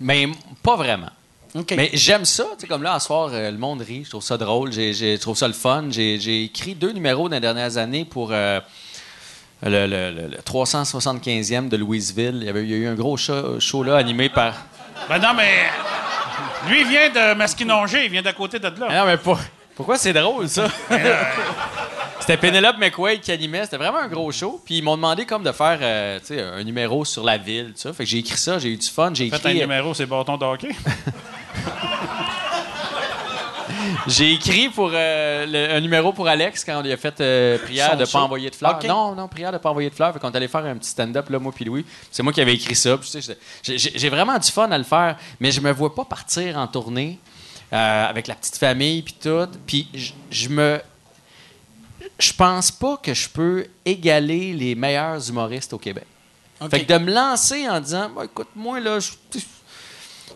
[0.00, 0.28] Mais
[0.62, 1.10] pas vraiment.
[1.76, 4.22] Mais j'aime ça, tu sais, comme là, à soir, euh, le monde rit, je trouve
[4.22, 5.86] ça drôle, j'ai, j'ai- je trouve ça le fun.
[5.90, 8.58] J'ai, j'ai écrit deux numéros dans les dernières années pour euh,
[9.62, 12.38] le, le- le- le 375e de Louisville.
[12.40, 14.54] Il y, avait, il y a eu un gros show, show là animé par...
[15.08, 15.64] Ben non, mais.
[16.68, 18.86] Lui, il vient de Masquinongé, il vient d'à côté de là.
[18.88, 19.38] Ah non, mais pas...
[19.74, 20.68] pourquoi c'est drôle, ça?
[22.20, 23.64] C'était Penelope McQuaid qui animait.
[23.64, 24.62] C'était vraiment un gros show.
[24.64, 27.72] Puis ils m'ont demandé comme de faire euh, un numéro sur la ville.
[27.74, 27.92] Ça.
[27.92, 29.10] Fait que j'ai écrit ça, j'ai eu du fun.
[29.12, 30.68] J'ai Faites un écrit, numéro, c'est bâton de hockey.
[34.06, 37.58] J'ai écrit pour euh, le- un numéro pour Alex quand on lui a fait euh,
[37.58, 38.12] prière de show.
[38.18, 38.78] pas envoyer de fleurs.
[38.88, 40.12] Non, non, prière de pas envoyer de fleurs.
[40.12, 41.84] Fait qu'on allé faire un petit stand-up, là, moi puis Louis.
[42.10, 42.98] C'est moi qui avais écrit ça.
[43.62, 47.18] J'ai- vraiment du fun à le faire, mais je me vois pas partir en tournée
[47.72, 49.48] euh, avec la petite famille puis tout.
[49.66, 49.88] Puis
[50.30, 50.80] je- me...
[52.18, 56.04] Je pense pas que je peux égaler les meilleurs humoristes au Québec.
[56.70, 59.10] Fait que de me lancer en disant, Bah, écoute, moi, là, je-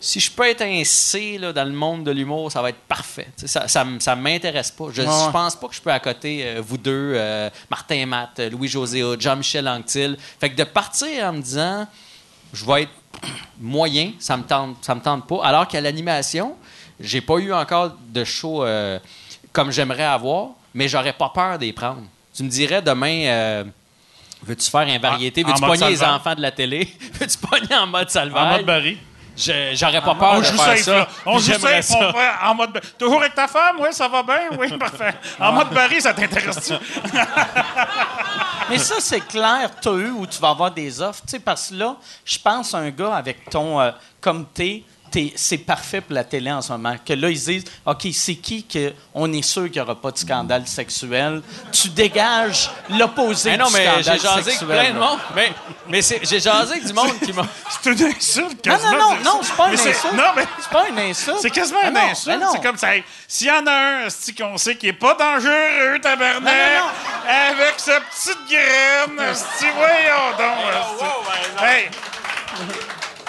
[0.00, 2.78] si je peux être un C là, dans le monde de l'humour, ça va être
[2.88, 3.28] parfait.
[3.36, 4.86] Ça ça, m'intéresse pas.
[4.92, 5.32] Je, Ouais, je ouais.
[5.32, 9.68] pense pas que je peux accoter euh, vous deux, euh, Martin Matt, euh, Louis-José Jean-Michel
[9.68, 10.16] Anctil.
[10.40, 11.86] Fait que de partir en me disant,
[12.52, 12.92] je vais être
[13.60, 15.44] moyen, ça me tente, ça me tente pas.
[15.44, 16.56] Alors qu'à l'animation,
[17.00, 18.98] j'ai pas eu encore de show euh,
[19.52, 22.02] comme j'aimerais avoir, mais j'aurais pas peur d'y prendre.
[22.34, 23.64] Tu me dirais demain, euh,
[24.42, 27.74] veux-tu faire un variété, En- en veux-tu pogner les enfants de la télé, veux-tu pogner
[27.74, 28.56] en mode En salvage?
[28.58, 28.98] mode Barry.
[29.36, 30.94] J'aurais pas peur On de joue faire safe, ça.
[30.96, 31.08] là.
[31.26, 31.96] On joue safe, ça.
[31.98, 32.80] on fait en mode.
[32.98, 35.14] Toujours avec ta femme, oui, ça va bien, oui, parfait.
[35.38, 36.72] En mode Barry, ça t'intéresse-tu?
[38.70, 41.20] Mais ça, c'est clair, tu as eu ou tu vas avoir des offres.
[41.24, 43.80] Tu sais, parce que là, je pense à un gars avec ton.
[43.80, 43.90] euh,
[44.20, 44.46] comme
[45.36, 46.94] c'est parfait pour la télé en ce moment.
[47.04, 50.10] Que là, ils disent OK, c'est qui que on est sûr qu'il n'y aura pas
[50.10, 51.42] de scandale sexuel?
[51.72, 54.68] Tu dégages l'opposé Mais non, du mais scandale j'ai jasé avec sexuel.
[54.68, 55.18] plein de monde.
[55.34, 55.52] Mais,
[55.88, 57.46] mais c'est- j'ai jasé avec du monde qui m'a.
[57.82, 58.90] C'est une insulte, Non, quasiment.
[58.92, 59.48] non, non, non, ça.
[59.48, 60.14] c'est pas une c'est- insulte.
[60.14, 60.44] Non, mais.
[60.60, 61.38] C'est pas une insulte.
[61.42, 62.40] C'est quasiment Ah une non, insulte.
[62.40, 62.48] non.
[62.52, 62.88] C'est comme ça.
[63.28, 67.28] S'il y en a un, c'est qu'on sait qu'il est pas dangereux, tabarnak, Non, non,
[67.28, 70.72] avec sa petite graine, esti, voyons donc.
[71.58, 71.64] esti.
[71.64, 71.88] Hey,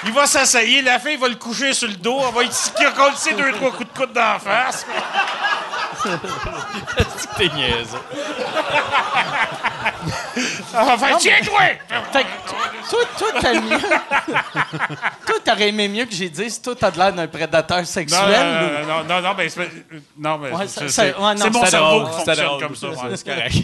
[0.04, 2.50] il va s'asseyer, la fille va le coucher sur le dos, elle va y
[2.94, 4.86] coller deux, trois coups de coude d'en face.
[7.38, 7.98] T'es niaiseux.
[10.74, 11.60] Elle va faire Tiens-toi!
[12.12, 12.50] Fait que
[12.90, 13.80] toi, toi, t'as mieux.
[15.26, 18.22] toi, t'aurais aimé mieux que j'ai dit, toi, t'as de l'air d'un prédateur Non, sexuel.
[18.22, 19.70] non, ou- non, non, non, mais c'est
[20.18, 22.20] non, mais Ouais, c'est- ça- c'est ça- ouais, non, c'est mon c'était cerveau drôle, qui
[22.20, 22.62] c'était fonctionne drôle.
[22.62, 22.88] comme ça.
[22.88, 23.16] ouais.
[23.16, 23.56] C'est correct.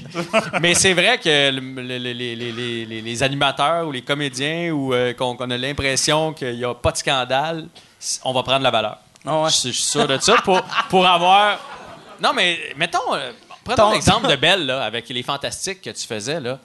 [0.62, 4.02] Mais c'est vrai que le- le- le- les, les- les- les- les animateurs ou les
[4.02, 7.68] comédiens ou euh, qu'on qu'on a l'impression qu'il n'y a pas de scandale,
[8.24, 8.98] on va prendre la valeur.
[9.26, 9.50] Ah ouais.
[9.50, 11.58] Je, suis- je suis sûr de ça pour, pour avoir.
[12.22, 13.32] Non, mais mettons, euh,
[13.64, 16.40] prenons Ton- l'exemple de Belle là, avec les fantastiques que tu faisais.
[16.40, 16.60] Là.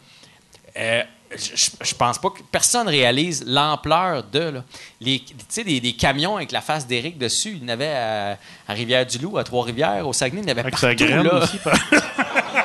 [0.79, 1.03] Euh,
[1.37, 4.65] je, pense pas que personne réalise l'ampleur de là.
[5.01, 7.93] les tu sais des, des camions avec la face d'Éric dessus il y en avait
[7.95, 11.23] à, à Rivière-du-Loup à Trois-Rivières au Saguenay il y en avait Avec partout sa graine
[11.25, 11.35] là.
[11.35, 11.59] aussi.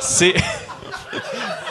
[0.00, 0.34] c'est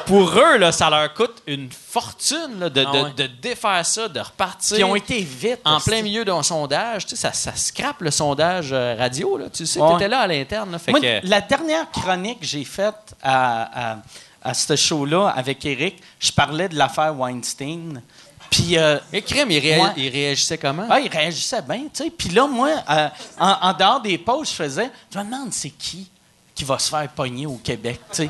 [0.06, 3.14] pour eux là ça leur coûte une fortune là, de, Ah de- ouais.
[3.16, 5.60] de défaire ça de repartir Qui ont été vite.
[5.66, 9.38] en plein milieu d'un sondage, tu sais, ça, ça scrape le sondage euh, radio.
[9.38, 9.46] Là.
[9.52, 9.90] Tu sais, Ouais.
[9.90, 10.72] tu étais là à l'interne.
[10.72, 13.98] là, Fait Moi, que, La dernière chronique que j'ai faite à, à-
[14.44, 18.02] à ce show-là avec Eric, je parlais de l'affaire Weinstein.
[18.50, 18.78] Puis.
[18.78, 20.86] euh, Et crème, il, réa- il réagissait comment?
[20.90, 22.10] ah, il réagissait bien, tu sais.
[22.10, 23.08] Puis là, moi, euh,
[23.40, 26.10] en, en dehors des pauses, je faisais, je me demande c'est qui
[26.56, 28.30] qui va se faire pogner au Québec, tu sais.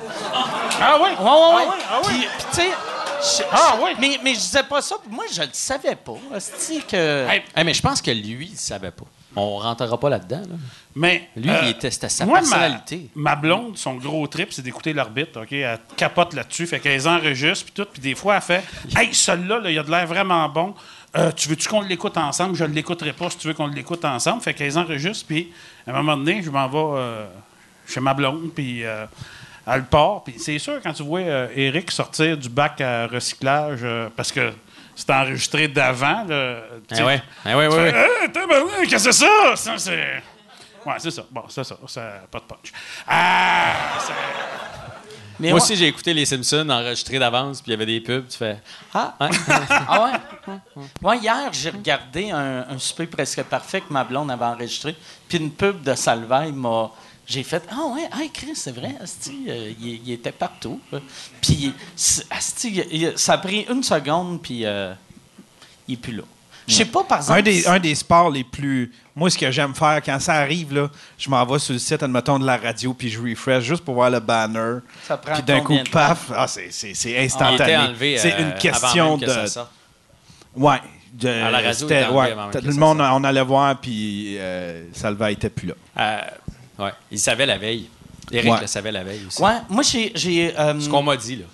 [0.79, 1.09] Ah oui?
[1.19, 1.65] Ouais, ouais, ouais.
[1.67, 2.07] oui, ah oui.
[2.07, 2.69] Puis, puis, tu sais,
[3.39, 3.89] je- Ah je- oui.
[3.99, 6.13] Mais, mais je disais pas ça, moi, je le savais pas.
[6.39, 7.27] C'est que.
[7.29, 9.05] Hey, Eh, mais je pense que lui, il savait pas.
[9.35, 10.41] On rentrera pas là-dedans.
[10.41, 10.55] là.
[10.95, 11.29] Mais.
[11.35, 13.09] Lui, il était- c'était sa moi, personnalité.
[13.15, 15.41] Ma, ma blonde, son gros trip, c'est d'écouter l'arbitre.
[15.41, 15.51] OK?
[15.51, 16.67] Elle capote là-dessus.
[16.67, 17.87] Fait qu'elle enregistre, puis tout.
[17.91, 18.63] Puis des fois, elle fait
[18.95, 20.75] Hey, celui-là, là, il a de l'air vraiment bon.
[21.15, 22.55] Euh, tu veux-tu qu'on l'écoute ensemble?
[22.55, 24.41] Je ne l'écouterai pas si tu veux qu'on l'écoute ensemble.
[24.41, 25.51] Fait qu'elle les enregistre, puis
[25.87, 27.25] à un moment donné, je m'en vais euh,
[27.87, 29.05] chez ma blonde, puis euh,
[29.67, 30.23] elle part.
[30.23, 34.31] Puis c'est sûr, quand tu vois euh, Eric sortir du bac à recyclage, euh, parce
[34.31, 34.51] que
[34.95, 37.21] c'est enregistré d'avant, Eh ouais.
[37.45, 38.07] Eh ouais, tu ouais, fais, ouais.
[38.23, 39.55] Hey, tabarnak, qu'est-ce que c'est ça?
[39.55, 40.23] Ça, c'est.
[40.85, 41.23] Ouais, c'est ça.
[41.31, 41.77] Bon, c'est ça.
[41.87, 42.71] Ça pas de punch.
[43.07, 43.73] Ah!
[43.99, 44.13] c'est-
[45.39, 47.99] mais Moi ouais- aussi, j'ai écouté les Simpsons enregistrés d'avance, puis il y avait des
[48.01, 48.27] pubs.
[48.27, 48.57] Tu fais
[48.93, 49.29] Ah, hein?
[49.87, 50.03] Ah
[50.47, 50.53] ouais?
[51.01, 54.95] Moi, hier, j'ai regardé un, un souper presque parfait que ma blonde avait enregistré.
[55.27, 56.91] Puis une pub de Salvaille m'a.
[57.25, 60.79] J'ai fait Ah ouais, hey, Chris, c'est vrai, asti, euh, il, il était partout.
[61.41, 61.73] Puis
[62.29, 64.93] asti, il- ça a pris une seconde, puis euh,
[65.87, 66.23] il est plus là.
[66.67, 67.39] Je sais pas, par exemple.
[67.39, 68.89] Un des, un des sports les plus.
[69.15, 72.01] Moi, ce que j'aime faire, quand ça arrive, là, je m'en vais sur le site,
[72.03, 74.79] admettons, de la radio, puis je refresh juste pour voir le banner.
[75.05, 78.17] Ça prend Puis d'un coup, paf, ah, c'est, c'est, c'est Il était instantané.
[78.17, 79.47] c'est euh, une avant question même que ça de.
[79.47, 79.71] sorte.
[80.55, 80.77] Ouais.
[81.13, 83.11] de- À la radio, ouais, avant même tout que le ça monde, sorte.
[83.13, 86.23] on allait voir, puis euh, Salva était plus là.
[86.79, 86.91] Ouais.
[87.11, 87.87] Il savait la veille.
[88.31, 88.61] Eric Ouais.
[88.61, 89.41] le savait la veille aussi.
[89.41, 90.57] Ouais, moi, j'ai.
[90.57, 91.45] euh, Ce qu'on m'a dit, là.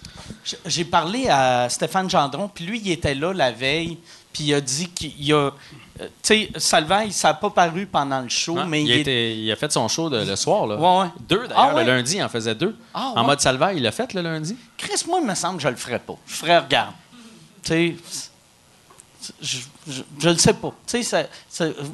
[0.65, 3.97] J'ai parlé à Stéphane Gendron, puis lui, il était là la veille,
[4.31, 5.35] puis il a dit qu'il y a.
[5.35, 5.51] euh,
[5.99, 8.65] Tu sais, Salvaille, ça n'a pas paru pendant le show, Hein?
[8.67, 10.65] mais il, il, est- il a fait son show de- le soir.
[10.67, 10.75] Là.
[10.77, 11.11] Ouais, ouais.
[11.27, 11.57] Deux, d'ailleurs.
[11.71, 11.83] Ah ouais?
[11.83, 12.75] Le lundi, il en faisait deux.
[12.93, 14.55] Ah en mode salvaire, il l'a fait le lundi?
[14.77, 16.15] Chris, moi, il me semble que je le ferais pas.
[16.27, 16.93] Je ferais, regarde.
[17.63, 17.95] Tu sais,
[19.41, 19.57] je,
[19.87, 20.73] je, je le sais pas.
[20.87, 21.29] Tu sais,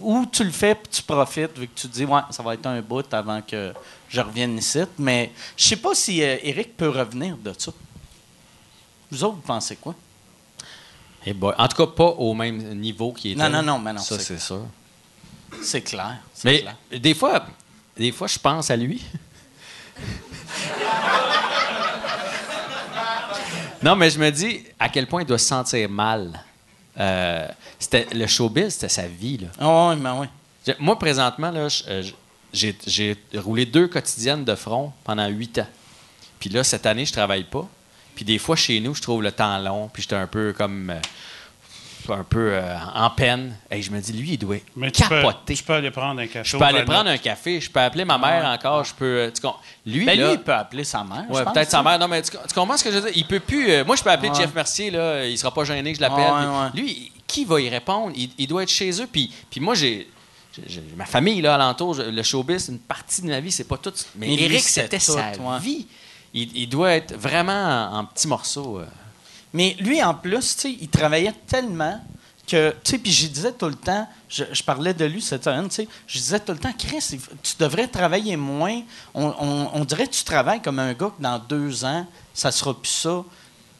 [0.01, 2.53] ou tu le fais puis tu profites, vu que tu te dis, ouais, ça va
[2.53, 3.73] être un bout avant que
[4.09, 4.79] je revienne ici.
[4.97, 7.71] Mais je sais pas si euh, Eric peut revenir de ça.
[9.11, 9.95] Vous autres, vous pensez quoi?
[11.25, 11.53] Eh boy.
[11.57, 13.41] En tout cas, pas au même niveau qu'il était.
[13.41, 14.65] Non, non, non, mais non, Ça, c'est- sûr.
[15.61, 16.17] C'est clair.
[16.43, 16.75] Mais clair.
[16.99, 17.45] des fois,
[17.95, 19.01] des fois, je pense à lui.
[23.81, 26.43] non, mais je me dis à quel point il doit se sentir mal.
[26.99, 27.47] Euh,
[27.79, 29.37] c'était, le showbiz, c'était sa vie.
[29.37, 29.47] Là.
[30.65, 32.03] Je- Moi, présentement, là, euh,
[32.53, 35.67] j'ai, j'ai roulé deux quotidiennes de front pendant huit ans.
[36.39, 37.67] Puis là, cette année, je travaille pas.
[38.15, 39.89] Puis des fois, chez nous, je trouve le temps long.
[39.91, 40.89] Puis j'étais un peu comme...
[40.89, 40.99] euh,
[42.13, 43.55] un peu euh, en peine.
[43.71, 45.55] Et je me dis, lui, il doit Mais tu peux, capoter.
[45.55, 46.49] tu peux aller prendre un café.
[46.49, 49.05] Je peux aller prendre un café, je peux appeler ma mère encore, je peux.
[49.05, 49.41] euh, tu
[49.85, 51.25] lui, Ben, là, lui, il peut appeler sa mère.
[51.29, 51.83] ouais, peut-être sa hein.
[51.83, 51.99] mère.
[51.99, 53.11] Non, mais tu, tu comprends ce que je veux dire?
[53.15, 53.71] Il peut plus.
[53.71, 54.35] euh, moi, je peux appeler Ouais.
[54.35, 56.71] Jeff Mercier, là, il sera pas gêné que je l'appelle.
[56.73, 58.13] Lui, qui va y répondre?
[58.15, 59.07] Il, il doit être chez eux.
[59.11, 60.07] Puis, puis moi, j'ai.
[60.95, 63.93] ma famille là alentour, le showbiz, une partie de ma vie, c'est pas tout.
[64.15, 65.87] Mais, Eric, c'était sa vie.
[66.33, 67.53] Il, il doit être vraiment
[67.93, 68.79] en, en petits morceaux.
[68.79, 68.85] euh.
[69.55, 71.99] Mais lui, en plus, tu sais, il travaillait tellement
[72.47, 75.43] que, tu sais, puis je disais tout le temps, je, je parlais de lui cette
[75.45, 78.81] semaine, tu sais, je disais tout le temps, Chris, tu devrais travailler moins.
[79.13, 82.51] On, on- on dirait que tu travailles comme un gars que dans deux ans, ça
[82.51, 83.23] sera plus ça,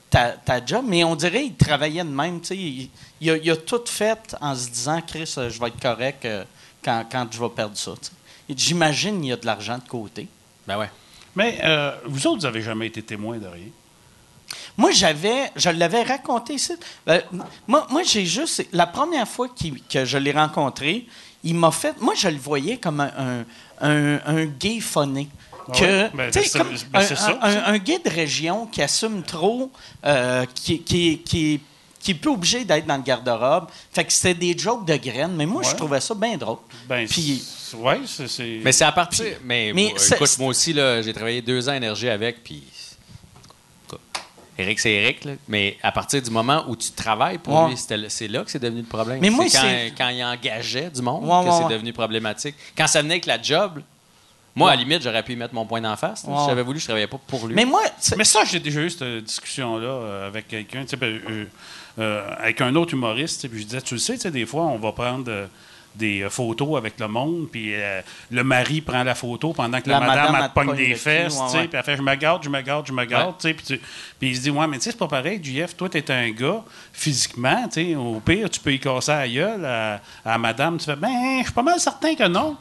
[0.10, 0.86] ta, ta job.
[0.88, 2.58] Mais on dirait qu'il travaillait de même, tu sais.
[2.58, 2.90] Il,
[3.22, 6.26] il a, il a tout fait en se disant, Chris, euh, je vais être correct
[6.26, 6.44] euh,
[6.84, 8.12] quand, quand je vais perdre ça, tu sais.
[8.50, 10.28] Et J'imagine qu'il y a de l'argent de côté.
[10.68, 10.90] Ben ouais.
[11.36, 13.68] Mais euh, vous autres, vous n'avez jamais été témoin de rien?
[14.78, 16.74] Moi, j'avais, je l'avais raconté ici.
[17.06, 17.22] Ben,
[17.68, 21.06] moi, moi j'ai juste, la première fois que je l'ai rencontré,
[21.44, 23.46] il m'a fait, moi, je le voyais comme un, un,
[23.82, 25.28] un- un gay phoné.
[25.74, 27.68] Que, Ouais, ben, tu sais, c'est- comme ben, un, c'est ça, un- ça.
[27.70, 29.72] un gay de région qui assume trop,
[30.06, 31.60] euh, qui, qui, qui,
[32.00, 33.66] qui est plus obligé d'être dans le garde-robe.
[33.92, 36.58] Fait que c'était des jokes de graines, mais moi, je trouvais ça bien drôle.
[36.88, 38.60] Ben, Puis- c'est- ouais, c'est.
[38.64, 39.26] Mais c'est à partir.
[39.44, 42.62] Mais, mais c'est- écoute, moi aussi, là, j'ai travaillé deux ans à énergie avec, puis.
[44.58, 45.34] Eric, c'est Eric, là.
[45.50, 47.70] mais à partir du moment où tu travailles pour Ouais.
[47.70, 47.78] lui,
[48.08, 49.20] c'est là que c'est devenu le problème.
[49.22, 52.56] Mais moi, c'est quand, quand il engageait du monde Ouais, que ouais, c'est devenu problématique.
[52.78, 53.82] Quand ça venait avec la job,
[54.56, 56.22] moi, à la limite, j'aurais pu y mettre mon point d'en face.
[56.22, 57.54] Si j'avais voulu, je travaillais pas pour lui.
[57.56, 57.82] Mais moi,
[58.18, 61.46] Mais ça, j'ai déjà eu cette discussion-là euh, avec quelqu'un, ben, euh,
[62.00, 64.64] euh, avec un autre humoriste, puis je disais, tu le sais, tu sais, des fois,
[64.64, 65.48] on va prendre euh,
[65.96, 68.02] des euh, photos avec le monde, puis euh,
[68.32, 71.40] le mari prend la photo pendant que la, La madame, elle te pogne des fesses,
[71.40, 71.68] ouais, sais, ouais.
[71.68, 73.82] puis elle fait, je me garde, je me garde, je me garde, tu sais, puis
[74.20, 76.32] puis il se dit, ouais, mais tu sais, c'est pas pareil, JF, toi, t'es un
[76.32, 76.64] gars,
[76.94, 80.96] physiquement, tu au pire, tu peux y casser la gueule à, à madame, tu fais,
[80.96, 82.58] ben, je suis pas mal certain que non.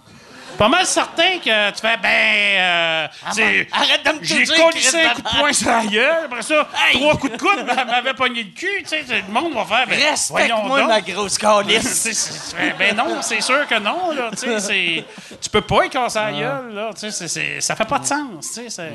[0.57, 2.09] Pas mal certain que tu fais, ben.
[2.09, 6.25] euh, c'est- arrête de me J'ai Chris un coup de poing sur la gueule.
[6.27, 6.95] Après ça, Hey!
[7.01, 8.69] trois coups de coude elle m'avait pogné le cul.
[8.83, 9.99] Tu sais, le monde va faire, ben.
[10.11, 11.83] Respecte-moi, ma grosse calice.
[11.95, 14.13] C'est- c'est- ben non, c'est sûr que non.
[14.13, 15.05] Là, tu sais, c'est-
[15.41, 16.75] tu peux pas y casser la gueule.
[16.75, 18.29] Là, tu sais, ça fait pas de sens.
[18.41, 18.93] tu sais, c'est-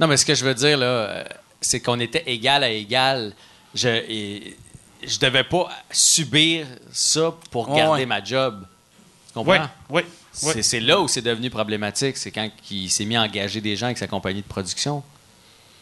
[0.00, 1.24] Non, mais ce que je veux dire, là, euh,
[1.60, 3.32] c'est qu'on était égal à égal.
[3.74, 4.56] Je, et,
[5.06, 8.06] je devais pas subir ça pour Ouais, garder ouais.
[8.06, 8.64] ma job.
[9.28, 9.68] Tu comprends?
[9.90, 10.02] Oui, oui.
[10.34, 12.16] C'est c'est là où c'est devenu problématique.
[12.16, 15.02] C'est quand il s'est mis à engager des gens avec sa compagnie de production.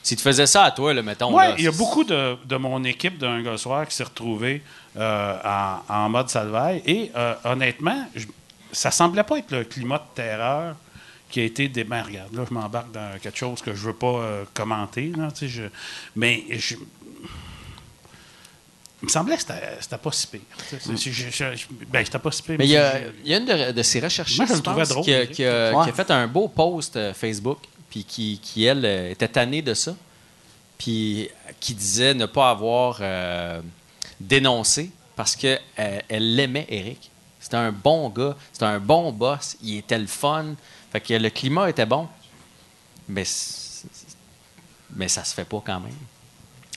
[0.02, 1.36] Si tu faisais ça à toi, là, mettons.
[1.36, 4.62] Oui, il y a beaucoup de, de mon équipe d'un gars soir qui s'est retrouvé
[4.96, 5.38] euh,
[5.88, 6.82] en, en mode salvaille.
[6.86, 8.26] Et euh, honnêtement, je-
[8.72, 10.74] ça semblait pas être le climat de terreur
[11.30, 11.84] qui a été des.
[11.84, 15.12] Ben, regarde, là, je m'embarque dans quelque chose que je veux pas euh, commenter.
[15.16, 15.62] Là, je-
[16.16, 16.74] mais je-
[19.02, 20.40] il me semblait que c'était pas si pire.
[21.90, 22.56] ben, c'était pas si pire.
[22.58, 24.88] Mais il y a, je- il y a une de, de ses recherchistes je pense,
[24.88, 25.30] drôle, qui, a, Eric.
[25.32, 25.84] qui a- Ouais.
[25.84, 27.58] qui a fait un beau post euh, Facebook,
[27.90, 29.94] puis qui, qui, elle, euh, était tannée de ça,
[30.78, 31.28] puis
[31.60, 33.60] qui disait ne pas avoir euh,
[34.20, 37.10] dénoncé parce qu'elle elle l'aimait, Eric.
[37.40, 40.54] C'était un bon gars, c'était un bon boss, il était le fun,
[40.92, 42.06] fait que le climat était bon,
[43.08, 43.24] mais,
[44.94, 45.92] mais ça se fait pas quand même.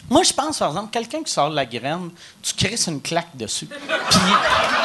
[0.10, 2.12] Moi, je pense, par exemple, quelqu'un qui sort de la graine,
[2.44, 3.66] tu crisses une claque dessus.
[3.66, 3.80] Puis,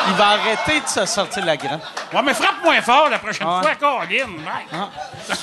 [0.08, 1.78] il va arrêter de se sortir de la graine.
[2.12, 3.60] Ouais, mais frappe moins fort la prochaine Ouais.
[3.62, 4.06] fois, Colin.
[4.08, 4.86] Ouais.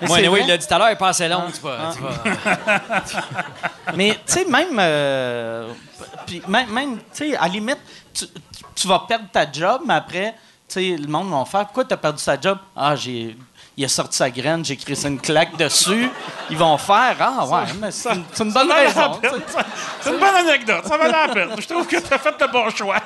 [0.00, 1.60] Mais Moi, anyway, il l'a dit tout à l'heure, il est pas assez long, tu
[1.60, 1.78] vois.
[1.94, 2.10] tu vois.
[3.94, 4.76] Mais, tu sais, même.
[4.78, 5.72] euh,
[6.26, 7.78] puis même, même tu sais, à la limite,
[8.12, 8.24] tu,
[8.74, 10.34] tu vas perdre ta job, mais après,
[10.68, 13.36] tu sais, le monde va faire Pourquoi tu as perdu ta job Ah, j'ai.
[13.80, 16.10] Il a sorti sa graine, j'ai crissé une claque dessus.
[16.50, 19.18] Ils vont faire Ah, ouais, mais c'est une, bonne Ça raison.
[19.22, 19.64] tu ça.
[20.02, 20.84] C'est une bonne anecdote.
[20.86, 21.50] Ça valait la peine.
[21.58, 22.98] Je trouve que tu as fait le bon choix.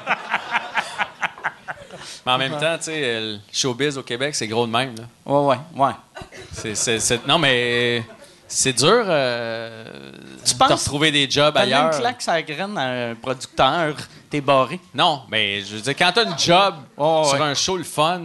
[2.26, 4.96] Mais en même temps, tu sais, euh, le showbiz au Québec, c'est gros de même.
[4.96, 5.05] Là.
[5.32, 5.92] Ouais, ouais,
[6.66, 6.74] ouais.
[7.28, 8.02] Non, mais
[8.48, 9.84] c'est dur euh,
[10.44, 11.92] Tu de penses- retrouver des jobs ailleurs.
[11.94, 13.94] une claque la graine à un producteur,
[14.28, 14.80] t'es barré?
[14.92, 17.46] Non, mais je veux dire, quand t'as une job Oh, sur ouais.
[17.46, 18.22] un show le fun,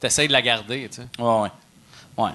[0.00, 1.22] t'essayes de la garder, tu sais.
[1.22, 1.50] Ouais, ouais.
[2.16, 2.30] Ouais.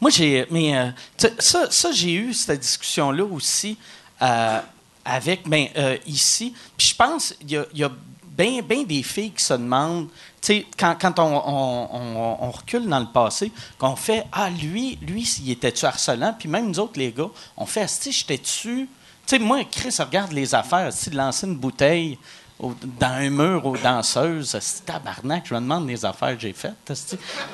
[0.00, 0.46] Moi, j'ai.
[0.50, 0.90] Mais euh,
[1.38, 3.76] ça, ça j'ai eu cette discussion-là aussi
[4.22, 4.60] euh,
[5.04, 5.48] avec.
[5.48, 6.54] Ben, euh, ici.
[6.76, 7.90] Puis je pense qu'il y a, il y a
[8.38, 10.08] bien ben des filles qui se demandent.
[10.40, 15.50] Tu sais, quand, quand on, recule dans le passé, qu'on fait Ah, lui, lui, il
[15.50, 16.34] était-tu harcelant?
[16.38, 18.88] Puis même nous autres, les gars, on fait Asti, j'étais-tu.
[19.26, 22.16] Tu sais, moi, Chris, regarde les affaires, Asti, de lancer une bouteille
[22.58, 26.52] au- dans un mur aux danseuses, Asti, tabarnak, je me demande les affaires que j'ai
[26.52, 26.74] faites.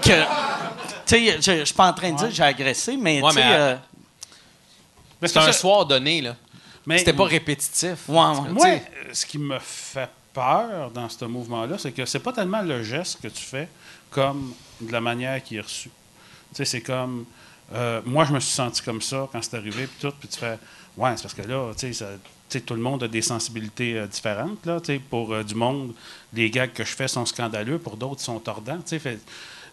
[0.02, 0.22] Que.
[1.06, 3.20] Tu sais, je je suis pas en train de dire que j'ai agressé, mais.
[3.22, 3.76] Ouais, tu sais, mais, euh,
[5.20, 6.36] Mais C'est un ça- soir donné, là.
[6.86, 8.09] mais- C'était pas répétitif.
[8.09, 8.51] Ouais, ouais.
[8.51, 8.78] Moi, euh,
[9.12, 13.20] ce qui me fait peur dans ce mouvement-là, c'est que c'est pas tellement le geste
[13.22, 13.68] que tu fais
[14.10, 15.90] comme de la manière qui est reçue.
[16.51, 17.24] Tu sais, c'est comme.
[17.74, 20.39] euh, moi, je me suis senti comme ça quand c'est arrivé, puis tout, puis tu
[20.39, 20.59] fais.
[20.97, 23.22] Ouais, c'est parce que là, tu sais, ça- tu sais, tout le monde a des
[23.22, 24.64] sensibilités euh, différentes.
[24.66, 25.94] Là, pour euh, du monde,
[26.32, 28.81] les gags que je fais sont scandaleux, pour d'autres, ils sont tordants.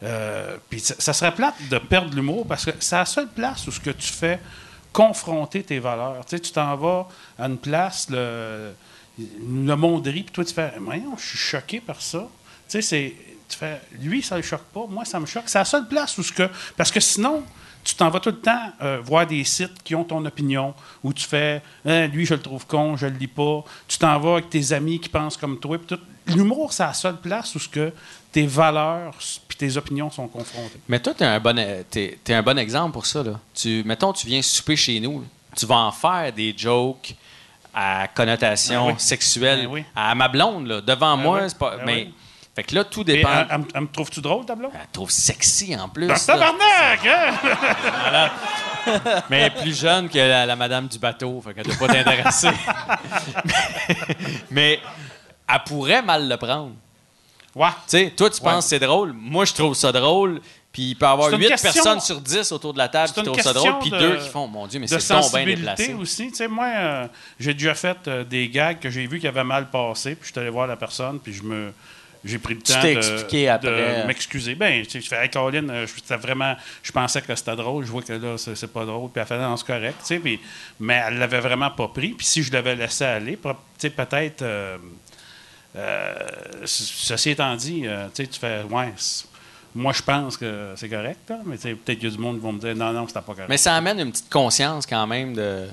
[0.03, 3.79] euh, ça, serait plate de perdre l'humour parce que c'est la seule place où ce
[3.79, 4.39] que tu fais
[4.91, 6.25] confronter tes valeurs.
[6.25, 8.73] Tu sais, tu t'en vas à une place, le,
[9.19, 12.27] le monde rit, puis toi, tu fais, voyons, je suis choqué par ça.
[12.67, 15.43] Tu fais, lui, ça le choque pas, moi, ça me choque.
[15.47, 17.43] C'est la seule place où ce que, parce que sinon,
[17.83, 21.13] tu t'en vas tout le temps euh, voir des sites qui ont ton opinion, où
[21.13, 23.63] tu fais, Hein, lui, je le trouve con, je le lis pas.
[23.87, 25.77] Tu t'en vas avec tes amis qui pensent comme toi.
[26.27, 27.91] L'humour, c'est la seule place où ce que
[28.31, 29.13] tes valeurs
[29.47, 30.79] puis tes opinions sont confrontées.
[30.87, 33.23] Mais toi, t'es un bon, un bon exemple pour ça.
[33.23, 33.39] Là.
[33.53, 35.25] Tu, mettons, tu viens souper chez nous.
[35.57, 37.15] Tu vas en faire des jokes
[37.73, 38.99] à connotation Ben oui.
[38.99, 39.83] sexuelle Ben oui.
[39.95, 41.39] à ma blonde, là, devant Ben moi.
[41.41, 41.45] oui.
[41.49, 42.09] c'est pas, mais.
[42.61, 43.29] Fait que là, tout dépend.
[43.31, 44.69] elle, elle me- elle me trouves-tu drôle, tableau?
[44.71, 46.05] Elle trouve sexy en plus.
[46.05, 48.29] Ben, tabarnak, hein?
[49.29, 51.93] Mais elle est plus jeune que la, la madame du bateau, fait qu'elle doit pas
[51.93, 52.49] t'intéresser.
[53.45, 53.55] mais,
[54.51, 54.79] mais
[55.51, 56.73] elle pourrait mal le prendre.
[57.55, 57.67] Ouais.
[57.69, 58.51] Tu sais, toi, tu Ouais.
[58.51, 59.11] penses que c'est drôle?
[59.13, 60.39] Moi, je trouve ça drôle.
[60.71, 62.87] Puis il peut y avoir C'est une 8 question- personnes sur 10 autour de la
[62.87, 65.29] table qui trouvent ça drôle, puis de- deux qui font Mon Dieu, mais c'est donc
[65.33, 65.93] bien déplacé.
[65.95, 66.29] aussi.
[66.29, 67.07] Tu sais, moi, euh,
[67.39, 70.31] j'ai déjà fait euh, des gags que j'ai vu qui avaient mal passé, puis je
[70.31, 71.73] suis allé voir la personne, puis je me...
[72.23, 74.53] J'ai pris le Tu temps de, m'excuser.
[74.53, 77.83] Ben, je fais, hey, Colin, euh, je- vraiment, je pensais que c'était drôle.
[77.85, 79.09] Je vois que là, c'est pas drôle.
[79.09, 79.95] Puis elle fait, non, c'est correct.
[80.01, 80.39] tu sais, Puis,
[80.79, 82.09] mais elle l'avait vraiment pas pris.
[82.09, 84.43] Puis si je l'avais laissé aller, pro- tu sais, peut-être.
[84.43, 84.77] euh,
[85.75, 86.13] euh,
[86.65, 88.93] ceci étant dit, euh, tu sais, tu fais, ouais,
[89.73, 92.43] moi, je pense que c'est correct, là, mais peut-être qu'il y a du monde qui
[92.43, 93.47] vont me dire, non, non, c'était pas correct.
[93.49, 95.67] Mais ça amène une petite conscience quand même de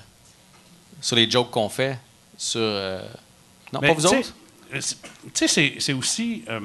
[1.00, 1.98] sur les jokes qu'on fait.
[2.36, 2.60] Sur.
[3.72, 4.34] Non, Mais, pas vous autres?
[5.34, 6.44] Tu sais, c'est- aussi.
[6.48, 6.60] euh,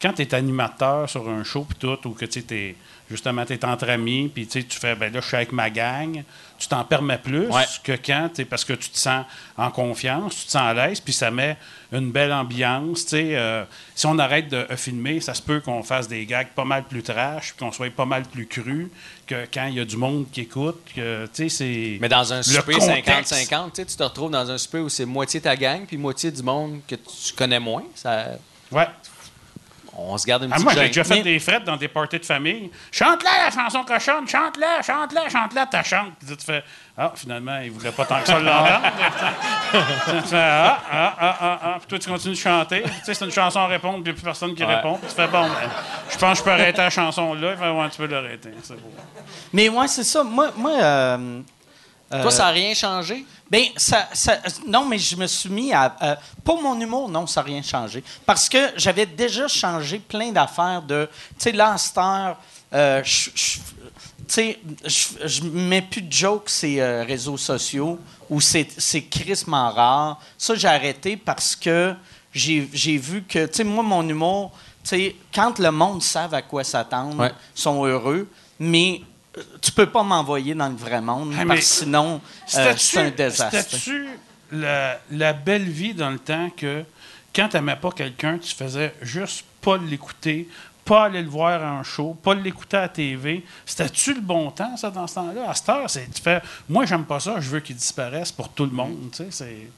[0.00, 2.76] quand tu es animateur sur un show, puis tout, ou que tu es
[3.10, 6.22] justement, tu es entre amis, puis tu fais, ben là, je suis avec ma gang,
[6.62, 7.64] tu t'en permets plus Ouais.
[7.84, 9.24] que quand, t'es- parce que tu te sens
[9.56, 11.56] en confiance, tu te sens à l'aise, puis ça met
[11.92, 13.04] une belle ambiance.
[13.06, 13.16] tu.
[13.16, 13.64] Euh,
[13.94, 16.84] si on arrête de euh, filmer, ça se peut qu'on fasse des gags pas mal
[16.84, 18.90] plus trash, puis qu'on soit pas mal plus cru
[19.26, 20.80] que quand il y a du monde qui écoute.
[20.94, 23.32] Que, tu c'est Mais dans un souper contexte.
[23.34, 25.96] 50-50, tu sais, tu te retrouves dans un souper où c'est moitié ta gang puis
[25.96, 27.84] moitié du monde que tu connais moins.
[27.94, 28.26] Ça,
[28.70, 28.86] Ouais.
[30.08, 31.88] On se garde une Ah, petite moi, j'ai déjà fait Mais- des frettes dans des
[31.88, 32.70] parties de famille.
[32.90, 36.12] Chante-la, la chanson cochonne, chante-la, chante-la, chante-la, ta chante.
[36.24, 36.62] Puis tu fais,
[36.98, 38.92] ah, finalement, il voulait pas tant que ça l'entendre.
[40.22, 41.74] tu fais, ah, ah, ah, ah, ah.
[41.78, 42.82] Puis toi, tu continues de chanter.
[42.82, 44.74] Tu sais, c'est une chanson à répondre, puis il n'y a plus personne qui Ouais.
[44.74, 44.94] répond.
[44.98, 45.70] Puis tu fais, bon, ben,
[46.10, 47.52] je pense que je peux arrêter la chanson là.
[47.52, 48.50] Il fait, ouais, tu peux l'arrêter.
[48.62, 48.92] C'est beau.
[49.52, 50.22] Mais ouais, c'est ça.
[50.24, 51.40] Moi, moi euh,
[52.20, 53.24] Toi, ça n'a rien changé?
[53.50, 56.18] Ben, ça, ça- non, mais je me suis mis à.
[56.44, 58.02] pour mon humour, non, ça n'a rien changé.
[58.26, 61.08] Parce que j'avais déjà changé plein d'affaires de.
[61.38, 61.76] Tu sais, là,
[62.74, 63.62] euh, je- je- tu
[64.28, 67.98] sais, je- je mets plus de jokes ces euh, réseaux sociaux
[68.30, 68.66] où c'est
[69.10, 70.18] crissement rare.
[70.38, 71.94] Ça, j'ai arrêté parce que
[72.32, 74.52] j'ai vu que, tu sais, moi, mon humour,
[74.82, 77.32] tu sais, quand le monde savent à quoi s'attendre, Ouais.
[77.54, 78.26] sont heureux,
[78.58, 79.04] mais euh,
[79.60, 82.20] tu peux pas m'envoyer dans le vrai monde, Ah, parce que sinon,
[82.56, 83.58] euh, c'est un désastre.
[83.60, 84.06] C'était-tu
[84.50, 86.84] la, la belle vie dans le temps que
[87.34, 90.48] quand tu n'aimais pas quelqu'un, tu faisais juste pas l'écouter,
[90.84, 93.44] pas aller le voir en show, pas l'écouter à la TV?
[93.64, 95.48] C'était-tu le bon temps, ça, dans ce temps-là?
[95.48, 98.50] À cette heure, c'est, tu fais Moi, j'aime pas ça, je veux qu'il disparaisse pour
[98.50, 98.98] tout le monde.
[99.12, 99.68] Tu sais, c'est,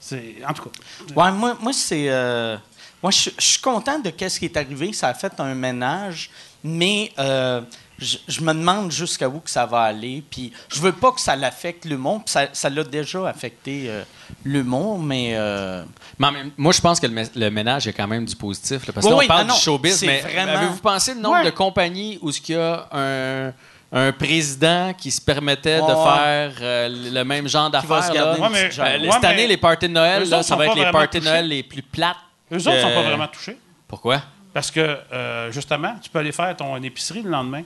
[0.00, 0.34] c'est.
[0.48, 0.70] En tout cas.
[1.14, 2.06] Ouais, moi, moi c'est.
[2.08, 2.56] euh,
[3.02, 4.92] moi, je je suis content de ce qui est arrivé.
[4.92, 6.30] Ça a fait un ménage,
[6.64, 7.60] mais euh,
[7.98, 10.22] je je me demande jusqu'à où que ça va aller.
[10.30, 12.22] Puis je veux pas que ça l'affecte l'humour.
[12.24, 14.02] puis Ça ça l'a déjà affecté euh,
[14.44, 15.32] l'humour, mais.
[15.34, 15.84] euh,
[16.18, 18.36] Mais en même- moi, je pense que le, mé- le ménage est quand même du
[18.36, 18.86] positif.
[18.86, 21.14] là, parce que Oui, là, on oui, parle non, du showbiz, mais vraiment- avez-vous pensé
[21.14, 21.44] le nombre Ouais.
[21.44, 23.52] de compagnies où il y a un,
[23.92, 28.10] un président qui se permettait de Ouais, faire euh, le même genre d'affaires?
[28.12, 28.18] Ouais.
[28.18, 30.70] Euh, Ouais, cette année, les parties de Noël, eux là, autres ça sont va être
[30.72, 31.30] pas les vraiment parties de touchés.
[31.32, 32.16] Noël les plus plates.
[32.52, 33.58] Eux autres sont pas vraiment touchés.
[33.88, 34.22] Pourquoi?
[34.52, 34.80] Parce que,
[35.12, 37.62] euh, justement, tu peux aller faire ton épicerie le lendemain.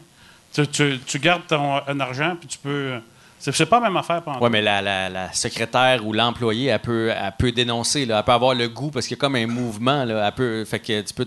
[0.52, 2.94] Tu, tu- tu gardes ton un argent, puis tu peux.
[3.39, 4.40] C'est, c'est pas la même affaire pendant.
[4.40, 8.24] Oui, mais la, la- la secrétaire ou l'employé, elle peut, elle peut dénoncer, là, elle
[8.24, 10.05] peut avoir le goût parce qu'il y a comme un mouvement.
[10.05, 11.27] Là, elle peut, fait que tu peux.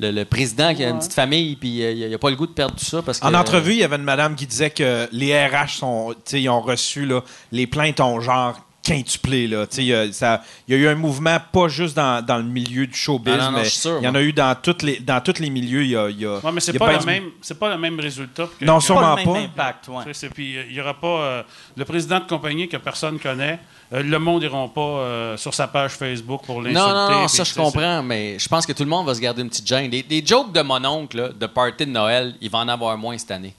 [0.00, 2.46] Le, le président qui a une petite famille, puis euh, il n'a pas le goût
[2.46, 3.26] de perdre tout ça parce que.
[3.26, 6.42] En entrevue, il y avait une madame qui disait que les RH sont, tu sais,
[6.42, 7.20] ils ont reçu là,
[7.50, 8.58] les plaintes ont genre
[8.88, 9.66] quintuplé là.
[9.66, 12.24] Tu sais, il y a- ça- il y a eu un mouvement pas juste dans,
[12.24, 14.32] dans le milieu du showbiz, Ah non, non, mais sûr, il y en a eu
[14.32, 15.82] dans toutes les dans tous les milieux.
[15.84, 17.24] Il y a, il y a- Ouais, mais c'est y pas, pas le du- même,
[17.42, 18.48] c'est pas le même résultat.
[18.58, 19.62] que- Non, que- sûrement pas le même pas.
[19.64, 20.12] impact, ouais.
[20.12, 21.42] C'est- Puis il n'y aura pas euh,
[21.76, 23.58] le président de compagnie que personne connaît.
[23.92, 26.78] euh, le monde n'ira pas euh, sur sa page Facebook pour l'insulter.
[26.78, 29.20] Non, non, non, ça je comprends, mais je pense que tout le monde va se
[29.20, 29.88] garder une petite gêne.
[29.90, 32.98] Des, des jokes de mon oncle, là, de party de Noël, il va en avoir
[32.98, 33.54] moins cette année.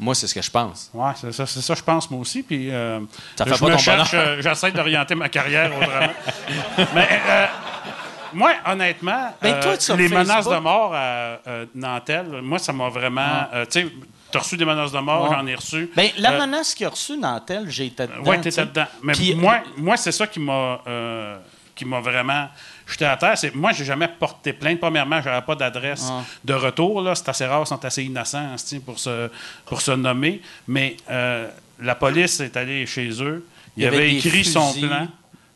[0.00, 0.90] Moi, c'est ce que je pense.
[0.92, 2.42] c'est- Ouais, c'est ça, c'est ça, je pense moi aussi.
[2.42, 3.00] Puis euh,
[3.36, 6.12] Ça je fait pas me ton cherche, euh, j'essaie d'orienter ma carrière autrement.
[6.94, 7.46] mais euh,
[8.32, 10.98] moi, honnêtement, Ben, toi, euh, les Facebook- menaces de mort à
[11.46, 13.46] euh, Nantel, moi, ça m'a vraiment.
[13.54, 13.88] euh, tu sais,
[14.32, 15.36] tu as reçu des menaces de mort, Ouais.
[15.36, 15.88] j'en ai reçu.
[15.94, 18.14] Ben, la Euh, menace qu'il a reçue Nantel, j'ai été dedans.
[18.26, 18.62] Oui, tu tu sais.
[18.62, 18.86] étais dedans.
[19.02, 21.36] Mais Puis- moi, moi c'est ça qui m'a euh,
[21.76, 22.48] qui m'a vraiment
[22.86, 23.34] jeté à terre.
[23.54, 24.80] Moi, j'ai jamais porté plainte.
[24.80, 26.22] Premièrement, je n'avais pas d'adresse Ah.
[26.44, 27.00] de retour.
[27.02, 27.14] Là.
[27.14, 29.30] C'est assez rare, ils sont assez innocents esti, pour se,
[29.66, 30.40] pour se nommer.
[30.68, 31.48] Mais euh,
[31.80, 33.46] la police est allée chez eux.
[33.76, 35.06] Il, avait écrit son plan.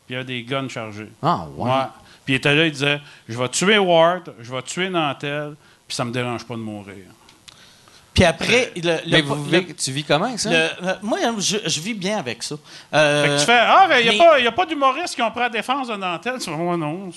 [0.05, 1.09] Puis il y avait des guns chargés.
[1.21, 1.69] Ah, ouais.
[1.69, 1.83] Ouais.
[2.25, 5.53] Puis il était là, il disait Je vais tuer Ward, je vais tuer Nantel,
[5.87, 7.05] puis ça me dérange pas de mourir.
[8.13, 10.49] Puis après, le, le- Mais vous le- vivez- tu vis comment avec ça?
[10.49, 12.55] le- euh, moi, je, je vis bien avec ça.
[12.93, 15.21] Euh, Fait que tu fais Ah, il n'y a, pas- y a pas d'humoristes qui
[15.21, 16.33] ont pris la défense de Nantel.
[16.39, 17.09] Tu Moi, non.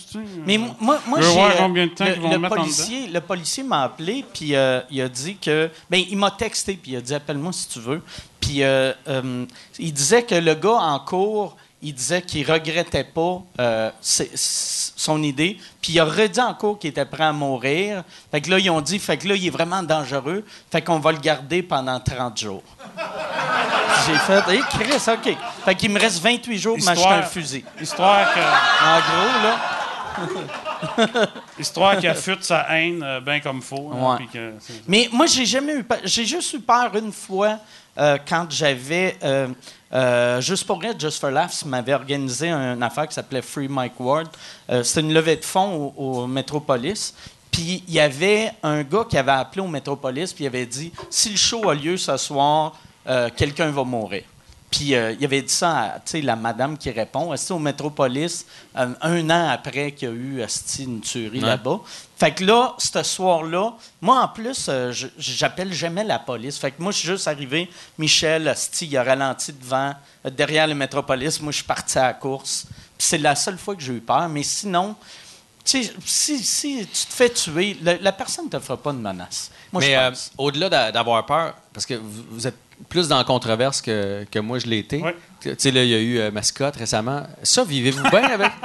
[0.47, 2.61] Mais euh, moi, moi Je euh, combien de temps le, qu'ils vont le mettre en
[2.61, 6.79] policier, le policier m'a appelé puis euh, il a dit que ben il m'a texté
[6.81, 8.03] puis il a dit appelle-moi si tu veux.
[8.41, 9.45] Puis euh, euh,
[9.79, 15.59] il disait que le gars en cours, il disait qu'il regrettait pas euh, son idée,
[15.81, 18.05] puis il a redit en cours qu'il était prêt à mourir.
[18.31, 20.99] Fait que là ils ont dit fait que là il est vraiment dangereux, fait qu'on
[21.01, 22.63] va le garder pendant 30 jours.
[24.07, 25.37] J'ai fait, hey, Chris, OK.
[25.65, 27.65] Fait qu'il me reste 28 jours pour m'acheter un fusil.
[27.81, 28.41] Histoire que.
[28.41, 31.27] En gros, là.
[31.59, 33.91] Histoire qu'il affûte sa haine euh, bien comme faut.
[33.93, 34.27] hein, Ouais.
[34.33, 34.55] que
[34.89, 35.99] Mais moi, j'ai jamais eu peur.
[36.05, 37.59] J'ai juste eu peur une fois
[37.99, 39.17] euh, quand j'avais.
[39.23, 39.49] euh,
[39.95, 44.27] euh, juste pour Just for Laughs m'avait organisé une affaire qui s'appelait Free Mike Ward.
[44.71, 47.13] Euh, C'était une levée de fonds au, au Metropolis.
[47.51, 50.91] Puis il y avait un gars qui avait appelé au Metropolis puis il avait dit
[51.11, 52.75] si le show a lieu ce soir,
[53.07, 54.23] euh, quelqu'un va mourir.
[54.71, 58.47] Puis euh, il avait dit ça à la madame qui répond, au Métropolis,
[58.79, 61.47] euh, un an après qu'il y a eu asti, une tuerie Ouais.
[61.47, 61.81] là-bas?
[62.23, 66.57] Fait que là, ce soir-là, moi en plus, euh, j'appelle jamais la police.
[66.57, 67.69] Fait que moi, je suis juste arrivé,
[67.99, 69.93] Michel, asti, il a ralenti devant,
[70.25, 71.41] euh, derrière le Métropolis.
[71.41, 72.67] Moi, je suis parti à la course.
[72.97, 74.29] Puis c'est la seule fois que j'ai eu peur.
[74.29, 74.95] Mais sinon,
[75.65, 78.99] tu sais, si, si tu te fais tuer, la personne ne te fera pas de
[78.99, 79.51] menace.
[79.73, 82.55] Moi, Mais euh, au-delà d'a- d'avoir peur, parce que vous, vous êtes
[82.89, 85.03] plus dans la controverse que, que moi je l'ai été.
[85.03, 85.17] Ouais.
[85.41, 87.25] Tu sais, là, il y a eu euh, Mascotte récemment.
[87.43, 88.53] Ça, vivez-vous bien avec?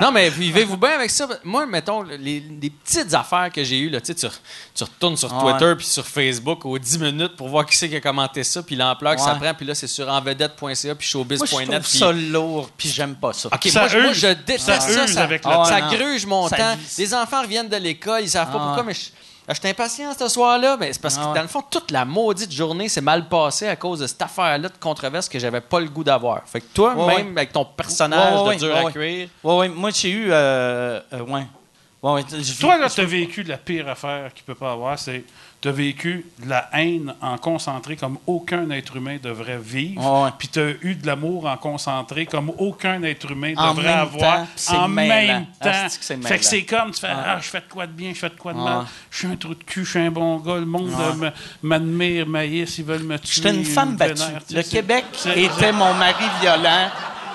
[0.00, 1.28] Non, mais vivez-vous bien avec ça?
[1.44, 4.38] Moi, mettons, les, les petites affaires que j'ai eues, là, tu sais, tu, re-
[4.74, 7.88] tu retournes sur Ah Twitter puis sur Facebook aux 10 minutes pour voir qui c'est
[7.88, 10.88] qui a commenté ça, puis l'ampleur que ça prend, puis là, c'est sur envedette.ca puis
[10.88, 11.68] Moi, je showbiz.net.
[11.68, 13.48] trouve puis- ça lourd, puis j'aime pas ça.
[13.52, 15.06] OK, Ça moi, je- moi, je déteste Ça ça.
[15.06, 15.88] Ça, avec le ça non.
[15.90, 16.76] gruge mon Ça temps.
[16.76, 16.98] vise.
[16.98, 18.64] Les enfants reviennent de l'école, ils savent pas Ah.
[18.66, 19.00] pourquoi, mais je,
[19.48, 20.76] je suis impatient ce soir-là.
[20.78, 21.32] Mais c'est parce que, Ah.
[21.34, 24.68] dans le fond, toute la maudite journée s'est mal passée à cause de cette affaire-là
[24.68, 26.42] de controverse que j'avais pas le goût d'avoir.
[26.46, 29.28] Fait que toi, Ouais, même avec ton personnage Ouais, ouais, de dur ouais, à cuire,
[29.44, 30.28] Ouais, ouais, moi, j'ai eu.
[30.32, 31.46] Euh, euh, ouais.
[32.02, 34.72] Ouais, ouais, je- Toi, là, tu as vécu de la pire affaire qu'il peut pas
[34.72, 35.22] avoir, c'est
[35.62, 40.24] tu as vécu de la haine en concentré comme aucun être humain devrait vivre.
[40.24, 40.30] Ouais.
[40.36, 44.46] Puis tu as eu de l'amour en concentré comme aucun être humain En devrait avoir
[44.66, 45.70] temps, en même temps.
[45.70, 47.06] Asti que c'est fait que c'est comme tu fais.
[47.10, 48.86] Ah, je fais de quoi de bien, je fais de quoi de mal.
[49.08, 50.56] Je suis un trou de cul, je suis un bon gars.
[50.56, 50.90] Le monde
[51.62, 53.34] m'admire, maïs, ils veulent me tuer.
[53.34, 54.16] J'étais une femme me battue.
[54.16, 55.04] sais, Le Québec
[55.36, 56.90] était mon mari violent,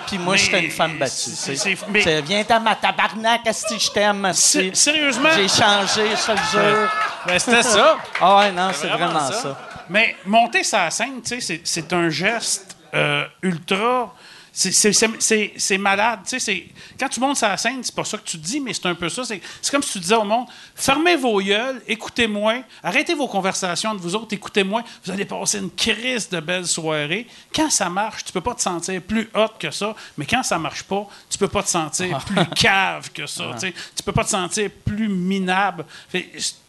[0.08, 1.14] puis moi, j'étais une femme battue.
[1.54, 4.32] c'est- Viens à ma tabarnak, si je t'aime.
[4.74, 5.30] Sérieusement?
[5.36, 6.90] J'ai changé, je te le jure.
[7.28, 7.98] Ben, c'était ça.
[8.22, 9.58] Ah ouais, non, c'est vraiment ça.
[9.90, 14.14] Mais monter sa scène, tu sais, c'est- c'est un geste euh, ultra.
[14.60, 16.22] C'est- malade.
[16.24, 16.66] tu sais, c'est-
[17.00, 19.08] Quand tu montes sa scène, c'est pas ça que tu dis, mais c'est un peu
[19.10, 19.24] ça.
[19.24, 24.02] C'est comme si tu disais au monde fermez vos gueules, écoutez-moi, arrêtez vos conversations entre
[24.02, 24.84] vous autres, écoutez-moi.
[25.06, 27.28] Vous allez passer une crise de belles soirées.
[27.54, 30.58] Quand ça marche, tu peux pas te sentir plus hot que ça, mais quand ça
[30.58, 33.52] marche pas, tu peux pas te sentir plus cave que ça.
[33.54, 33.74] tu sais.
[33.96, 35.86] Tu peux pas te sentir plus minable.
[36.12, 36.24] C'est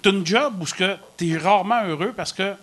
[0.04, 0.66] une job où
[1.16, 2.54] tu es rarement heureux parce que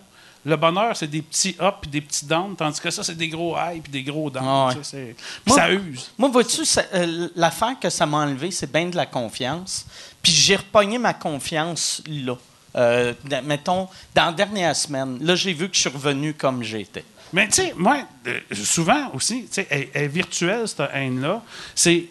[0.46, 3.28] le bonheur, c'est des petits ups et des petits downs, tandis que ça, c'est des
[3.28, 4.44] gros highs et des gros downs.
[4.46, 4.74] Ah ouais.
[4.74, 5.14] puis
[5.46, 6.10] Moi- ça use.
[6.16, 9.84] Moi, vois-tu, ça- euh, l'affaire que ça m'a enlevé, c'est bien de la confiance.
[10.22, 12.36] Puis j'ai repogné ma confiance là.
[12.76, 13.14] Euh,
[13.44, 15.18] mettons, dans la dernière semaine.
[15.22, 17.04] Là, j'ai vu que je suis revenu comme j'étais.
[17.32, 21.42] Mais tu sais, moi, euh, souvent aussi, tu sais, elle, elle est virtuelle, cette haine-là.
[21.74, 22.04] C'est.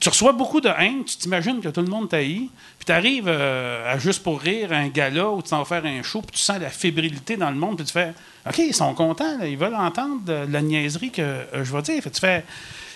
[0.00, 3.28] Tu reçois beaucoup de haine, tu t'imagines que tout le monde t'haït, puis tu arrives
[3.28, 6.36] à juste pour rire à un gala où tu t'en vas faire un show, puis
[6.36, 8.14] tu sens la fébrilité dans le monde, puis tu fais
[8.48, 11.82] OK, ils sont contents, là, ils veulent entendre de la niaiserie que euh, je vais
[11.82, 12.02] dire.
[12.02, 12.44] Fait tu fais.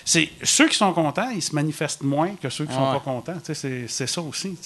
[0.05, 2.93] C'est, ceux qui sont contents, ils se manifestent moins que ceux qui sont Ouais.
[2.93, 3.37] pas contents.
[3.53, 4.57] C'est, ça aussi.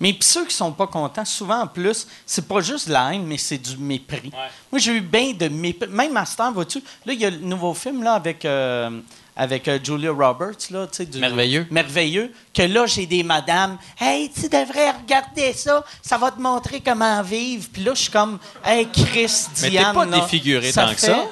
[0.00, 3.12] Mais puis ceux qui sont pas contents, souvent en plus, c'est pas juste de la
[3.12, 4.30] haine, mais c'est du mépris.
[4.70, 5.88] Moi, j'ai eu bien de mépris.
[5.88, 9.00] Même à ce temps, vois-tu, là, il y a le nouveau film là, avec, euh,
[9.38, 10.68] avec euh, Julia Roberts.
[10.70, 11.66] Là, tu sais, du- Merveilleux.
[11.70, 12.32] Merveilleux.
[12.52, 13.78] Que là, j'ai des madames.
[13.98, 15.82] Hey, tu devrais regarder ça.
[16.02, 17.68] Ça va te montrer comment vivre.
[17.72, 19.32] Puis là, je suis comme, hey, Chris,
[19.62, 19.86] Mais Diane.
[19.86, 21.24] t'es pas là, défiguré tant que fait- ça.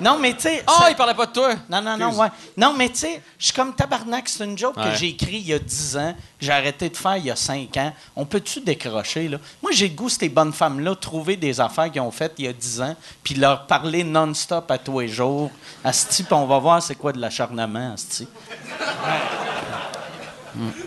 [0.00, 0.62] Non, mais tu sais.
[0.64, 1.54] Ah, ça- il parlait pas de toi.
[1.68, 2.28] non, non, non, ouais.
[2.56, 4.28] Non, mais tu sais, je suis comme tabarnak.
[4.28, 4.84] C'est une joke Ouais.
[4.92, 7.30] que j'ai écrit il y a 10 ans, que j'ai arrêté de faire il y
[7.32, 7.92] a 5 ans.
[8.14, 9.38] On peut-tu décrocher, là?
[9.60, 12.48] Moi, j'ai le goût, ces bonnes femmes-là, trouver des affaires qu'ils ont faites il y
[12.48, 12.94] a 10 ans,
[13.24, 15.50] puis leur parler non-stop à tous les jours.
[15.82, 17.20] Asti, puis on va voir c'est quoi de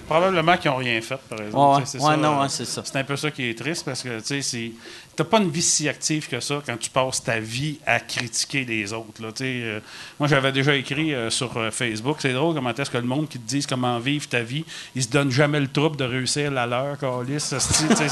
[0.07, 1.79] Probablement qu'ils n'ont rien fait, par exemple.
[1.79, 2.81] Ouais, c'est ouais, ça, non, ouais, c'est ça.
[2.83, 4.73] C'est un peu ça qui est triste parce que tu
[5.15, 8.65] t'as pas une vie si active que ça quand tu passes ta vie à critiquer
[8.65, 9.21] les autres.
[9.21, 9.79] Là, euh,
[10.19, 13.29] moi, j'avais déjà écrit euh, sur euh, Facebook, c'est drôle comment est-ce que le monde
[13.29, 14.65] qui te dise comment vivre ta vie,
[14.95, 16.97] ils se donnent jamais le trouble de réussir la leur,
[17.39, 18.09] c'est-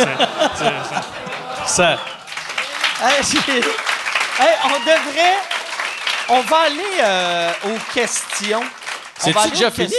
[1.66, 2.00] ça.
[3.02, 3.60] Hey, j'ai-
[4.42, 5.59] Hey, on devrait.
[6.32, 8.60] On va aller euh, aux questions.
[8.62, 9.94] On C'est-tu va aller déjà aux fini?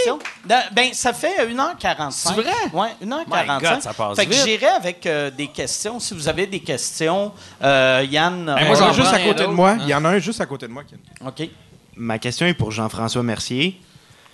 [0.45, 2.11] Ben, ça fait 1h45.
[2.11, 2.51] C'est vrai?
[2.73, 3.25] Oui, 1h45.
[3.29, 5.99] My God, ça passe fait que j'irai avec euh, des questions.
[5.99, 7.31] Si vous avez des questions,
[7.61, 8.45] euh, Yann.
[8.45, 9.75] Ben, moi, Il y en j'en juste à côté de moi.
[9.81, 10.83] Il y en a un juste à côté de moi.
[10.83, 10.95] qui-
[11.25, 11.49] OK.
[11.97, 13.79] Ma question est pour Jean-François Mercier.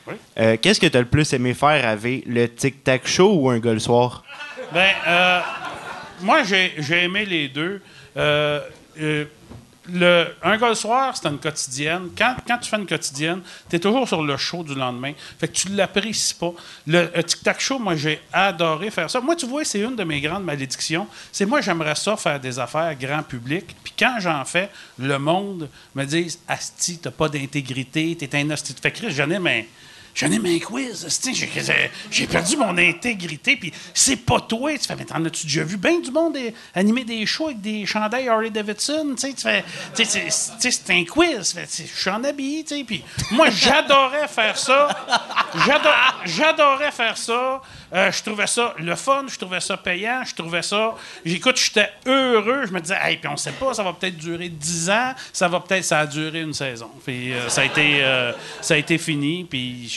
[0.08, 0.14] Oui.
[0.40, 3.60] Euh, Qu'est-ce que tu as le plus aimé faire avec le tic-tac show ou un
[3.60, 4.24] gars le soir?
[4.72, 5.42] Ben, euh,
[6.22, 7.82] moi, j'ai j'ai aimé les deux.
[9.90, 12.10] Le, un gars soir, c'est une quotidienne.
[12.18, 15.14] Quand, tu fais une quotidienne, tu es toujours sur le show du lendemain.
[15.40, 16.54] Fait que tu l'apprécies pas.
[16.86, 19.22] Le euh, tic-tac show, moi, j'ai adoré faire ça.
[19.22, 21.08] Moi, tu vois, c'est une de mes grandes malédictions.
[21.32, 23.76] C'est moi, j'aimerais ça faire des affaires grand public.
[23.84, 24.70] Puis quand j'en fais,
[25.00, 28.76] le monde me dit Asti, t'as pas d'intégrité, t'es un hostie.
[28.82, 29.68] Fait que j'en ai, mais
[30.18, 31.08] j'anime un quiz.
[32.12, 33.56] J'ai perdu mon intégrité.
[33.56, 34.72] Puis c'est pas toi.
[34.78, 36.38] Tu fais, mais t'en as-tu déjà vu bien du monde
[36.76, 39.16] animer des shows avec des chandails Harley Davidson?
[39.18, 39.34] Tu
[40.06, 41.56] c'est- un quiz.
[41.56, 42.84] Je suis en habit, tu.
[42.84, 44.90] Puis moi, j'adorais faire ça.
[45.66, 45.90] J'ado-
[46.26, 47.62] J'adorais faire ça.
[47.94, 50.94] Euh, je trouvais ça le fun, je trouvais ça payant, je trouvais ça.
[51.26, 52.66] Écoute, j'étais heureux.
[52.68, 55.48] Je me disais, hey, puis on sait pas, ça va peut-être durer 10 ans, ça
[55.48, 56.92] va peut-être, ça a duré une saison.
[57.06, 59.46] Puis euh, ça a été, euh, ça a été fini.
[59.50, 59.90] Puis,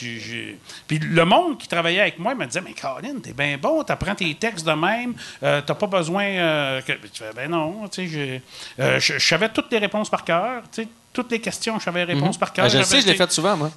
[0.86, 4.14] puis le monde qui travaillait avec moi me disait, mais Colin, t'es bien bon, t'apprends
[4.14, 6.24] tes textes de même, t'as pas besoin
[6.86, 6.92] que.
[6.92, 8.42] Tu fais, ben non, tu sais,
[9.00, 10.88] je savais toutes les réponses par cœur, tu sais.
[11.12, 12.66] Toutes les questions, je savais les réponses par cœur.
[12.66, 13.72] Ah, je J'avais- sais, je l'ai fait souvent, moi.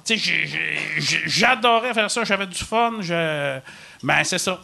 [1.26, 2.92] j'adorais faire ça, j'avais du fun.
[3.00, 3.58] Je...
[4.06, 4.60] Ben, c'est ça.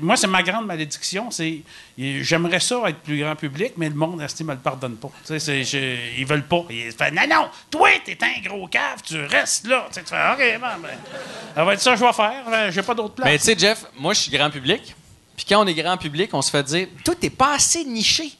[0.00, 1.32] Moi, c'est ma grande malédiction.
[1.32, 1.62] C'est,
[1.98, 5.08] j'aimerais ça être plus grand public, mais le monde, ne me le pardonne pas?
[5.26, 6.64] Tu sais, c'est- je- ils veulent pas.
[6.70, 9.86] Ils font, non, non, toi, t'es un gros cave, tu restes là.
[9.88, 10.96] Tu sais, tu fais, OK, bon, ben,
[11.56, 12.44] ça va être ça que je vais faire.
[12.48, 13.28] Ben, J'ai pas d'autre place.
[13.28, 14.94] Mais tu sais, Jeff, moi, je suis grand public.
[15.36, 18.30] Puis quand on est grand public, on se fait dire Toi, t'es pas assez niché.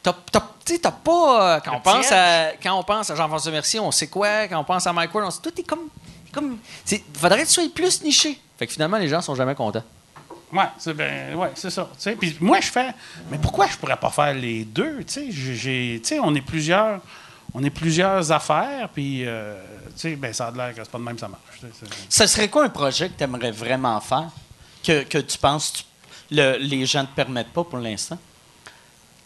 [0.00, 1.56] T'as, pas.
[1.56, 4.46] euh, quand, on pense à, quand on pense à Jean-François Mercier, on sait quoi.
[4.46, 5.88] Quand on pense à Mike Ward, on sait tout est comme.
[6.32, 8.38] comme c'est- faudrait que tu sois plus niché.
[8.58, 9.84] Fait que finalement, les gens sont jamais contents.
[10.52, 11.88] Ouais, c'est ben, ouais, c'est ça.
[11.94, 12.16] tu sais.
[12.16, 12.88] Puis moi, je fais,
[13.30, 15.04] mais pourquoi je pourrais pas faire les deux?
[15.04, 15.26] tu sais?
[15.30, 17.00] J'ai- j'ai- tu sais, on est plusieurs,
[17.54, 19.60] on est plusieurs affaires, puis euh,
[19.94, 21.60] tu sais, ben, ça a l'air que c'est pas de même que ça marche.
[22.08, 24.30] Ce serait quoi un projet que tu aimerais vraiment faire,
[24.82, 25.84] que, que tu penses
[26.30, 28.18] que les gens ne te permettent pas pour l'instant?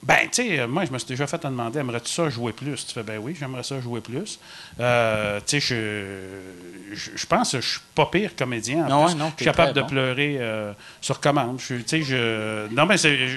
[0.05, 2.85] Ben, tu sais, moi, je me suis déjà fait te demander, aimerais-tu ça jouer plus?
[2.87, 4.41] Tu fais, ben oui, j'aimerais ça jouer plus.
[4.81, 8.85] Euh, tu sais, je, je, je pense que je suis pas pire comédien.
[8.87, 9.15] En Non, plus.
[9.15, 9.87] non, je suis capable de bon.
[9.87, 11.61] pleurer euh, sur commande.
[11.61, 12.97] Je, suis- tu sais, je, non, mais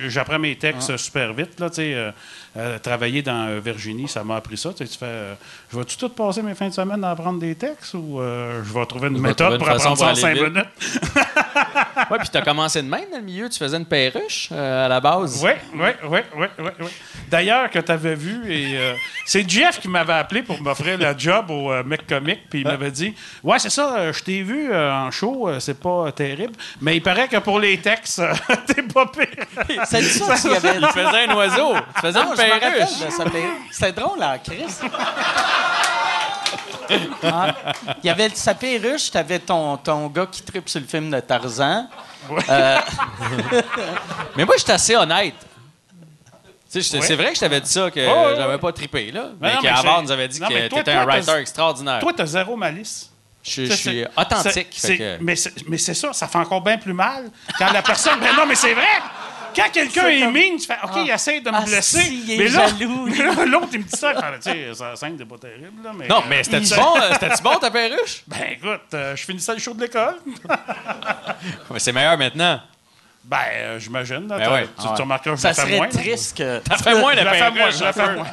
[0.10, 0.98] j'apprends mes textes Ah.
[0.98, 1.60] super vite.
[1.60, 2.12] Là, tu sais, euh,
[2.58, 4.70] euh, travailler dans euh, Virginie, ça m'a appris ça.
[4.72, 5.34] Tu sais, tu fais, euh,
[5.72, 8.74] je vais-tu tout passer mes fins de semaine à apprendre des textes ou euh, je
[8.74, 10.44] vais trouver une Je méthode trouver pour une apprendre ça en cinq vite.
[10.44, 10.66] minutes?
[12.12, 13.50] Ouais, puis t'as commencé de même dans le milieu.
[13.50, 15.42] Tu faisais une perruche à la base.
[15.44, 16.88] Oui, oui, oui, oui, oui, oui.
[17.30, 18.78] D'ailleurs, que tu avais vu, et
[19.26, 22.92] c'est Jeff qui m'avait appelé pour m'offrir la job au Mec Comic, puis il m'avait
[22.92, 27.28] dit Ouais, c'est ça, je t'ai vu en show, c'est pas terrible, mais il paraît
[27.28, 28.22] que pour les textes,
[28.68, 29.28] t'es pas pire.
[29.86, 30.78] C'est ça qu'il y avait.
[30.80, 31.74] Tu faisais un oiseau.
[31.96, 32.90] Tu faisais une perruche.
[33.72, 34.66] C'était drôle, là, Chris.
[37.24, 37.56] Ah,
[38.04, 41.20] Il y avait sa perruche, t'avais ton, ton gars qui tripe sur le film de
[41.20, 41.88] Tarzan.
[44.36, 45.36] Mais moi, j'étais assez honnête.
[46.68, 49.30] C'est vrai que je t'avais dit ça, que Ouais, ouais, j'avais pas trippé, là.
[49.40, 52.00] Mais Mais, qu'avant, nous avait dit non, que t'étais un writer extraordinaire.
[52.00, 53.10] Toi, t'as zéro malice.
[53.44, 54.68] je, suis authentique.
[54.72, 57.72] c'est- fait que- Mais c'est mais c'est ça, ça fait encore bien plus mal quand
[57.72, 58.20] la personne.
[58.22, 58.84] ben non, mais c'est vrai!
[59.56, 62.02] Quand quelqu'un est comme- mine, tu fais OK, il essaie de me Ah, blesser.
[62.02, 63.06] si, il est mais là, jaloux.
[63.10, 64.14] mais là, l'autre, il me dit ça.
[64.14, 65.84] Tu sais, ça scène, c'est pas terrible.
[65.84, 68.24] Là, mais, Non, mais c'était-tu il- bon, euh, bon, ta perruche?
[68.28, 70.16] Ben écoute, euh, je finissais le show de l'école.
[71.72, 72.60] Mais c'est meilleur maintenant.
[73.24, 74.28] Ben, euh, j'imagine.
[74.28, 74.68] Ben ouais.
[74.80, 75.88] Tu, tu remarqueras que je Ça la fais serait moins.
[75.88, 75.94] là.
[75.94, 76.62] triste que.
[76.70, 77.78] Ça fait moins la perruche.
[77.80, 78.28] je la fais moins.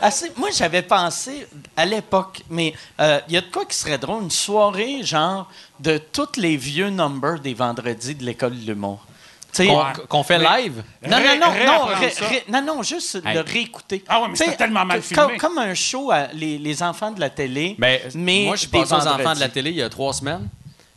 [0.00, 1.46] Assez- moi, j'avais pensé
[1.76, 5.48] à l'époque, mais euh, il y a de quoi qui serait drôle, une soirée genre
[5.80, 9.04] de tous les vieux numbers des vendredis de l'école de l'humour.
[9.52, 9.72] Tu sais,
[10.08, 10.82] Qu'on fait live?
[11.02, 13.34] Non, non, Ré- non, non, ré- ré- non, non, juste Hey.
[13.34, 14.04] le réécouter.
[14.06, 15.38] Ah ouais, mais c'était tellement mal filmé.
[15.38, 17.74] Comme un show à les, les enfants de la télé.
[17.78, 20.12] Ben, mais moi, je suis passé aux enfants de la télé il y a trois
[20.12, 20.48] semaines.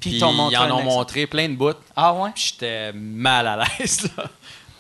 [0.02, 0.84] Puis ils t'ont montré ils en ont exemple.
[0.96, 1.74] montré plein de bouts.
[1.96, 2.32] Ah ouais?
[2.36, 4.26] J'étais mal à l'aise, là.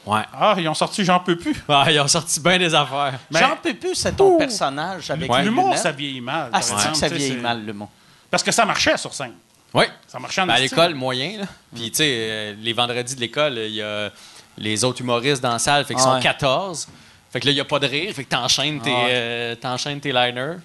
[0.06, 0.22] Ouais.
[0.34, 1.56] Ah, ils ont sorti J'en peux plus.
[1.70, 3.20] Ah, ils ont sorti bien des affaires.
[3.30, 5.44] Mais- Jean Pépu, c'est ton personnage avec Ouais.
[5.44, 6.50] L'humour, ça vieillit mal.
[6.52, 7.90] Ah, c'est que ça vieillit mal, l'humour?
[8.30, 9.34] Parce que ça marchait sur scène.
[9.74, 9.86] Oui.
[10.08, 11.40] Ça marchait en Ben, à l'école, moyen.
[11.40, 11.46] Là.
[11.74, 14.10] Puis, tu sais, euh, les vendredis de l'école, il y a
[14.58, 16.22] les autres humoristes dans la salle, fait qu'ils Ah sont ouais.
[16.22, 16.88] 14.
[17.32, 19.10] Fait que là, il n'y a pas de rire, fait que t'enchaînes tes, Ah ouais.
[19.12, 20.58] euh, t'enchaînes tes liners.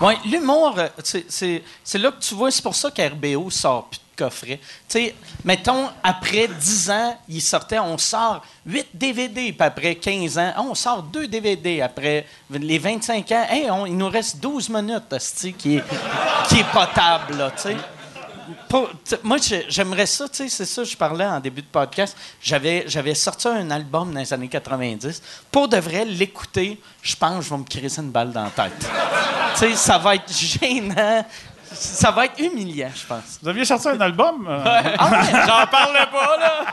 [0.00, 1.62] Oui, l'humour, euh, c'est-
[1.98, 4.58] là que tu vois, c'est pour ça qu'RBO sort plus de coffret.
[4.88, 5.14] Tu sais,
[5.44, 10.74] mettons, après 10 ans, il sortait, on sort 8 DVD, puis après 15 ans, on
[10.74, 11.80] sort 2 DVD.
[11.82, 15.84] Après les 25 ans, hey, on- il nous reste 12 minutes, esti, qui est,
[16.48, 17.50] qui est potable,
[19.22, 22.16] moi, j'ai- j'aimerais ça, tu sais, c'est ça, je parlais en début de podcast.
[22.40, 25.22] J'avais, j'avais sorti un album dans les années 90.
[25.50, 28.50] Pour de vrai, l'écouter, je pense que je vais me crisser une balle dans la
[28.50, 28.72] tête.
[29.54, 31.24] tu sais, ça va être gênant.
[31.72, 33.38] Ça va être humiliant, je pense.
[33.42, 34.46] Vous aviez sorti un album?
[34.48, 35.18] euh, Ah ouais?
[35.46, 36.64] J'en parle pas, là!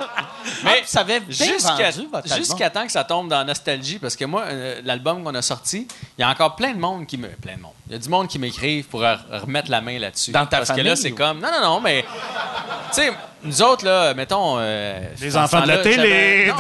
[0.64, 1.92] Mais ça avait bien jusqu'à
[2.38, 5.42] jusqu'à temps que ça tombe dans la nostalgie, parce que moi, euh, l'album qu'on a
[5.42, 7.28] sorti, il y a encore plein de monde qui me.
[7.30, 7.72] Plein de monde.
[7.88, 10.32] Il y a du monde qui m'écrivent pour re- remettre la main là-dessus.
[10.32, 11.16] Dans ta Parce que là, c'est ou?
[11.16, 11.40] comme.
[11.40, 12.04] Non, non, non, mais.
[12.04, 13.12] Tu sais,
[13.44, 14.56] nous autres, là, mettons.
[14.60, 16.52] euh, Les enfants de la télé,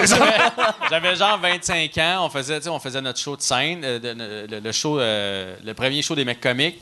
[0.89, 2.25] j'avais- genre 25 ans.
[2.25, 5.55] On faisait, tu sais, on faisait notre show de scène, euh, le, le show, euh,
[5.63, 6.81] le premier show des mecs comiques.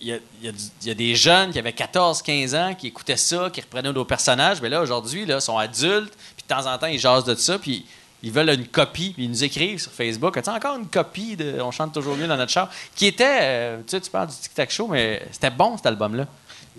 [0.00, 3.92] Il y a des jeunes qui avaient 14, 15 ans qui écoutaient ça, qui reprenaient
[3.92, 4.60] nos personnages.
[4.60, 6.14] Mais là, aujourd'hui, ils sont adultes.
[6.36, 7.58] Puis de temps en temps, ils jasent de ça.
[7.58, 7.84] Puis
[8.22, 9.12] ils veulent une copie.
[9.14, 10.36] Puis ils nous écrivent sur Facebook.
[10.36, 12.70] As-tu encore une copie de On chante toujours mieux dans notre char?
[12.94, 15.86] Qui était, euh, tu sais, tu parles du Tic Tac Show, mais c'était bon cet
[15.86, 16.26] album-là.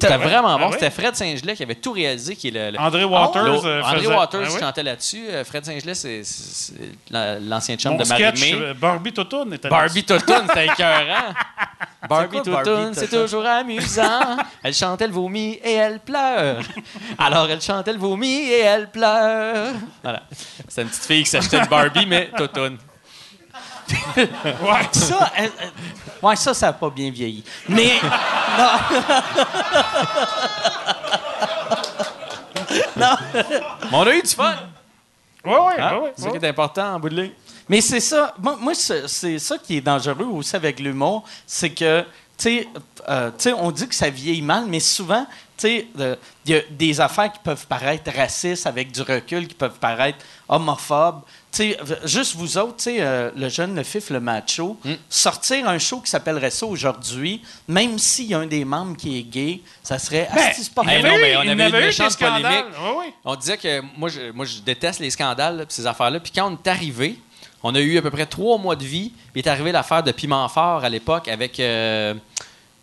[0.02, 0.18] C'était Ouais?
[0.24, 0.64] vraiment bon.
[0.66, 0.74] Ah ouais?
[0.74, 3.46] C'était Fred Saint-Gelais qui avait tout réalisé, qui est le, le- André Waters.
[3.46, 4.60] L'autre- euh, André faisait- Waters Ah oui?
[4.60, 5.24] chantait là-dessus.
[5.30, 8.54] Euh, Fred Saint-Gelais, c'est c'est- c'est la- l'ancien chum Mon de sketch, Marie-Mé.
[8.62, 11.34] euh, Barbie Totoun était Barbie Totoun, c'était écœurant.
[12.10, 14.38] Barbie Totoun, c'est toujours amusant.
[14.64, 16.62] Elle chantait le vomi et elle pleure.
[17.18, 19.74] Alors elle chantait le vomi et elle pleure.
[20.02, 20.24] Voilà.
[20.68, 22.78] C'est une petite fille qui s'achetait une Barbie, mais Totoun.
[24.16, 24.88] Ouais.
[24.92, 25.48] Ça, euh, euh,
[26.28, 27.44] ouais, ça, ça n'a pas bien vieilli.
[27.70, 27.94] Mais,
[32.96, 33.06] Mais
[33.92, 34.56] on a eu du fun.
[35.44, 35.94] Ouais, ouais, Hein?
[35.96, 36.40] ouais, ouais, C'est ça ouais.
[36.40, 37.32] qui est important en bout de ligne.
[37.68, 38.34] mais c'est ça.
[38.40, 41.24] Moi, moi, c'est ça qui est dangereux aussi avec l'humour.
[41.48, 42.08] C'est que, tu
[42.38, 42.68] sais,
[43.10, 45.26] euh, sais, on dit que ça vieillit mal, mais souvent,
[45.58, 46.16] tu sais, euh,
[46.46, 50.20] il y a des affaires qui peuvent paraître racistes avec du recul, qui peuvent paraître
[50.48, 51.22] homophobes.
[51.52, 54.78] Tu sais, juste vous autres, tu sais, euh, le jeune, le fif, le macho,
[55.10, 59.20] sortir un show qui s'appellerait ça aujourd'hui, même s'il y a un des membres qui
[59.20, 60.30] est gay, ça serait.
[60.34, 62.66] Ben, pas Eh non, mais on avait une avait eu méchante polémique.
[63.00, 63.14] Ouais.
[63.26, 66.22] On disait que moi je, moi, je déteste les scandales, là, ces affaires-là.
[66.22, 67.20] Puis quand on est arrivé,
[67.64, 69.12] on a eu à peu près trois mois de vie.
[69.34, 71.60] Puis est arrivé l'affaire de Piment Fort à l'époque avec.
[71.60, 72.14] Euh,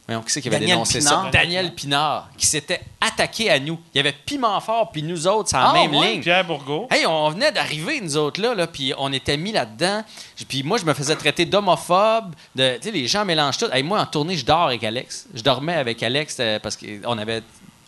[0.08, 1.24] voyons, qui c'est qui avait Daniel dénoncé Pinard.
[1.24, 1.30] ça?
[1.30, 3.78] Daniel Pinard, qui s'était attaqué à nous.
[3.94, 6.12] Il y avait Piment Fort, puis nous autres, c'est la Ah, même ouais?
[6.14, 6.22] ligne.
[6.22, 6.88] Pierre Bourgault.
[6.90, 10.02] Hey, on venait d'arriver, nous autres, là, là puis on était mis là-dedans.
[10.48, 12.34] Puis moi, je me faisais traiter d'homophobe.
[12.54, 13.68] De, tu sais, les gens mélangent tout.
[13.72, 15.26] Hey, moi, en tournée, je dors avec Alex.
[15.34, 17.42] Je dormais avec Alex euh, parce qu'on n'avait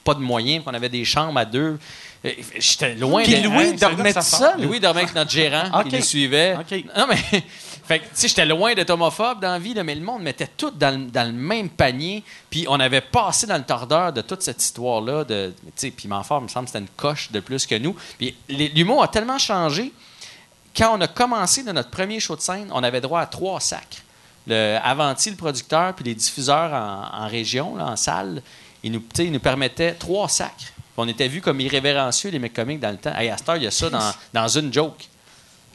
[0.04, 1.78] pas de moyens, qu'on avait des chambres à deux.
[2.24, 4.60] Euh, J'étais loin Puis de- Louis dormait tout seul.
[4.62, 5.88] Louis dormait avec notre gérant Ok.
[5.88, 6.54] qui nous suivait.
[6.60, 6.84] Ok.
[6.96, 7.42] Non, mais.
[7.90, 10.46] Fait que, tu sais, j'étais loin d'être homophobe dans la vie, mais le monde mettait
[10.46, 12.22] tout dans le, même panier.
[12.48, 15.24] Puis on avait passé dans le tordeur de toute cette histoire-là.
[15.24, 17.96] Tu sais, Piment Fort, il me semble que c'était une coche de plus que nous.
[18.16, 19.92] Puis l'humour a tellement changé.
[20.76, 23.58] Quand on a commencé dans notre premier show de scène, on avait droit à trois
[23.58, 24.04] sacs.
[24.46, 28.40] Le Avanti, le producteur, puis les diffuseurs en, région, en salle,
[28.84, 30.72] ils nous, permettaient trois sacs.
[30.96, 33.16] On était vus comme irrévérencieux, les mecs comiques, dans le temps.
[33.16, 33.90] Hey, à il y a ça
[34.32, 35.09] dans une joke.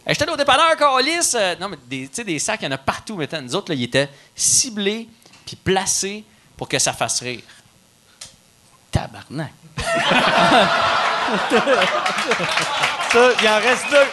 [0.07, 1.32] Hey, J'étais au dépanneur, Calis.
[1.34, 3.15] euh, non, mais des, tu sais, des sacs, il y en a partout.
[3.15, 5.10] Mais nous autres, là, ils étaient ciblés
[5.45, 6.23] puis placés
[6.56, 7.41] pour que ça fasse rire.
[8.91, 9.52] Tabarnak.
[13.11, 14.07] ça, il en reste deux.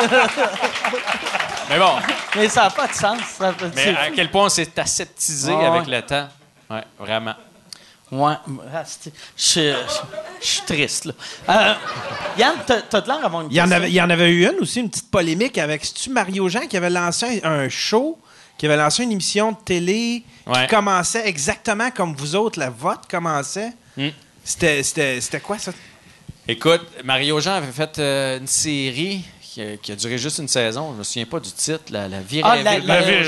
[1.70, 1.92] Mais bon,
[2.34, 3.20] Mais ça n'a pas de sens.
[3.36, 5.96] Ça, mais à quel point on s'est aseptisé avec ouais.
[5.96, 6.28] le temps.
[6.70, 7.34] Ouais, vraiment.
[8.10, 8.34] Ouais.
[8.74, 9.12] asti.
[9.36, 9.74] Je
[10.40, 11.12] suis triste, là.
[11.50, 11.74] Euh,
[12.38, 14.30] Yann, t'as t'as de l'air d'avoir une Il y, en avait, il y en avait
[14.30, 17.68] eu une aussi, une petite polémique avec, c'est-tu Mario Jean qui avait lancé un, un
[17.68, 18.18] show,
[18.56, 20.62] qui avait lancé une émission de télé Ouais.
[20.66, 23.72] qui commençait exactement comme vous autres, la vote commençait?
[23.98, 24.08] Hmm.
[24.42, 25.72] C'était, c'était, c'était quoi ça?
[26.46, 29.22] Écoute, Mario Jean avait fait euh, une série
[29.58, 30.92] qui a, qui a duré juste une saison.
[30.92, 31.84] Je me souviens pas du titre.
[31.90, 32.80] La, la vie Ah, rêvée.
[32.86, 33.22] la-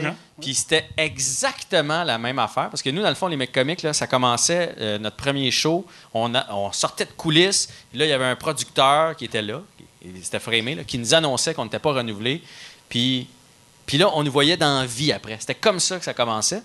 [0.00, 0.14] Jean.
[0.40, 2.70] Puis c'était exactement la même affaire.
[2.70, 5.50] Parce que nous, dans le fond, les mecs comiques, là, ça commençait euh, notre premier
[5.50, 5.86] show.
[6.14, 7.68] On, a- on sortait de coulisses.
[7.90, 9.60] Puis là, il y avait un producteur qui était là.
[10.22, 12.42] C'était framé, là, qui nous annonçait qu'on n'était pas renouvelé.
[12.88, 13.28] Puis,
[13.86, 15.36] puis là, on nous voyait dans vie après.
[15.38, 16.62] C'était comme ça que ça commençait.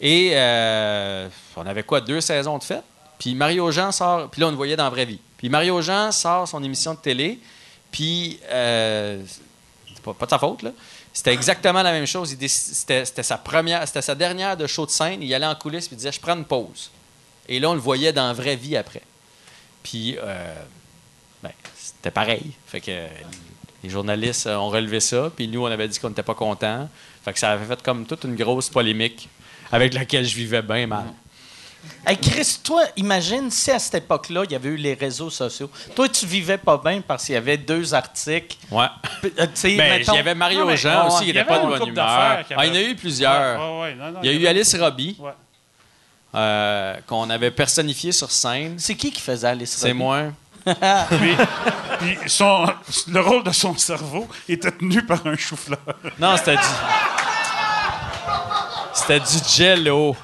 [0.00, 2.82] Et euh, on avait quoi, deux saisons de fête?
[3.18, 4.28] Puis Mario Jean sort.
[4.30, 5.20] Puis là, on nous voyait dans la vraie vie.
[5.36, 7.38] Puis Mario Jean sort son émission de télé.
[7.94, 9.22] Puis euh,
[9.86, 10.72] c'est pas, de sa faute, là.
[11.12, 12.36] C'était exactement la même chose.
[12.36, 15.22] C'était sa première, c'était sa dernière de show de scène.
[15.22, 16.90] Il allait en coulisses il disait Je prends une pause.
[17.48, 19.02] Et là, on le voyait dans la vraie vie après.
[19.84, 20.54] Puis, euh,
[21.40, 22.50] ben, c'était pareil.
[22.66, 23.06] Fait que
[23.84, 25.30] les journalistes euh, ont relevé ça.
[25.36, 26.88] Puis nous, on avait dit qu'on n'était pas contents.
[27.24, 29.28] Fait que ça avait fait comme toute une grosse polémique
[29.70, 31.06] avec laquelle je vivais bien mal.
[32.06, 35.70] Hey, Chris, toi, imagine si à cette époque-là, il y avait eu les réseaux sociaux.
[35.96, 38.56] Toi, tu vivais pas bien parce qu'il y avait deux articles.
[38.70, 38.84] Ouais.
[39.24, 41.26] Euh, tu sais, Ben, mettons- il y avait Mario Non, mais- Jean ouais, aussi, Il
[41.28, 42.06] n'était pas de bonne humeur.
[42.06, 43.58] Ah, il y en a eu plusieurs.
[43.58, 45.30] Ouais, ouais, ouais, non, non, Il y a eu avait- Alice Robbie, Ouais.
[46.34, 48.74] euh, qu'on avait personnifié sur scène.
[48.78, 49.98] C'est qui qui faisait Alice C'est Robbie?
[49.98, 50.22] moi.
[51.10, 51.36] Puis,
[52.00, 52.66] puis son,
[53.08, 55.78] le rôle de son cerveau était tenu par un chou-fleur.
[56.18, 56.62] Non, c'était du.
[58.94, 60.16] C'était du jello.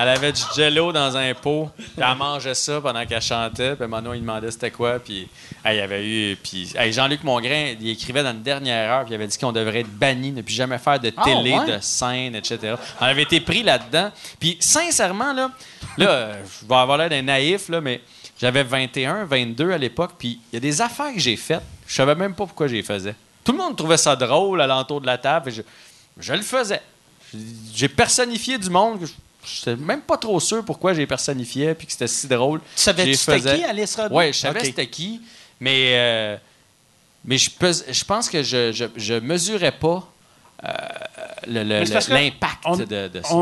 [0.00, 1.70] Elle avait du jello dans un pot.
[1.76, 3.74] Puis elle mangeait ça pendant qu'elle chantait.
[3.74, 5.00] Puis Manon, il demandait c'était quoi.
[5.00, 5.26] Puis
[5.64, 6.36] il y avait eu.
[6.36, 9.04] Puis hey, Jean-Luc Mongrain, il écrivait dans une dernière heure.
[9.04, 11.52] Puis il avait dit qu'on devrait être banni, ne plus jamais faire de Ah, télé,
[11.58, 11.66] ouais?
[11.66, 12.76] de scène, etc.
[13.00, 14.12] On avait été pris là-dedans.
[14.38, 15.50] Puis sincèrement, là,
[15.96, 18.00] là, je vais avoir l'air d'un naïf, là, mais
[18.40, 21.60] J'avais 21, 22 à l'époque, puis il y a des affaires que j'ai faites.
[21.88, 23.16] Je savais même pas pourquoi je les faisais.
[23.42, 25.62] Tout le monde trouvait ça drôle à l'entour de la table, et je,
[26.20, 26.80] je le faisais.
[27.74, 29.00] J'ai personnifié du monde.
[29.64, 32.60] Je n'étais même pas trop sûr pourquoi j'ai personnifié, puis que c'était si drôle.
[32.60, 33.56] Tu savais-tu J'y c'était faisais.
[33.58, 33.98] qui, Alice?
[34.10, 35.20] Oui, je savais c'était qui,
[35.60, 36.36] mais, euh,
[37.24, 37.50] mais je,
[37.90, 40.06] je pense que je, je, je mesurais pas
[40.64, 40.70] euh,
[41.46, 43.34] l'impact de, de ça.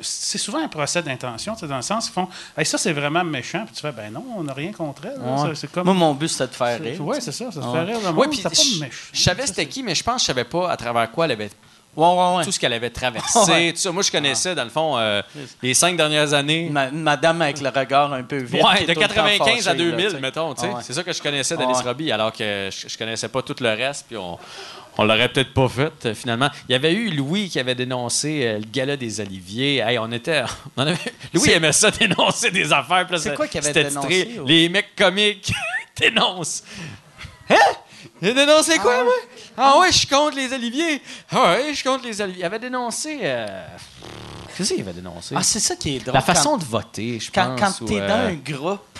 [0.00, 3.24] c'est souvent un procès d'intention, sais, dans le sens qu'ils font Hey, ça, c'est vraiment
[3.24, 3.64] méchant.
[3.66, 5.20] Puis tu fais Ben non, on n'a rien contre elle.
[5.20, 5.44] là.
[5.44, 5.68] Ouais.
[5.72, 5.84] Comme.
[5.86, 6.96] Moi, mon but, c'était de faire rire.
[7.00, 7.50] Oui, c'est ça.
[7.50, 7.72] Ça Ouais.
[7.72, 8.00] fait rire.
[8.00, 8.94] Le Ouais, monde, pas je, méchant.
[9.12, 11.32] je savais c'était qui, mais je pense que je savais pas à travers quoi elle
[11.32, 11.50] avait
[11.96, 12.44] Ouais, ouais, ouais.
[12.44, 13.38] tout ce qu'elle avait traversé.
[13.50, 13.72] Ouais.
[13.72, 13.90] tout ça.
[13.90, 15.22] Moi, je connaissais, dans le fond, euh,
[15.62, 16.68] les cinq dernières années.
[16.70, 18.62] Ma- madame avec le regard un peu vide.
[18.64, 20.20] Ouais, de tout le temps 95 à fâchée, là, 2000, tu sais.
[20.20, 20.54] mettons.
[20.62, 20.80] Ah.
[20.82, 21.80] C'est ça que je connaissais d'Alice.
[21.80, 24.38] Robbie, alors que je, je connaissais pas tout le reste, puis on,
[24.98, 26.48] on l'aurait peut-être pas fait, euh, finalement.
[26.68, 29.78] Il y avait eu Louis qui avait dénoncé euh, le gala des Oliviers.
[29.78, 30.42] Hey, on était.
[30.76, 30.96] on avait-
[31.34, 33.06] Louis aimait ça dénoncer des affaires.
[33.18, 35.52] C'est quoi qu'il avait dénoncé, titré, ou- Les mecs comiques
[36.00, 36.62] dénoncent.
[37.50, 37.56] Hein?
[38.22, 39.12] Il a dénoncé quoi, moi?
[39.56, 41.00] Ah ouais, je suis contre les Oliviers.
[41.30, 42.42] Ah ouais, je suis contre les Oliviers.
[42.42, 43.18] Il avait dénoncé.
[43.22, 43.46] euh,
[44.56, 45.34] Qu'est-ce qu'il avait dénoncé?
[45.36, 46.14] Ah, c'est ça qui est drôle.
[46.14, 47.78] La façon Quand- de voter, je Quand, pense.
[47.78, 48.98] quand t'es euh, dans un groupe,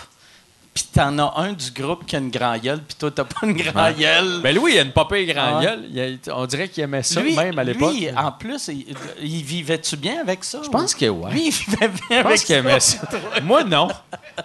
[0.72, 3.40] puis t'en as un du groupe qui a une grand gueule, puis toi, t'as pas
[3.47, 3.94] une grand Ouais.
[3.94, 4.40] gueule.
[4.40, 5.05] Ben Louis, il a une grand
[5.36, 5.64] Ah ouais.
[5.92, 6.18] gueule.
[6.32, 7.92] On dirait qu'il aimait ça lui, même à l'époque.
[7.92, 8.86] lui, en plus, il,
[9.20, 10.60] il vivait-tu bien avec ça?
[10.64, 11.30] Je pense que ouais.
[11.32, 12.98] Lui, il vivait bien Je avec pense qu'il aimait ça.
[13.10, 13.40] ça.
[13.42, 13.88] Moi, non.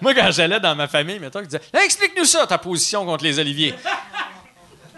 [0.02, 3.24] Moi, quand j'allais dans ma famille, mettons, il disait Là, Explique-nous ça, ta position contre
[3.24, 3.74] les Oliviers.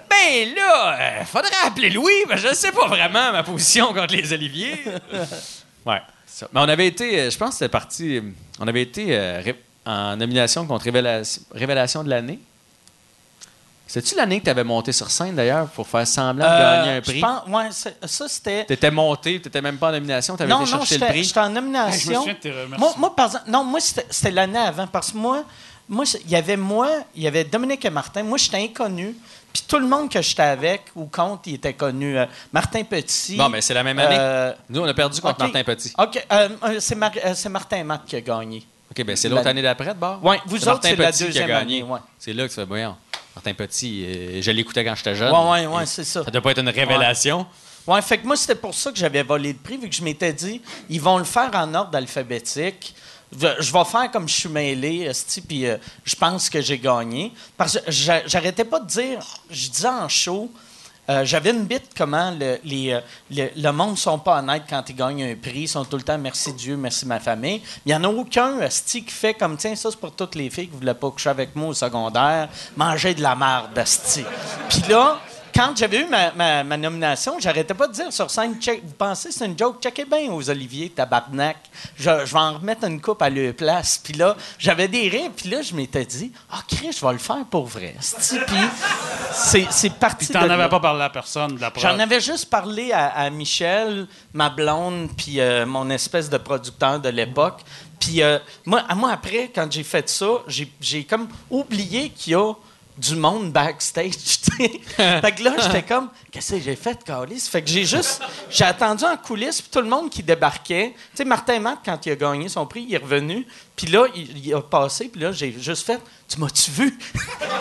[0.09, 4.13] Ben là, euh, faudrait appeler Louis, mais je ne sais pas vraiment ma position contre
[4.15, 4.84] les Oliviers.
[5.85, 6.01] Ouais.
[6.25, 6.47] ça.
[6.53, 8.21] Mais on avait été, euh, je pense que c'était parti, euh,
[8.59, 12.39] on avait été euh, ré- en nomination contre Révélation, Révélation de l'année.
[13.89, 16.91] C'est-tu l'année que tu avais monté sur scène d'ailleurs pour faire semblant de Euh, gagner
[16.91, 17.21] un je prix?
[17.21, 17.69] pense- ouais,
[18.05, 18.65] ça, c'était.
[18.65, 21.23] T'étais monté, t'étais même pas en nomination, t'avais Non, été non, chercher le prix.
[21.23, 22.15] j'étais en je me nomination.
[22.19, 22.77] souviens de tes remerciements.
[22.79, 25.43] moi, moi, par exemple, non, moi, c'était l'année avant, parce que moi,
[25.88, 28.23] moi, il y avait moi, il y avait Dominique et Martin.
[28.23, 29.15] Moi, j'étais inconnu.
[29.57, 32.15] Puis tout le monde que j'étais avec ou contre, il était connu.
[32.15, 33.35] Euh, Martin Petit.
[33.38, 34.15] Bon, ben c'est la même année.
[34.19, 35.39] euh, Nous, on a perdu contre.
[35.39, 35.91] Martin Petit.
[35.97, 36.25] OK.
[36.31, 37.11] euh, c'est Mar-
[37.49, 38.63] Martin Matt qui a gagné.
[38.91, 40.23] OK, ben c'est l'autre L'année- année d'après, de bord?
[40.23, 41.79] Ouais, vous autres, c'est la Petit qui a deuxième gagné.
[41.79, 41.99] année, ouais.
[42.19, 42.95] C'est là que tu fais, voyons,
[43.35, 45.34] Martin Petit, je l'écoutais quand j'étais jeune.
[45.34, 46.23] Ouais, ouais, Et c'est ça.
[46.23, 47.47] Ça doit pas être une révélation.
[47.88, 50.03] Ouais, fait que moi, c'était pour ça que j'avais volé le prix, vu que je
[50.03, 52.93] m'étais dit, ils vont le faire en ordre alphabétique.
[53.31, 55.11] Je vais faire comme je suis mêlé,
[55.47, 57.33] puis euh, je pense que j'ai gagné.
[57.57, 60.49] Parce que j'a- j'arrêtais pas de dire, je disais en show,
[61.09, 64.83] euh, j'avais une bite comment le, les, euh, le, monde ne sont pas honnêtes quand
[64.89, 65.61] ils gagnent un prix.
[65.61, 67.61] Ils sont tout le temps merci Dieu, merci ma famille.
[67.85, 70.49] Il n'y en a aucun esti, qui fait comme tiens, ça c'est pour toutes les
[70.49, 74.23] filles qui ne voulaient pas coucher avec moi au secondaire, manger de la merde, esti.
[74.69, 75.19] Puis là,
[75.57, 78.93] quand j'avais eu ma, ma- ma nomination, j'arrêtais pas de dire sur scène, check, vous
[78.93, 79.81] pensez que c'est une joke?
[79.81, 81.57] Checkez bien aux Olivier, tabarnak.
[81.97, 83.97] Je, je vais en remettre une coupe à leur place.
[83.97, 87.17] Puis là, j'avais des rires, puis là, je m'étais dit, ah, Chris, je vais le
[87.17, 87.95] faire pour vrai.
[87.97, 88.57] Puis
[89.71, 91.73] c'est, parti Puis t'en avais pas parlé à personne de la.
[91.77, 96.99] J'en avais juste parlé à, à Michel, ma blonde, puis euh, mon espèce de producteur
[96.99, 97.61] de l'époque.
[97.99, 100.27] Puis euh, moi, moi, après, quand j'ai fait ça,
[100.79, 102.53] j'ai comme oublié qu'il y a
[102.98, 104.11] du monde backstage.
[104.44, 104.52] tu
[104.98, 107.48] fait que là, j'étais comme, qu'est-ce que j'ai fait, Calis?
[107.49, 110.94] Fait que j'ai juste, j'ai attendu en coulisses, puis tout le monde qui débarquait.
[111.11, 113.45] Tu sais, Martin Matt, quand il a gagné son prix, il est revenu,
[113.76, 116.98] puis là, il, il a passé, puis là, j'ai juste fait, tu m'as-tu vu?
[117.14, 117.19] tu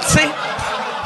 [0.08, 0.28] sais,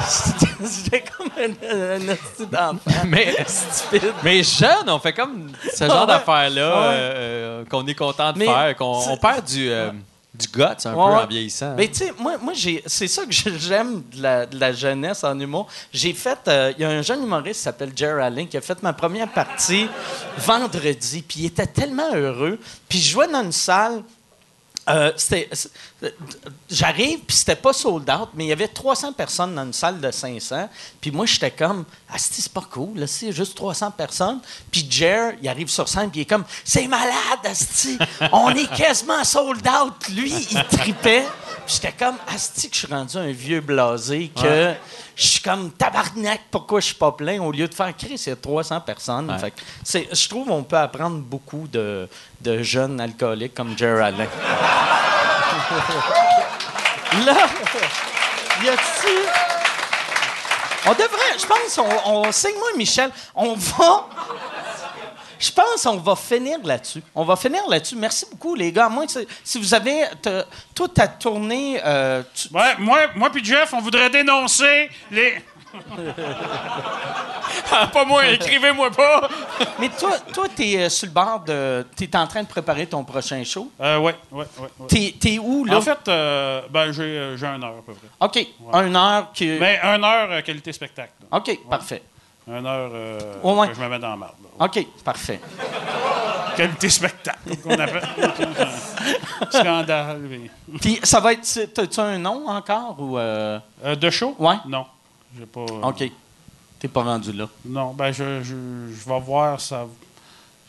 [0.85, 1.99] j'étais comme un, un
[2.47, 2.79] d'enfant.
[3.07, 4.13] Mais, Stupide.
[4.23, 6.07] mais jeune, on fait comme ce genre Ouais.
[6.07, 6.87] d'affaires-là Ouais.
[6.95, 7.13] euh,
[7.61, 9.91] euh, qu'on est content de Mais faire, qu'on on perd du, euh,
[10.33, 11.75] du guts un peu en vieillissant.
[11.77, 15.25] Mais tu sais, moi, moi j'ai, c'est ça que j'aime de la, de la jeunesse
[15.25, 15.67] en humour.
[15.93, 18.61] J'ai fait, euh, il y a un jeune humoriste qui s'appelle Jerry Allen qui a
[18.61, 19.89] fait ma première partie
[20.39, 22.59] vendredi, puis il était tellement heureux.
[22.89, 24.03] Puis je jouais dans une salle.
[24.91, 25.13] Euh,
[26.69, 30.01] j'arrive, puis c'était pas sold out, mais il y avait 300 personnes dans une salle
[30.01, 30.69] de 500.
[31.01, 34.41] Puis moi, j'étais comme, ah, c'est pas cool, là, c'est juste 300 personnes.
[34.71, 37.15] Puis Jer, il arrive sur scène, puis il est comme, c'est malade,
[37.45, 37.99] Asti,
[38.33, 40.09] on est quasiment sold out.
[40.09, 41.27] Lui, il tripait.
[41.73, 44.75] J'étais comme, Asti, que je suis rendu un vieux blasé, que
[45.15, 48.35] je suis comme tabarnak, pourquoi je suis pas plein, au lieu de faire crier, c'est
[48.35, 49.31] 300 personnes.
[49.31, 49.39] Ouais.
[49.39, 52.09] Fait que c'est, je trouve qu'on peut apprendre beaucoup de,
[52.41, 54.19] de jeunes alcooliques comme Jer Allen.
[57.25, 57.37] Là,
[58.65, 59.17] y a-tu.
[60.87, 64.09] On devrait, je pense, on, on signe-moi, Michel, on va.
[65.41, 67.03] Je pense qu'on va finir là-dessus.
[67.15, 67.97] On va finir là-dessus.
[67.97, 68.89] Merci beaucoup, les gars.
[68.91, 69.07] Moi,
[69.43, 70.05] si- vous avez
[70.75, 75.43] toute ta tournée, euh, tu- Ouais, moi, moi puis Jeff, on voudrait dénoncer les.
[77.93, 79.29] pas moi, écrivez-moi pas.
[79.79, 81.87] Mais toi, toi, t'es euh, sur le bord de.
[81.97, 83.71] T'es en train de préparer ton prochain show?
[83.81, 84.69] Euh, ouais, ouais, ouais.
[84.81, 85.15] ouais.
[85.19, 85.79] T'es, où, là?
[85.79, 88.09] En fait, euh, ben, j'ai, euh, j'ai une heure à peu près.
[88.21, 88.47] OK.
[88.87, 89.47] Une heure qui.
[89.61, 91.13] Mais une heure euh, qualité spectacle.
[91.33, 92.03] OK, parfait.
[92.49, 93.69] Une heure euh, Ouais, ouais.
[93.69, 94.35] que je me mets dans la marde.
[94.59, 94.65] là.
[94.67, 95.41] OK, parfait.
[96.57, 98.03] Qualité spectacle, qu'on appelle.
[99.51, 100.21] Scandale.
[100.29, 100.51] oui.
[100.81, 101.73] Puis ça va être.
[101.73, 103.19] T'as-tu un nom encore ou.
[103.19, 104.35] euh, Euh, de show?
[104.39, 104.57] Ouais.
[104.67, 104.85] Non.
[105.39, 105.61] J'ai pas.
[105.83, 106.05] OK.
[106.79, 107.47] T'es pas rendu là.
[107.65, 108.55] Non, ben je, je,
[108.95, 109.87] je vais voir ça,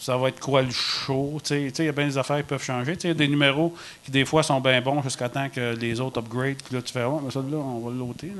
[0.01, 1.39] ça va être quoi le show?
[1.51, 2.97] Il y a bien des affaires qui peuvent changer.
[3.03, 5.99] Il y a des numéros qui des fois sont bien bons jusqu'à temps que les
[5.99, 6.55] autres upgrade.
[6.65, 8.31] Puis là, tu fais, ouais, mais ça là, on va l'ôter.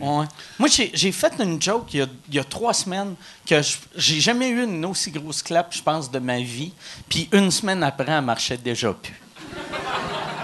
[0.00, 0.24] Ouais.
[0.58, 3.14] Moi, j'ai, fait une joke il y, a, il y a trois semaines
[3.46, 6.72] que je- j'ai jamais eu une aussi grosse clap, je pense, de ma vie.
[7.08, 9.14] Puis une semaine après, elle marchait déjà plus.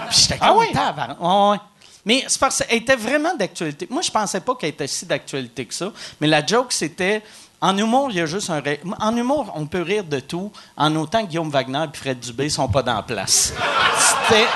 [0.09, 0.67] Puis j'étais Ah oui?
[0.73, 1.57] Ouais, ouais.
[2.05, 3.87] Mais c'est parce qu'elle était vraiment d'actualité.
[3.89, 5.91] Moi, je pensais pas qu'elle était si d'actualité que ça.
[6.21, 7.21] Mais la joke, c'était.
[7.61, 8.59] En humour, il y a juste un.
[8.59, 12.19] ré- En humour, on peut rire de tout, en autant que Guillaume Wagner et Fred
[12.19, 13.53] Dubé sont pas dans la place.
[13.99, 14.47] C'était.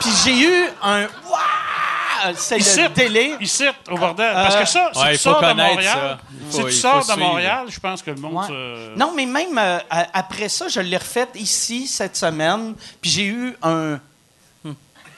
[0.00, 1.02] Puis j'ai eu un.
[1.02, 2.34] Waouh!
[2.36, 3.36] C'est le télé.
[3.40, 4.32] ici, au bordel.
[4.34, 6.18] Parce que ça, si Ouais, tu faut sors de Montréal, ça.
[6.46, 7.18] Il si faut- tu sors faut de.
[7.20, 8.34] Montréal, je pense que le monde.
[8.50, 8.92] Ouais.
[8.96, 13.26] Non, mais même euh, à- après ça, je l'ai refait ici cette semaine, puis j'ai
[13.26, 13.98] eu un.
[14.64, 14.72] Hmm.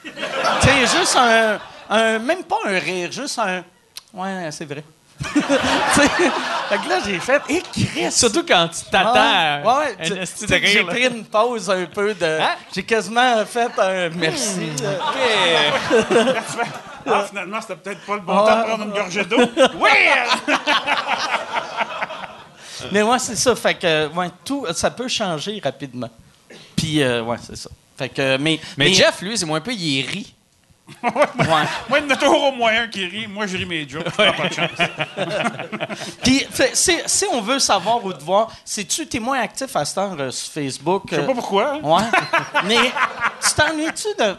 [0.04, 0.10] tu
[0.68, 1.58] sais, juste un,
[1.88, 3.64] un- Même pas un rire, juste un.
[4.12, 4.84] Ouais, c'est vrai.
[6.70, 7.42] Fait que là, j'ai fait.
[7.72, 8.12] Chris!
[8.12, 10.24] Surtout quand tu t'attends Ouais, ouais,
[10.62, 12.24] J'ai pris une pause un peu de.
[12.40, 12.54] Hein?
[12.72, 14.70] J'ai quasiment fait un merci.
[14.82, 14.98] euh,
[17.06, 19.38] Ah, finalement, c'était peut-être pas le bon temps de prendre une gorgée d'eau.
[19.80, 19.90] oui!
[22.92, 23.56] Mais ouais, c'est ça.
[23.56, 26.10] Fait que, ouais, tout, ça peut changer rapidement.
[26.76, 27.70] Puis, euh, ouais, c'est ça.
[27.96, 28.60] Fait que, mais.
[28.76, 30.34] Mais Jeff, lui, c'est moins un peu, il rit.
[31.02, 31.46] Ouais.
[31.88, 33.26] Moi, il y en a toujours au un qui rit.
[33.26, 34.10] Moi, je ris mes jokes.
[34.16, 34.88] Pas de chance.
[36.22, 38.50] Puis, fait, si, si on veut savoir ou te voir,
[39.08, 41.04] t'es moins actif à cette heure euh, sur Facebook.
[41.10, 41.74] Je sais pas pourquoi.
[41.74, 41.80] hein.
[41.82, 42.02] Ouais.
[42.66, 42.76] Mais
[43.42, 44.36] tu t'ennuies-tu de.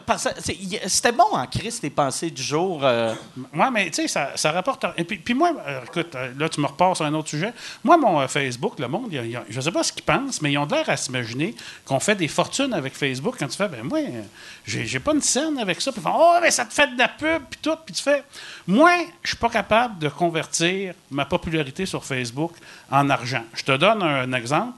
[0.88, 2.82] C'était bon en crise, tes pensées du jour.
[2.84, 3.14] euh,
[3.54, 4.86] Oui, mais tu sais, ça, ça rapporte.
[4.98, 7.54] Et puis, puis moi, euh, écoute, euh, là, tu me repasses sur un autre sujet.
[7.84, 10.04] Moi, mon euh, Facebook, le monde, y a- y a- je sais pas ce qu'ils
[10.04, 11.56] pensent, mais ils ont l'air à s'imaginer
[11.86, 14.22] qu'on fait des fortunes avec Facebook quand tu fais, ben moi, euh,
[14.66, 15.92] j'ai pas une scène avec ça.
[15.92, 17.76] Puis oh, mais ça te fait de la pub, puis tout.
[17.86, 18.24] Puis tu fais,
[18.68, 18.92] moi,
[19.24, 22.54] je suis pas capable de convertir ma popularité sur Facebook
[22.90, 23.44] en argent.
[23.54, 24.78] Je te donne un, exemple.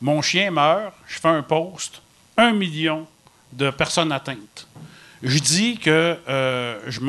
[0.00, 2.00] Mon chien meurt, je fais un post,
[2.36, 3.06] un million
[3.52, 4.66] de personnes atteintes.
[5.22, 7.00] Je dis que euh, je,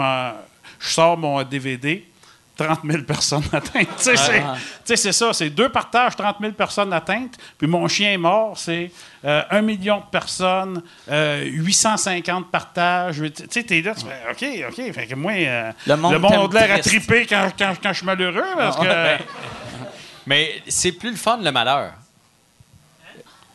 [0.80, 2.06] je sors mon DVD,
[2.56, 3.88] 30 000 personnes atteintes.
[3.98, 4.46] Tu sais, c'est- tu
[4.86, 8.58] sais, c'est ça, c'est deux partages, 30 000 personnes atteintes, puis mon chien est mort,
[8.58, 8.92] c'est
[9.26, 13.22] euh, un million de personnes, euh, 850 partages.
[13.36, 14.94] Tu sais, t'es là, tu fais OK, OK.
[14.94, 15.72] Fait que moi, euh,
[16.12, 18.84] Le monde a de l'air à triper quand, quand- quand je suis malheureux, parce que...
[20.28, 21.92] Mais c'est plus le fun, le malheur.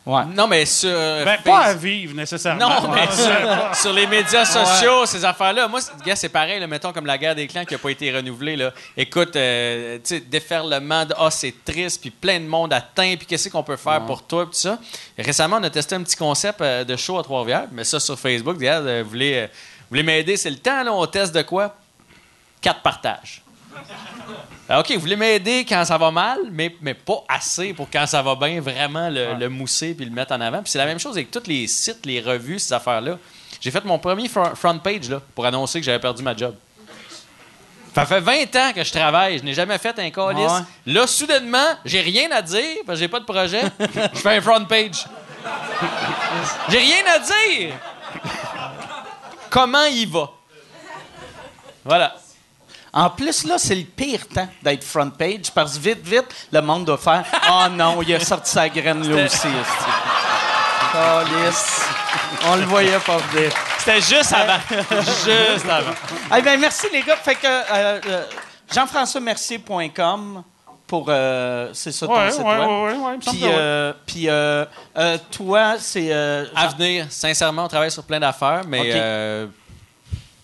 [0.05, 0.23] Ouais.
[0.33, 0.89] Non, mais sur.
[0.89, 2.67] Ben, Facebook- pas à vivre, nécessairement.
[2.81, 5.67] Non, mais sur, sur les médias sociaux, ces affaires-là.
[5.67, 7.89] Moi, c'est- gars, c'est pareil, là, mettons comme la guerre des clans qui n'a pas
[7.91, 8.55] été renouvelée.
[8.55, 8.71] Là.
[8.97, 13.27] Écoute, euh, tu sais, déferlement de Ah, c'est triste, puis plein de monde atteint, puis
[13.27, 14.79] qu'est-ce qu'on peut faire pour toi, puis tout ça.
[15.17, 18.17] Récemment, on a testé un petit concept euh, de show à Trois-Rivières, mais ça sur
[18.17, 18.57] Facebook.
[18.57, 21.41] Gars, euh, vous voulez, euh, vous voulez m'aider, c'est le temps, là, on teste de
[21.43, 21.75] quoi?
[22.61, 23.43] Quatre partages.
[24.71, 28.05] Ah, OK, vous voulez m'aider quand ça va mal, mais, mais pas assez pour quand
[28.05, 30.61] ça va bien, vraiment le, le mousser puis le mettre en avant.
[30.61, 33.17] Puis c'est la même chose avec tous les sites, les revues, ces affaires-là.
[33.59, 36.55] J'ai fait mon premier fr- front page là, pour annoncer que j'avais perdu ma job.
[37.95, 40.51] Ça fait 20 ans que je travaille, je n'ai jamais fait un calice.
[40.51, 40.93] Ouais.
[40.93, 43.63] Là, soudainement, j'ai rien à dire parce que j'ai pas de projet.
[44.13, 45.03] je fais un front page.
[46.69, 47.73] j'ai rien à dire.
[49.49, 50.29] Comment il va?
[51.83, 52.15] Voilà.
[52.93, 56.61] En plus, là, c'est le pire temps d'être front page parce que vite, vite, le
[56.61, 59.35] monde doit faire Ah non, il a sorti sa graine là aussi.
[59.35, 59.47] esti.
[60.91, 61.81] Calisse.
[62.47, 63.51] On le voyait pas venir.
[63.77, 64.59] C'était juste avant.
[65.01, 65.93] juste avant.
[66.35, 67.15] Eh bien, merci les gars.
[67.17, 68.23] Fait que euh, euh,
[68.73, 70.43] jean-françoismercier.com
[70.87, 72.67] pour euh, c'est ça ton Ouais, site ouais, web.
[72.67, 74.65] ouais, ouais, Puis, euh, puis euh,
[74.97, 79.47] euh, toi, c'est euh, À venir, sincèrement, on travaille sur plein d'affaires, mais.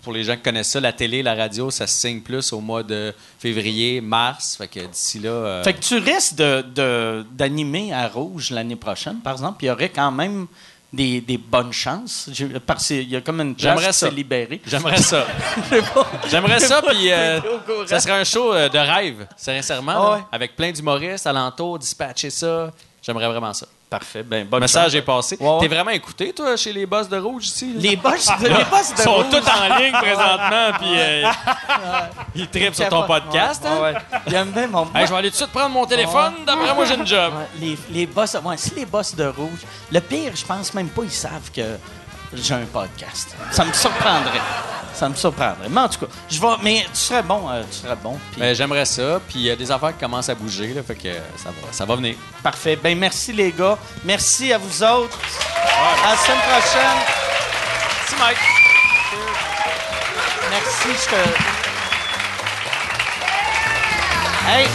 [0.05, 2.61] Pour les gens qui connaissent ça, la télé, la radio, ça se signe plus au
[2.61, 4.55] mois de février, mars.
[4.55, 5.29] Fait que d'ici là.
[5.29, 9.63] euh, Fait que tu risques de, de- d'animer à Rouge l'année prochaine, par exemple.
[9.63, 10.45] Il y aurait quand même
[10.93, 12.29] des, des bonnes chances.
[12.31, 14.61] J'ai- Parce qu'il y a comme une place J'aimerais qui s'est libérée.
[14.65, 15.25] J'aimerais ça.
[15.71, 16.29] Je.
[16.29, 17.41] J'aimerais ça, puis euh,
[17.87, 20.23] ça serait un show euh, de rêve, sincèrement, Ah ouais.
[20.31, 22.71] avec plein d'humoristes alentour, dispatcher ça.
[23.01, 23.65] J'aimerais vraiment ça.
[23.89, 24.23] Parfait.
[24.23, 24.93] Ben, Le message chance.
[24.95, 25.37] est passé.
[25.39, 25.59] Ouais, ouais.
[25.61, 27.71] T'es vraiment écouté, toi, chez les boss de rouge ici?
[27.73, 27.79] là?
[27.81, 29.25] Les boss de, les boss de Ils sont rouge.
[29.29, 31.29] tous en ligne présentement, puis euh,
[32.35, 33.63] ils trippent sur ton podcast.
[33.63, 33.81] Ouais, hein?
[33.81, 33.93] ouais.
[34.27, 36.33] Il aime bien mon Hey, je vais aller tout de suite prendre mon téléphone.
[36.45, 37.33] D'après moi, j'ai une job.
[37.59, 39.59] Les, les boss, si les boss de rouge,
[39.91, 41.77] le pire, je pense même pas ils savent que
[42.41, 43.35] j'ai un podcast.
[43.51, 44.41] Ça me surprendrait.
[44.93, 45.67] Ça me surprendrait.
[45.69, 46.47] Mais en tout cas, je vais.
[46.61, 48.17] Mais tu serais bon, euh, tu serais bon.
[48.37, 49.19] Ben, J'aimerais ça.
[49.27, 50.73] Puis il y a des affaires qui commencent à bouger.
[50.73, 52.15] Là, fait que ça va, ça va venir.
[52.41, 52.77] Parfait.
[52.81, 53.77] Ben merci les gars.
[54.05, 55.19] Merci à vous autres.
[56.05, 56.97] À la semaine prochaine.
[57.99, 58.37] Merci, Mike.
[60.51, 60.87] Merci.
[61.03, 61.29] Je te.
[64.47, 64.67] Hey.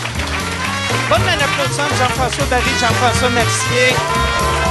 [1.08, 4.69] Bonne main d'applaudissement, Jean-François Barry, Jean-François Mercier.